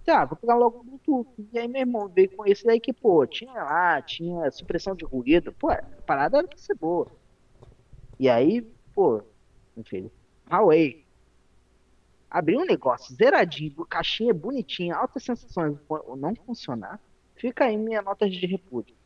[0.05, 1.49] Tá, vou pegar logo o Bluetooth.
[1.53, 5.05] E aí meu irmão veio com esse daí que, pô, tinha lá, tinha supressão de
[5.05, 5.53] ruído.
[5.53, 7.07] Pô, a parada era pra ser boa.
[8.19, 8.63] E aí,
[8.93, 9.23] pô,
[9.77, 10.11] meu filho,
[10.51, 11.07] Huawei.
[12.29, 15.79] Abriu um negócio zeradinho, caixinha bonitinha, altas sensações,
[16.19, 17.01] não funcionar.
[17.37, 18.97] Fica aí minha nota de repúdio.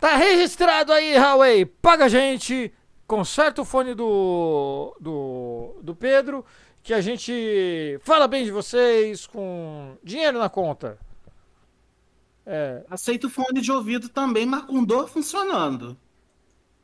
[0.00, 1.64] Tá registrado aí, Huawei.
[1.66, 2.72] Paga a gente,
[3.06, 6.44] conserta o fone do, do, do Pedro,
[6.82, 10.98] que a gente fala bem de vocês com dinheiro na conta.
[12.44, 15.96] É, Aceita o fone de ouvido também, mas com dor funcionando.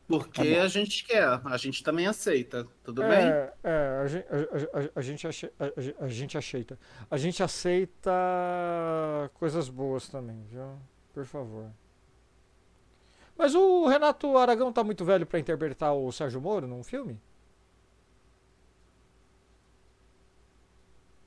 [0.09, 3.11] Porque a gente quer, a gente também aceita, tudo bem?
[3.29, 5.53] é, é, a, gen- a- a- a- gente ache-
[6.01, 6.79] a gente aceita.
[7.11, 8.11] A gente aceita
[9.35, 10.65] coisas boas também, viu?
[11.15, 11.71] Por favor.
[13.43, 17.21] Mas o Renato Aragão tá muito velho pra interpretar o Sérgio Moro num filme?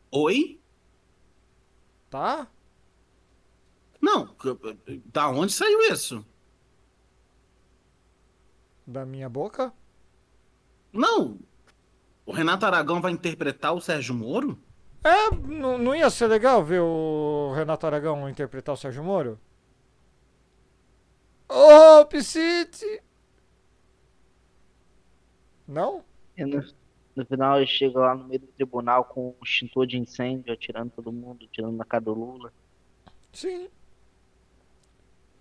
[0.09, 0.57] Oi?
[2.09, 2.47] Tá?
[3.99, 4.33] Não,
[5.07, 6.25] da onde saiu isso?
[8.87, 9.73] Da minha boca?
[10.93, 11.37] Não.
[12.25, 14.57] O Renato Aragão vai interpretar o Sérgio Moro?
[15.03, 19.37] É, não, não ia ser legal ver o Renato Aragão interpretar o Sérgio Moro?
[21.49, 23.01] Ô, Piscite!
[25.67, 26.03] Não?
[26.37, 26.63] E no,
[27.15, 30.91] no final ele chega lá no meio do tribunal com um extintor de incêndio, atirando
[30.91, 32.51] todo mundo, tirando na cara do Lula.
[33.33, 33.69] Sim.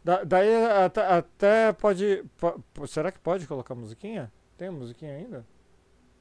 [0.03, 0.55] Da- daí
[0.85, 4.33] até, até pode, po- po- Será que pode colocar musiquinha?
[4.57, 5.47] Tem musiquinha ainda?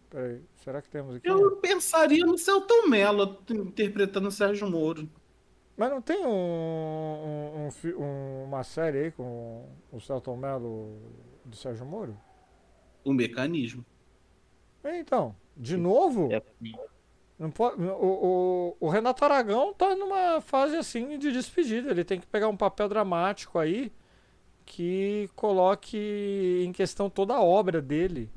[0.09, 1.33] Peraí, será que tem musiquinha?
[1.33, 5.09] Eu pensaria no Celton Mello interpretando o Sérgio Moro.
[5.75, 10.97] Mas não tem um, um- um um- uma série aí com o Celton Mello
[11.43, 12.17] do Sérgio Moro?
[13.03, 13.85] O mecanismo.
[14.85, 16.31] Então, de novo?
[16.31, 16.41] É,
[17.39, 21.89] Não pode, o, o, o Renato Aragão tá numa fase assim de despedida.
[21.91, 23.91] Ele tem que pegar um papel dramático aí
[24.65, 28.31] que coloque em questão toda a obra dele.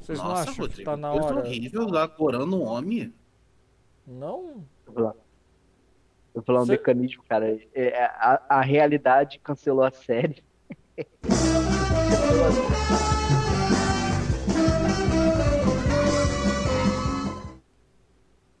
[0.00, 1.40] Vocês não Nossa, acham que Rodrigo, tá na hora?
[1.40, 3.12] horrível lá corando um homem.
[4.06, 4.64] Não?
[6.36, 7.58] Eu falando Cê- mecanismo, cara.
[7.74, 10.44] é, a, a realidade cancelou a série.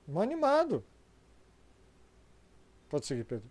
[0.22, 0.84] Animado.
[2.88, 3.50] Pode seguir, Pedro.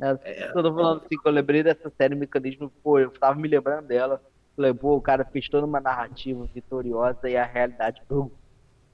[0.00, 3.48] É, eu tô falando assim, que eu lembrei dessa série Mecanismo, pô, eu tava me
[3.48, 4.20] lembrando dela.
[4.56, 8.30] Falei, pô, o cara fez toda uma narrativa vitoriosa e a realidade, pum,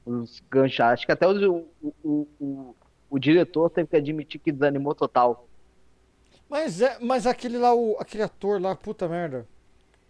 [0.07, 0.81] os ganchos.
[0.81, 2.77] Acho que até os- o, o, o,
[3.11, 5.49] o, diretor teve que admitir que desanimou total.
[6.49, 9.47] Mas, é, mas aquele lá, o, aquele ator lá, puta merda.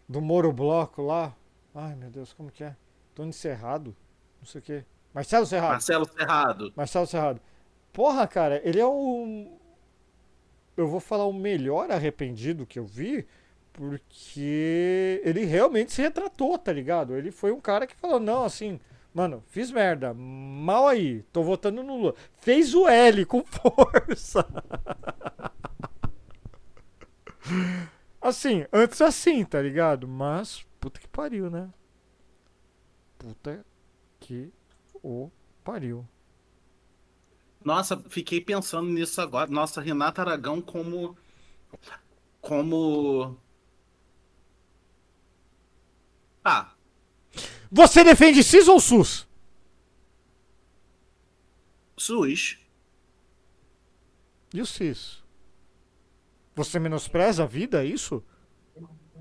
[0.08, 1.34] Do Moro Bloco lá.
[1.74, 2.76] Ai, meu Deus, como que é?
[3.14, 3.96] Tony Serrado?
[4.40, 4.84] Não sei o quê.
[5.12, 5.72] Marcelo Serrado.
[5.72, 6.72] Marcelo Serrado.
[6.76, 7.40] Marcelo Serrado.
[7.92, 9.46] Porra, cara, ele é o.
[10.76, 13.26] Eu vou falar o melhor arrependido que eu vi,
[13.72, 17.16] porque ele realmente se retratou, tá ligado?
[17.16, 18.80] Ele foi um cara que falou: não, assim,
[19.14, 22.14] mano, fiz merda, mal aí, tô votando no Lula.
[22.38, 24.46] Fez o L com força.
[28.20, 30.06] Assim, antes assim, tá ligado?
[30.06, 31.70] Mas, puta que pariu, né?
[33.18, 33.64] Puta
[34.18, 34.52] que
[35.02, 35.30] o
[35.64, 36.06] pariu.
[37.64, 39.50] Nossa, fiquei pensando nisso agora.
[39.50, 41.16] Nossa, Renata Aragão como.
[42.40, 43.36] Como.
[46.44, 46.74] Ah,
[47.70, 49.28] Você defende CIS ou SUS?
[51.96, 52.58] SUS.
[54.52, 55.22] E o CIS?
[56.56, 58.22] Você menospreza a vida, é isso?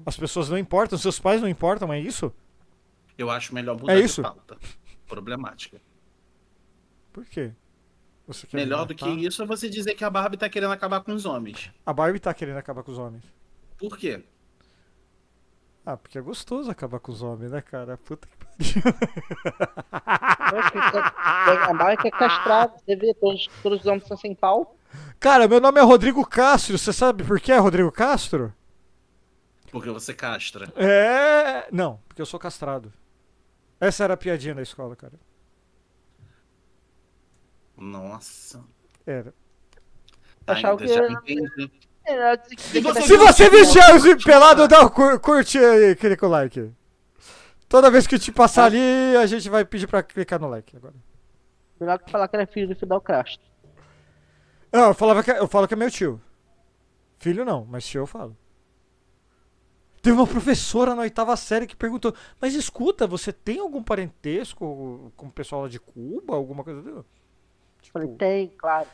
[0.05, 2.33] As pessoas não importam, seus pais não importam, é isso?
[3.17, 4.21] Eu acho melhor mudar É de isso?
[4.21, 4.57] pauta.
[5.07, 5.79] Problemática.
[7.13, 7.53] Por quê?
[8.53, 11.13] Melhor me do que isso é você dizer que a Barbie tá querendo acabar com
[11.13, 11.71] os homens.
[11.85, 13.23] A Barbie tá querendo acabar com os homens.
[13.77, 14.23] Por quê?
[15.85, 17.97] Ah, porque é gostoso acabar com os homens, né, cara?
[17.97, 18.38] Puta que.
[21.67, 24.75] A marca é castrada, você vê, todos, todos os homens são sem pau.
[25.19, 26.77] Cara, meu nome é Rodrigo Castro.
[26.77, 28.53] Você sabe por que é Rodrigo Castro?
[29.71, 30.71] Porque você castra.
[30.75, 31.67] É.
[31.71, 32.91] Não, porque eu sou castrado.
[33.79, 35.13] Essa era a piadinha da escola, cara.
[37.77, 38.61] Nossa.
[39.05, 39.33] Era.
[40.47, 41.67] Achava Ainda que já era- entendi.
[41.69, 46.29] Que- Se viu você que- vir Chelsea pelado, dá um cur- curte aí, clica o
[46.29, 46.73] like.
[47.69, 50.95] Toda vez que te passar ali, a gente vai pedir pra clicar no like agora.
[51.79, 53.47] Melhor que falar que era filho do Fidel Castro.
[54.73, 56.19] Não, eu, falava que, eu falo que é meu tio.
[57.19, 58.35] Filho não, mas tio eu falo.
[60.01, 65.27] Teve uma professora na oitava série que perguntou: Mas escuta, você tem algum parentesco com
[65.27, 66.35] o pessoal lá de Cuba?
[66.35, 67.05] Alguma coisa do
[67.81, 68.87] tipo, Falei, tem, claro.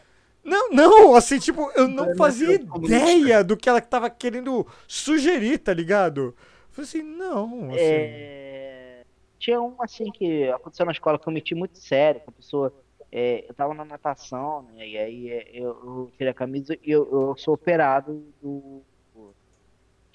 [0.43, 5.59] Não, não, assim, tipo, eu não fazia eu ideia do que ela tava querendo sugerir,
[5.59, 6.21] tá ligado?
[6.21, 6.35] Eu
[6.69, 7.79] falei assim, não, assim.
[7.79, 8.44] É,
[9.39, 12.73] Tinha um assim que aconteceu na escola que eu meti muito sério, com a pessoa.
[13.11, 14.87] é, eu tava na natação, né?
[14.87, 18.81] E aí é, eu, eu tirei a camisa e eu, eu sou operado do,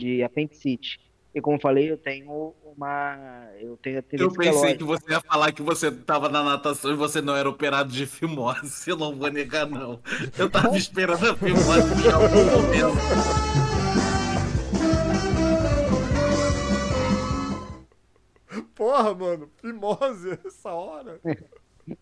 [0.01, 0.99] de apendicite.
[1.33, 3.49] E como falei, eu tenho uma.
[3.61, 7.21] Eu tenho Eu pensei que você ia falar que você tava na natação e você
[7.21, 8.83] não era operado de fimose.
[8.91, 10.01] Eu não vou negar, não.
[10.37, 13.50] Eu tava esperando a fimose em algum momento.
[18.81, 21.21] Porra, mano, fimose essa hora.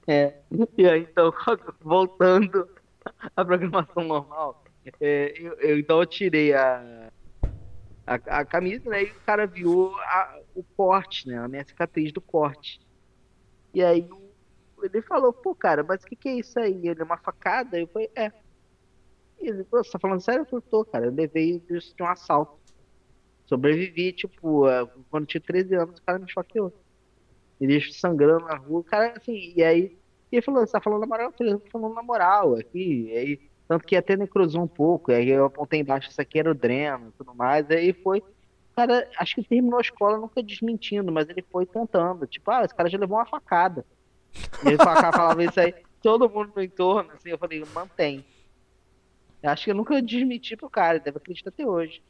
[0.08, 0.44] É,
[0.78, 1.32] e aí, então,
[1.82, 2.68] voltando
[3.36, 4.64] à programação normal,
[5.00, 7.08] é, eu, eu- então eu tirei a,
[8.06, 12.12] a, a camisa, né, e o cara viu a- o corte, né, a minha cicatriz
[12.12, 12.80] do corte.
[13.74, 14.08] E aí
[14.82, 16.88] ele falou, pô, cara, mas o que que é isso aí?
[16.88, 17.78] Ele é uma facada?
[17.80, 18.32] Eu falei, é.
[19.40, 20.42] E ele, pô, você tá falando sério?
[20.42, 22.57] Eu falei, tô, cara, eu levei isso de um assalto.
[23.48, 26.70] Sobrevivi, tipo, é, quando tinha 13 anos, o cara me esfaqueou.
[27.58, 29.98] Ele sangrando na rua, o cara, assim, e aí,
[30.30, 31.28] e ele falou, você tá falando na moral?
[31.28, 35.10] Eu falei, eu tô falando na moral aqui, aí, tanto que até necrosou um pouco,
[35.10, 38.22] aí eu apontei embaixo, isso aqui era o dreno e tudo mais, aí foi,
[38.76, 42.74] cara, acho que terminou a escola nunca desmentindo, mas ele foi contando, tipo, ah, esse
[42.74, 43.84] cara já levou uma facada.
[44.64, 48.22] Ele falava isso aí, todo mundo no entorno, assim, eu falei, mantém.
[49.42, 52.02] Eu acho que eu nunca desmenti pro cara, deve acreditar até hoje.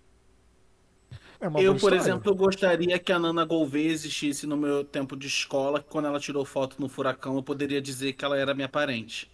[1.40, 1.96] É uma Eu, por história.
[1.96, 6.18] exemplo, gostaria que a Nana Gouveia existisse no meu tempo de escola, que quando ela
[6.20, 9.30] tirou foto no furacão, eu poderia dizer que ela era minha parente.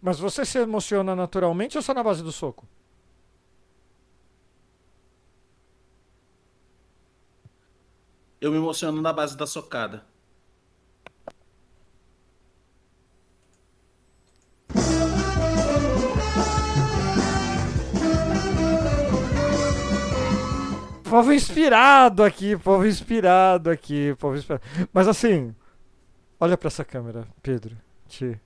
[0.00, 2.66] Mas você se emociona naturalmente ou só na base do soco?
[8.40, 10.04] Eu me emociono na base da socada.
[21.12, 24.62] Povo inspirado aqui, povo inspirado aqui, povo inspirado.
[24.94, 25.54] Mas assim,
[26.40, 27.76] olha pra essa câmera, Pedro,
[28.08, 28.40] Ti.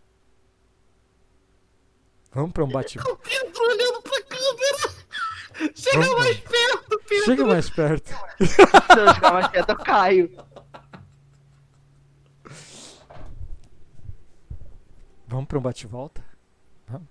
[2.33, 5.73] Vamos pra um bate O Pedro olhando pra câmera.
[5.77, 6.19] Chega Vamos.
[6.19, 7.25] mais perto, Pedro.
[7.25, 8.09] Chega mais perto.
[8.45, 8.61] Se
[9.01, 10.37] eu chegar mais perto, eu caio.
[15.29, 16.25] Vamos pra um bate-volta?
[16.89, 17.07] Vamos.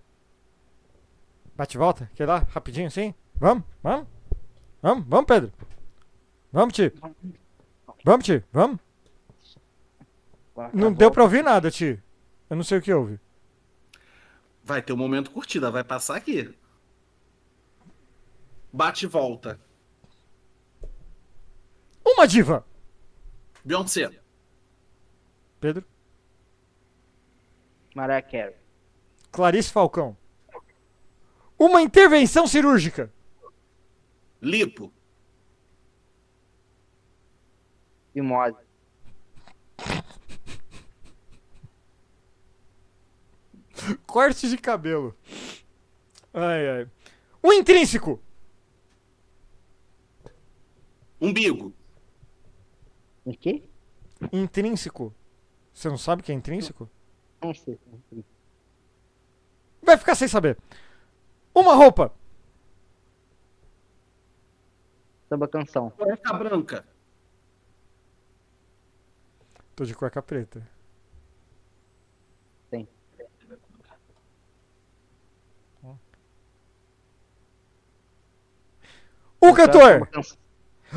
[1.55, 2.11] Bate-volta?
[2.13, 2.45] Quer lá?
[2.49, 3.15] Rapidinho assim?
[3.35, 3.63] Vamos?
[3.81, 4.14] Vamos?
[4.85, 5.03] Vamos?
[5.07, 5.51] Vamos, Pedro?
[6.51, 6.93] Vamos, Ti?
[8.03, 8.43] Vamos, Ti?
[8.53, 8.79] Vamos?
[10.71, 11.99] Não deu pra ouvir nada, Ti.
[12.47, 13.19] Eu não sei o que houve.
[14.63, 16.53] Vai ter um momento curtida, vai passar aqui.
[18.71, 19.59] Bate e volta.
[22.05, 22.63] Uma diva!
[23.63, 24.11] Beyoncé.
[25.59, 25.83] Pedro?
[27.95, 28.55] Mariah Carey.
[29.31, 30.15] Clarice Falcão.
[31.57, 33.11] Uma intervenção cirúrgica.
[34.45, 34.93] Lipo.
[38.13, 38.55] Mimose.
[44.05, 45.17] Corte de cabelo.
[46.31, 46.87] Ai, ai.
[47.41, 48.21] O intrínseco.
[51.19, 51.73] Umbigo.
[53.25, 53.63] O quê?
[54.31, 55.11] Intrínseco.
[55.73, 56.87] Você não sabe o que é intrínseco?
[57.41, 57.79] Não sei.
[57.91, 58.23] não sei.
[59.81, 60.55] Vai ficar sem saber.
[61.53, 62.13] Uma roupa.
[65.27, 65.89] Samba canção.
[65.91, 66.85] Cueca branca.
[69.75, 70.65] Tô de cueca preta.
[72.69, 72.87] Tem.
[79.41, 80.07] O cantor.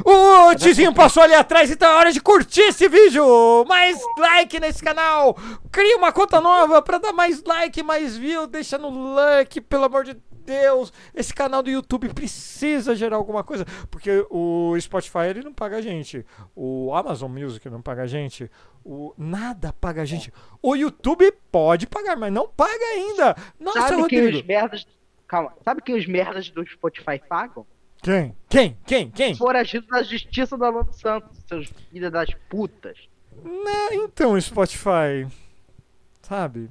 [0.04, 3.64] O Tizinho passou ali atrás, então é hora de curtir esse vídeo.
[3.66, 5.36] Mais like nesse canal.
[5.72, 8.46] Cria uma conta nova pra dar mais like, mais view.
[8.46, 10.27] Deixa no like, pelo amor de Deus.
[11.14, 13.64] Esse canal do YouTube precisa gerar alguma coisa.
[13.90, 16.24] Porque o Spotify ele não paga a gente.
[16.54, 18.50] O Amazon Music não paga a gente.
[18.84, 20.32] O nada paga a gente.
[20.62, 23.36] O YouTube pode pagar, mas não paga ainda.
[23.58, 24.38] Nossa, Sabe quem Rodrigo.
[24.38, 24.86] os merdas.
[25.26, 25.52] Calma.
[25.62, 27.66] Sabe quem os merdas do Spotify pagam?
[28.02, 28.34] Quem?
[28.48, 28.78] Quem?
[28.86, 29.10] Quem?
[29.10, 29.34] Quem?
[29.34, 32.96] Foragidos da justiça do Alano Santos, seus filhos das putas.
[33.42, 35.26] Né, então, Spotify.
[36.22, 36.70] Sabe?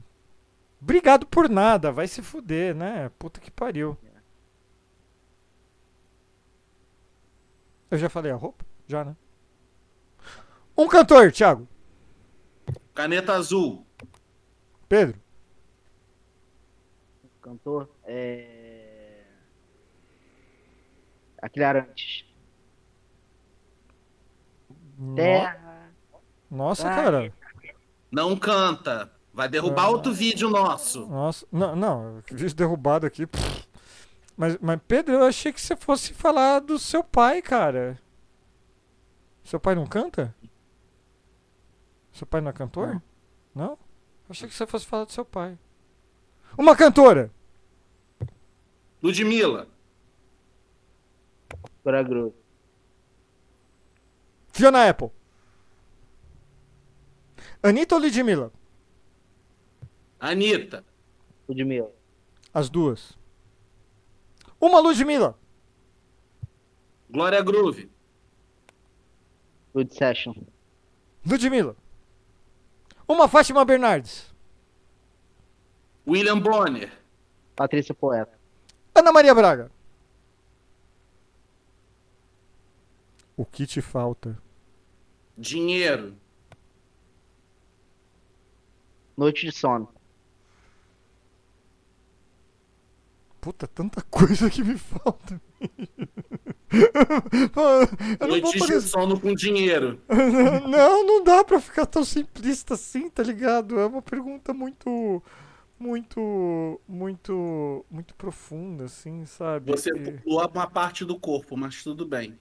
[0.81, 3.09] Obrigado por nada, vai se fuder, né?
[3.17, 3.97] Puta que pariu.
[7.89, 8.65] Eu já falei a roupa?
[8.85, 9.15] Já, né?
[10.77, 11.67] Um cantor, Thiago.
[12.93, 13.85] Caneta azul.
[14.87, 15.19] Pedro.
[17.41, 17.89] Cantor.
[18.03, 19.23] É.
[21.41, 22.25] Aquele Arantes.
[24.97, 25.91] No- Terra.
[26.51, 26.95] Nossa, Ai.
[26.95, 27.33] cara.
[28.11, 29.11] Não canta.
[29.37, 29.89] Vai derrubar Ah.
[29.89, 31.05] outro vídeo nosso.
[31.05, 31.45] Nossa.
[31.51, 32.23] Não, não.
[32.27, 33.27] Vídeo derrubado aqui.
[33.27, 33.67] pff.
[34.35, 37.99] Mas, mas, Pedro, eu achei que você fosse falar do seu pai, cara.
[39.43, 40.35] Seu pai não canta?
[42.11, 42.99] Seu pai não é cantor?
[43.53, 43.73] Não?
[43.73, 43.77] Eu
[44.31, 45.55] achei que você fosse falar do seu pai.
[46.57, 47.31] Uma cantora!
[49.03, 49.67] Ludmilla.
[51.83, 52.33] Dora Groove.
[54.51, 55.11] Fiona Apple.
[57.61, 58.51] Anitta ou Ludmilla?
[60.19, 60.83] Anitta.
[61.47, 61.91] Ludmilla.
[62.53, 63.17] As duas.
[64.59, 65.35] Uma Ludmilla.
[67.09, 67.89] Glória Groove.
[69.73, 70.33] Lud Session.
[71.25, 71.75] Ludmilla.
[73.07, 74.33] Uma Fátima Bernardes.
[76.05, 76.91] William Bonner.
[77.55, 78.37] Patrícia Poeta.
[78.93, 79.71] Ana Maria Braga.
[83.35, 84.37] O que te falta?
[85.37, 86.15] Dinheiro.
[89.15, 89.96] Noite de sono.
[93.47, 95.41] Puta, tanta coisa que me falta.
[98.19, 100.01] Eu não vou de sono com dinheiro.
[100.67, 103.79] Não, não dá pra ficar tão simplista assim, tá ligado?
[103.79, 105.23] É uma pergunta muito,
[105.79, 109.71] muito, muito, muito profunda, assim, sabe?
[109.71, 112.37] Você E, pulou uma parte do corpo, mas tudo bem.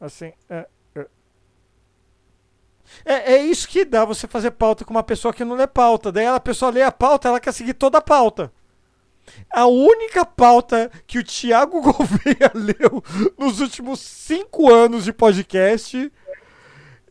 [0.00, 1.06] assim, é, é...
[3.04, 6.10] É, é isso que dá você fazer pauta com uma pessoa que não lê pauta.
[6.10, 8.52] Daí a pessoa lê a pauta, ela quer seguir toda a pauta.
[9.50, 13.02] A única pauta que o Thiago Gouveia leu
[13.38, 16.10] nos últimos cinco anos de podcast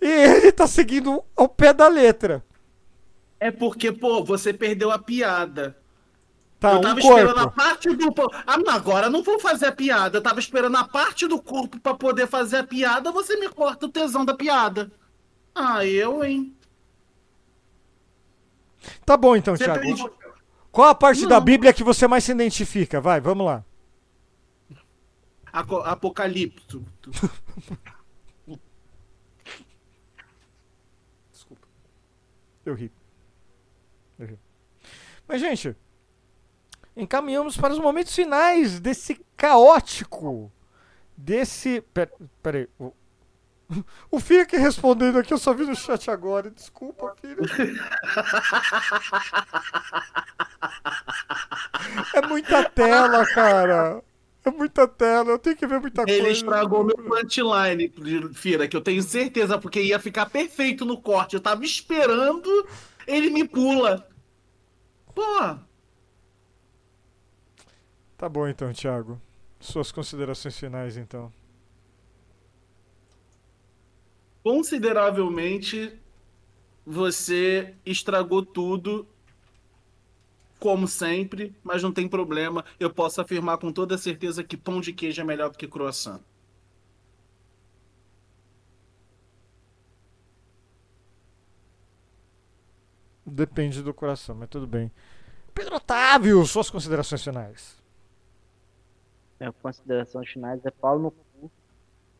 [0.02, 2.44] e ele tá seguindo ao pé da letra.
[3.40, 5.78] É porque, pô, você perdeu a piada.
[6.60, 7.56] Tá, eu um tava esperando a corpo.
[7.56, 8.14] parte do.
[8.46, 10.20] Ah, agora eu não vou fazer a piada.
[10.20, 13.12] Eu tava esperando a parte do corpo pra poder fazer a piada.
[13.12, 14.92] Você me corta o tesão da piada.
[15.56, 16.56] Ah, eu, hein?
[19.06, 19.82] Tá bom então, Você Thiago.
[19.82, 20.10] perde-
[20.72, 21.44] Qual a parte da Não.
[21.44, 23.02] Bíblia que você mais se identifica?
[23.02, 23.66] Vai, vamos lá.
[25.52, 26.86] Apocalipto.
[31.32, 31.68] Desculpa.
[32.66, 32.90] Eu ri.
[34.18, 34.40] Eu ri.
[35.28, 35.76] Mas, gente,
[36.96, 40.50] encaminhamos para os momentos finais desse caótico.
[41.18, 41.82] Desse.
[41.94, 42.12] Pera,
[42.42, 42.70] peraí.
[44.12, 46.50] O, o Fique respondendo aqui, eu só vi no chat agora.
[46.52, 47.42] Desculpa, filho.
[52.14, 54.04] É muita tela, cara.
[54.44, 56.32] É muita tela, eu tenho que ver muita Ele coisa.
[56.32, 57.94] estragou meu punchline,
[58.34, 61.36] Fira, que eu tenho certeza, porque ia ficar perfeito no corte.
[61.36, 62.50] Eu tava esperando,
[63.06, 64.08] ele me pula.
[65.14, 65.22] Pô,
[68.18, 69.20] Tá bom então, Thiago.
[69.60, 71.32] Suas considerações finais, então.
[74.44, 75.98] Consideravelmente
[76.86, 79.08] você estragou tudo,
[80.60, 82.64] como sempre, mas não tem problema.
[82.80, 86.22] Eu posso afirmar com toda certeza que pão de queijo é melhor do que croissant.
[93.26, 94.92] Depende do coração, mas tudo bem.
[95.54, 97.82] Pedro Otávio, suas considerações finais.
[99.40, 101.12] Minha consideração finais é Paulo no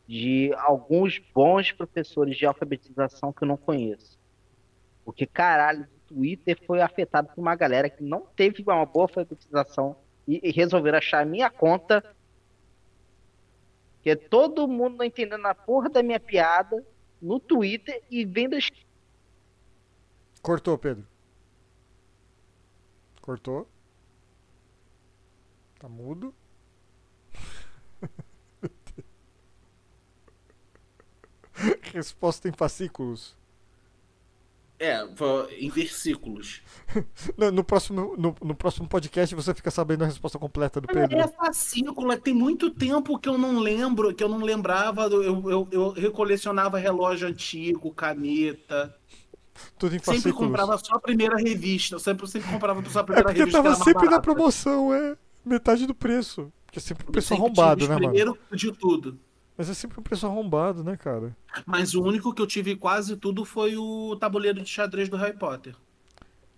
[0.06, 4.18] de alguns bons professores de alfabetização que eu não conheço.
[5.04, 9.96] Porque, caralho, o Twitter foi afetado por uma galera que não teve uma boa alfabetização
[10.26, 12.04] e, e resolveram achar a minha conta.
[14.02, 16.84] Que é todo mundo não entendendo a porra da minha piada
[17.20, 18.68] no Twitter e vendo as
[20.42, 21.06] Cortou, Pedro.
[23.20, 23.68] Cortou.
[25.78, 26.34] Tá mudo.
[31.92, 33.36] Resposta em fascículos.
[34.78, 35.00] É,
[35.58, 36.60] em versículos.
[37.38, 41.20] No, no próximo, no, no próximo podcast você fica sabendo a resposta completa do Pedro.
[41.20, 45.02] É fascículo, tem muito tempo que eu não lembro, que eu não lembrava.
[45.04, 48.94] Eu, eu, eu recolecionava relógio antigo, caneta.
[49.78, 50.48] Tudo em Sempre fascículos.
[50.48, 51.94] comprava só a primeira revista.
[51.96, 53.58] Eu sempre, sempre comprava só a É primeira porque revista.
[53.62, 54.20] que tava sempre na barata.
[54.20, 55.16] promoção, é.
[55.44, 56.52] Metade do preço.
[56.66, 58.14] Porque é sempre um preço sempre arrombado, né, mano?
[58.14, 59.18] primeiro de tudo.
[59.62, 61.36] Mas é sempre um preço arrombado, né, cara?
[61.64, 65.38] Mas o único que eu tive quase tudo foi o tabuleiro de xadrez do Harry
[65.38, 65.76] Potter.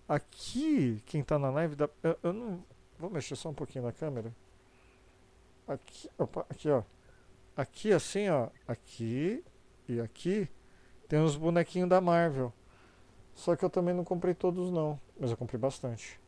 [0.08, 1.86] Aqui, quem tá na live, dá...
[2.02, 2.64] eu, eu não.
[2.98, 4.34] Vou mexer só um pouquinho na câmera.
[5.68, 6.82] Aqui, opa, aqui, ó.
[7.54, 8.48] Aqui, assim, ó.
[8.66, 9.44] Aqui
[9.86, 10.48] e aqui
[11.06, 12.54] tem os bonequinhos da Marvel.
[13.34, 14.98] Só que eu também não comprei todos, não.
[15.20, 16.18] Mas eu comprei bastante.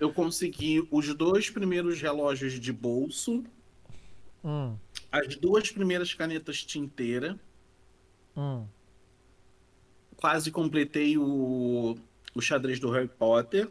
[0.00, 3.44] Eu consegui os dois primeiros relógios de bolso,
[4.44, 4.76] Hum,
[5.12, 7.38] as duas primeiras canetas tinteira,
[8.34, 8.66] hum.
[10.16, 11.98] quase completei o,
[12.34, 13.70] o xadrez do Harry Potter.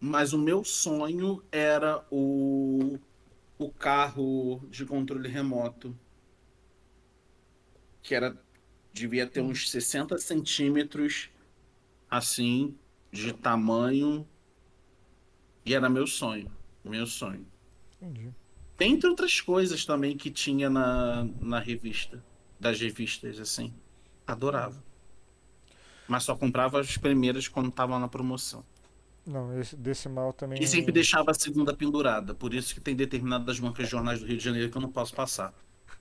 [0.00, 2.98] Mas o meu sonho era o,
[3.56, 5.96] o carro de controle remoto.
[8.02, 8.36] Que era.
[8.92, 11.30] Devia ter uns 60 centímetros,
[12.10, 12.76] assim,
[13.12, 14.26] de tamanho.
[15.64, 16.50] E era meu sonho.
[16.82, 17.46] Meu sonho.
[18.00, 18.34] Entendi.
[18.80, 22.22] Entre outras coisas também que tinha na, na revista.
[22.58, 23.72] Das revistas, assim.
[24.26, 24.82] Adorava.
[26.08, 28.64] Mas só comprava as primeiras quando estavam na promoção.
[29.26, 30.60] Não, esse desse mal também.
[30.60, 32.34] E sempre deixava a segunda pendurada.
[32.34, 34.90] Por isso que tem determinadas bancas de jornais do Rio de Janeiro que eu não
[34.90, 35.54] posso passar.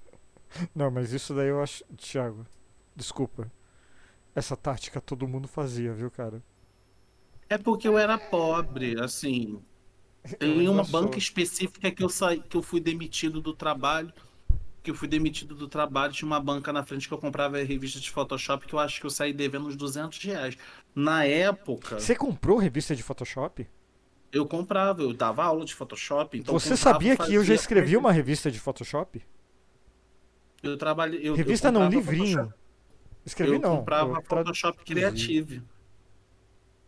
[0.74, 1.84] Não, mas isso daí eu acho.
[1.96, 2.46] Thiago,
[2.96, 3.52] desculpa.
[4.34, 6.42] Essa tática todo mundo fazia, viu, cara?
[7.48, 9.62] É porque eu era pobre, assim.
[10.34, 14.12] Eu Tem uma banca específica que eu saí, que eu fui demitido do trabalho.
[14.82, 18.00] Que eu fui demitido do trabalho, tinha uma banca na frente que eu comprava revista
[18.00, 20.58] de Photoshop que eu acho que eu saí devendo uns 200 reais.
[20.96, 23.68] Na época, Você comprou revista de Photoshop?
[24.32, 26.38] eu comprava, eu dava aula de Photoshop.
[26.38, 29.22] Então Você comprava, sabia que eu já escrevi uma revista de Photoshop?
[30.64, 31.20] Eu trabalhei.
[31.24, 32.38] Eu, Revista eu não, comprava livrinho.
[32.38, 32.60] Photoshop.
[33.26, 33.78] Escrevi eu não.
[33.78, 35.62] comprava eu tradu- Photoshop Creative.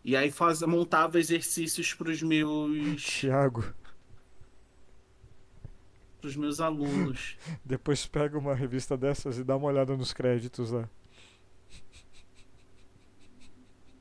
[0.03, 3.63] E aí faz, montava exercícios para os meus, Thiago,
[6.19, 7.37] pros meus alunos.
[7.65, 10.89] depois pega uma revista dessas e dá uma olhada nos créditos lá.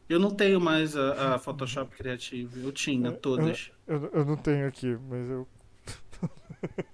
[0.09, 2.65] Eu não tenho mais a, a Photoshop Creative.
[2.65, 3.71] Eu tinha todas.
[3.87, 5.47] Eu, eu não tenho aqui, mas eu.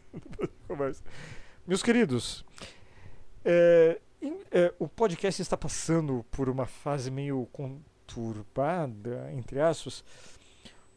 [0.68, 0.94] Eu.
[1.66, 2.44] Meus queridos,
[3.44, 3.98] é,
[4.50, 7.48] é, o podcast está passando por uma fase meio
[8.06, 10.04] conturbada, entre aspas.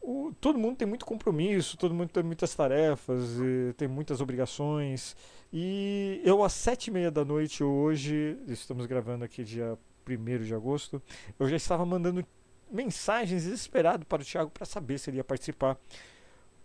[0.01, 3.37] O- todo mundo tem muito compromisso, todo mundo tem muitas tarefas,
[3.75, 5.15] tem muitas obrigações.
[5.51, 10.53] E eu, às sete e meia da noite hoje, estamos gravando aqui dia 1 de
[10.55, 11.01] agosto,
[11.37, 12.25] eu já estava mandando
[12.71, 15.77] mensagens desesperado para o Thiago para saber se ele ia participar.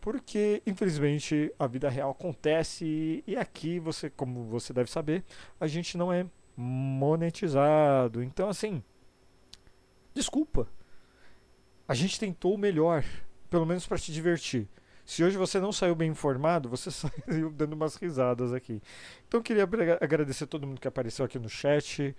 [0.00, 5.24] Porque, infelizmente, a vida real acontece e, e aqui, você, como você deve saber,
[5.58, 8.22] a gente não é monetizado.
[8.22, 8.82] Então, assim,
[10.14, 10.68] desculpa.
[11.86, 13.04] A gente tentou o melhor.
[13.50, 14.68] pelo menos para te divertir.
[15.04, 18.80] Se hoje você não saiu bem informado, você saiu dando umas risadas aqui.
[19.28, 22.16] Então queria agra- agradecer todo mundo que apareceu aqui no chat.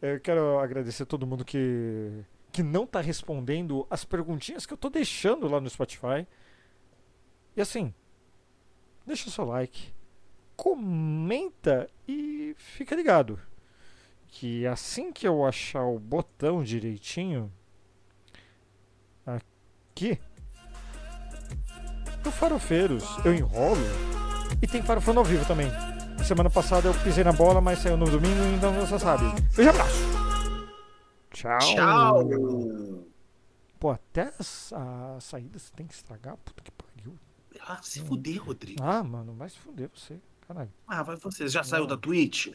[0.00, 4.88] Eu quero agradecer todo mundo que, que não tá respondendo as perguntinhas que eu tô
[4.88, 6.26] deixando lá no Spotify.
[7.56, 7.92] E assim,
[9.04, 9.92] deixa o seu like,
[10.56, 13.38] comenta e fica ligado.
[14.28, 17.52] Que assim que eu achar o botão direitinho
[19.26, 20.20] aqui
[22.24, 23.80] no Farofeiros eu enrolo
[24.62, 25.70] e tem Farofando ao vivo também.
[26.24, 29.24] Semana passada eu pisei na bola, mas saiu no domingo, então você sabe.
[29.54, 30.18] Beijo abraço.
[31.30, 31.58] Tchau.
[31.58, 32.28] Tchau!
[33.78, 36.36] Pô, até as, as saídas tem que estragar.
[36.38, 37.16] Puta que pariu.
[37.60, 38.82] Ah, se fuder, Rodrigo.
[38.82, 40.20] Ah, mano, vai se fuder você.
[40.46, 40.72] Caralho.
[40.86, 41.48] Ah, vai você.
[41.48, 42.48] Já saiu da Twitch?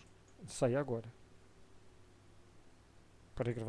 [0.45, 1.06] Sair agora.
[3.34, 3.68] Paragraf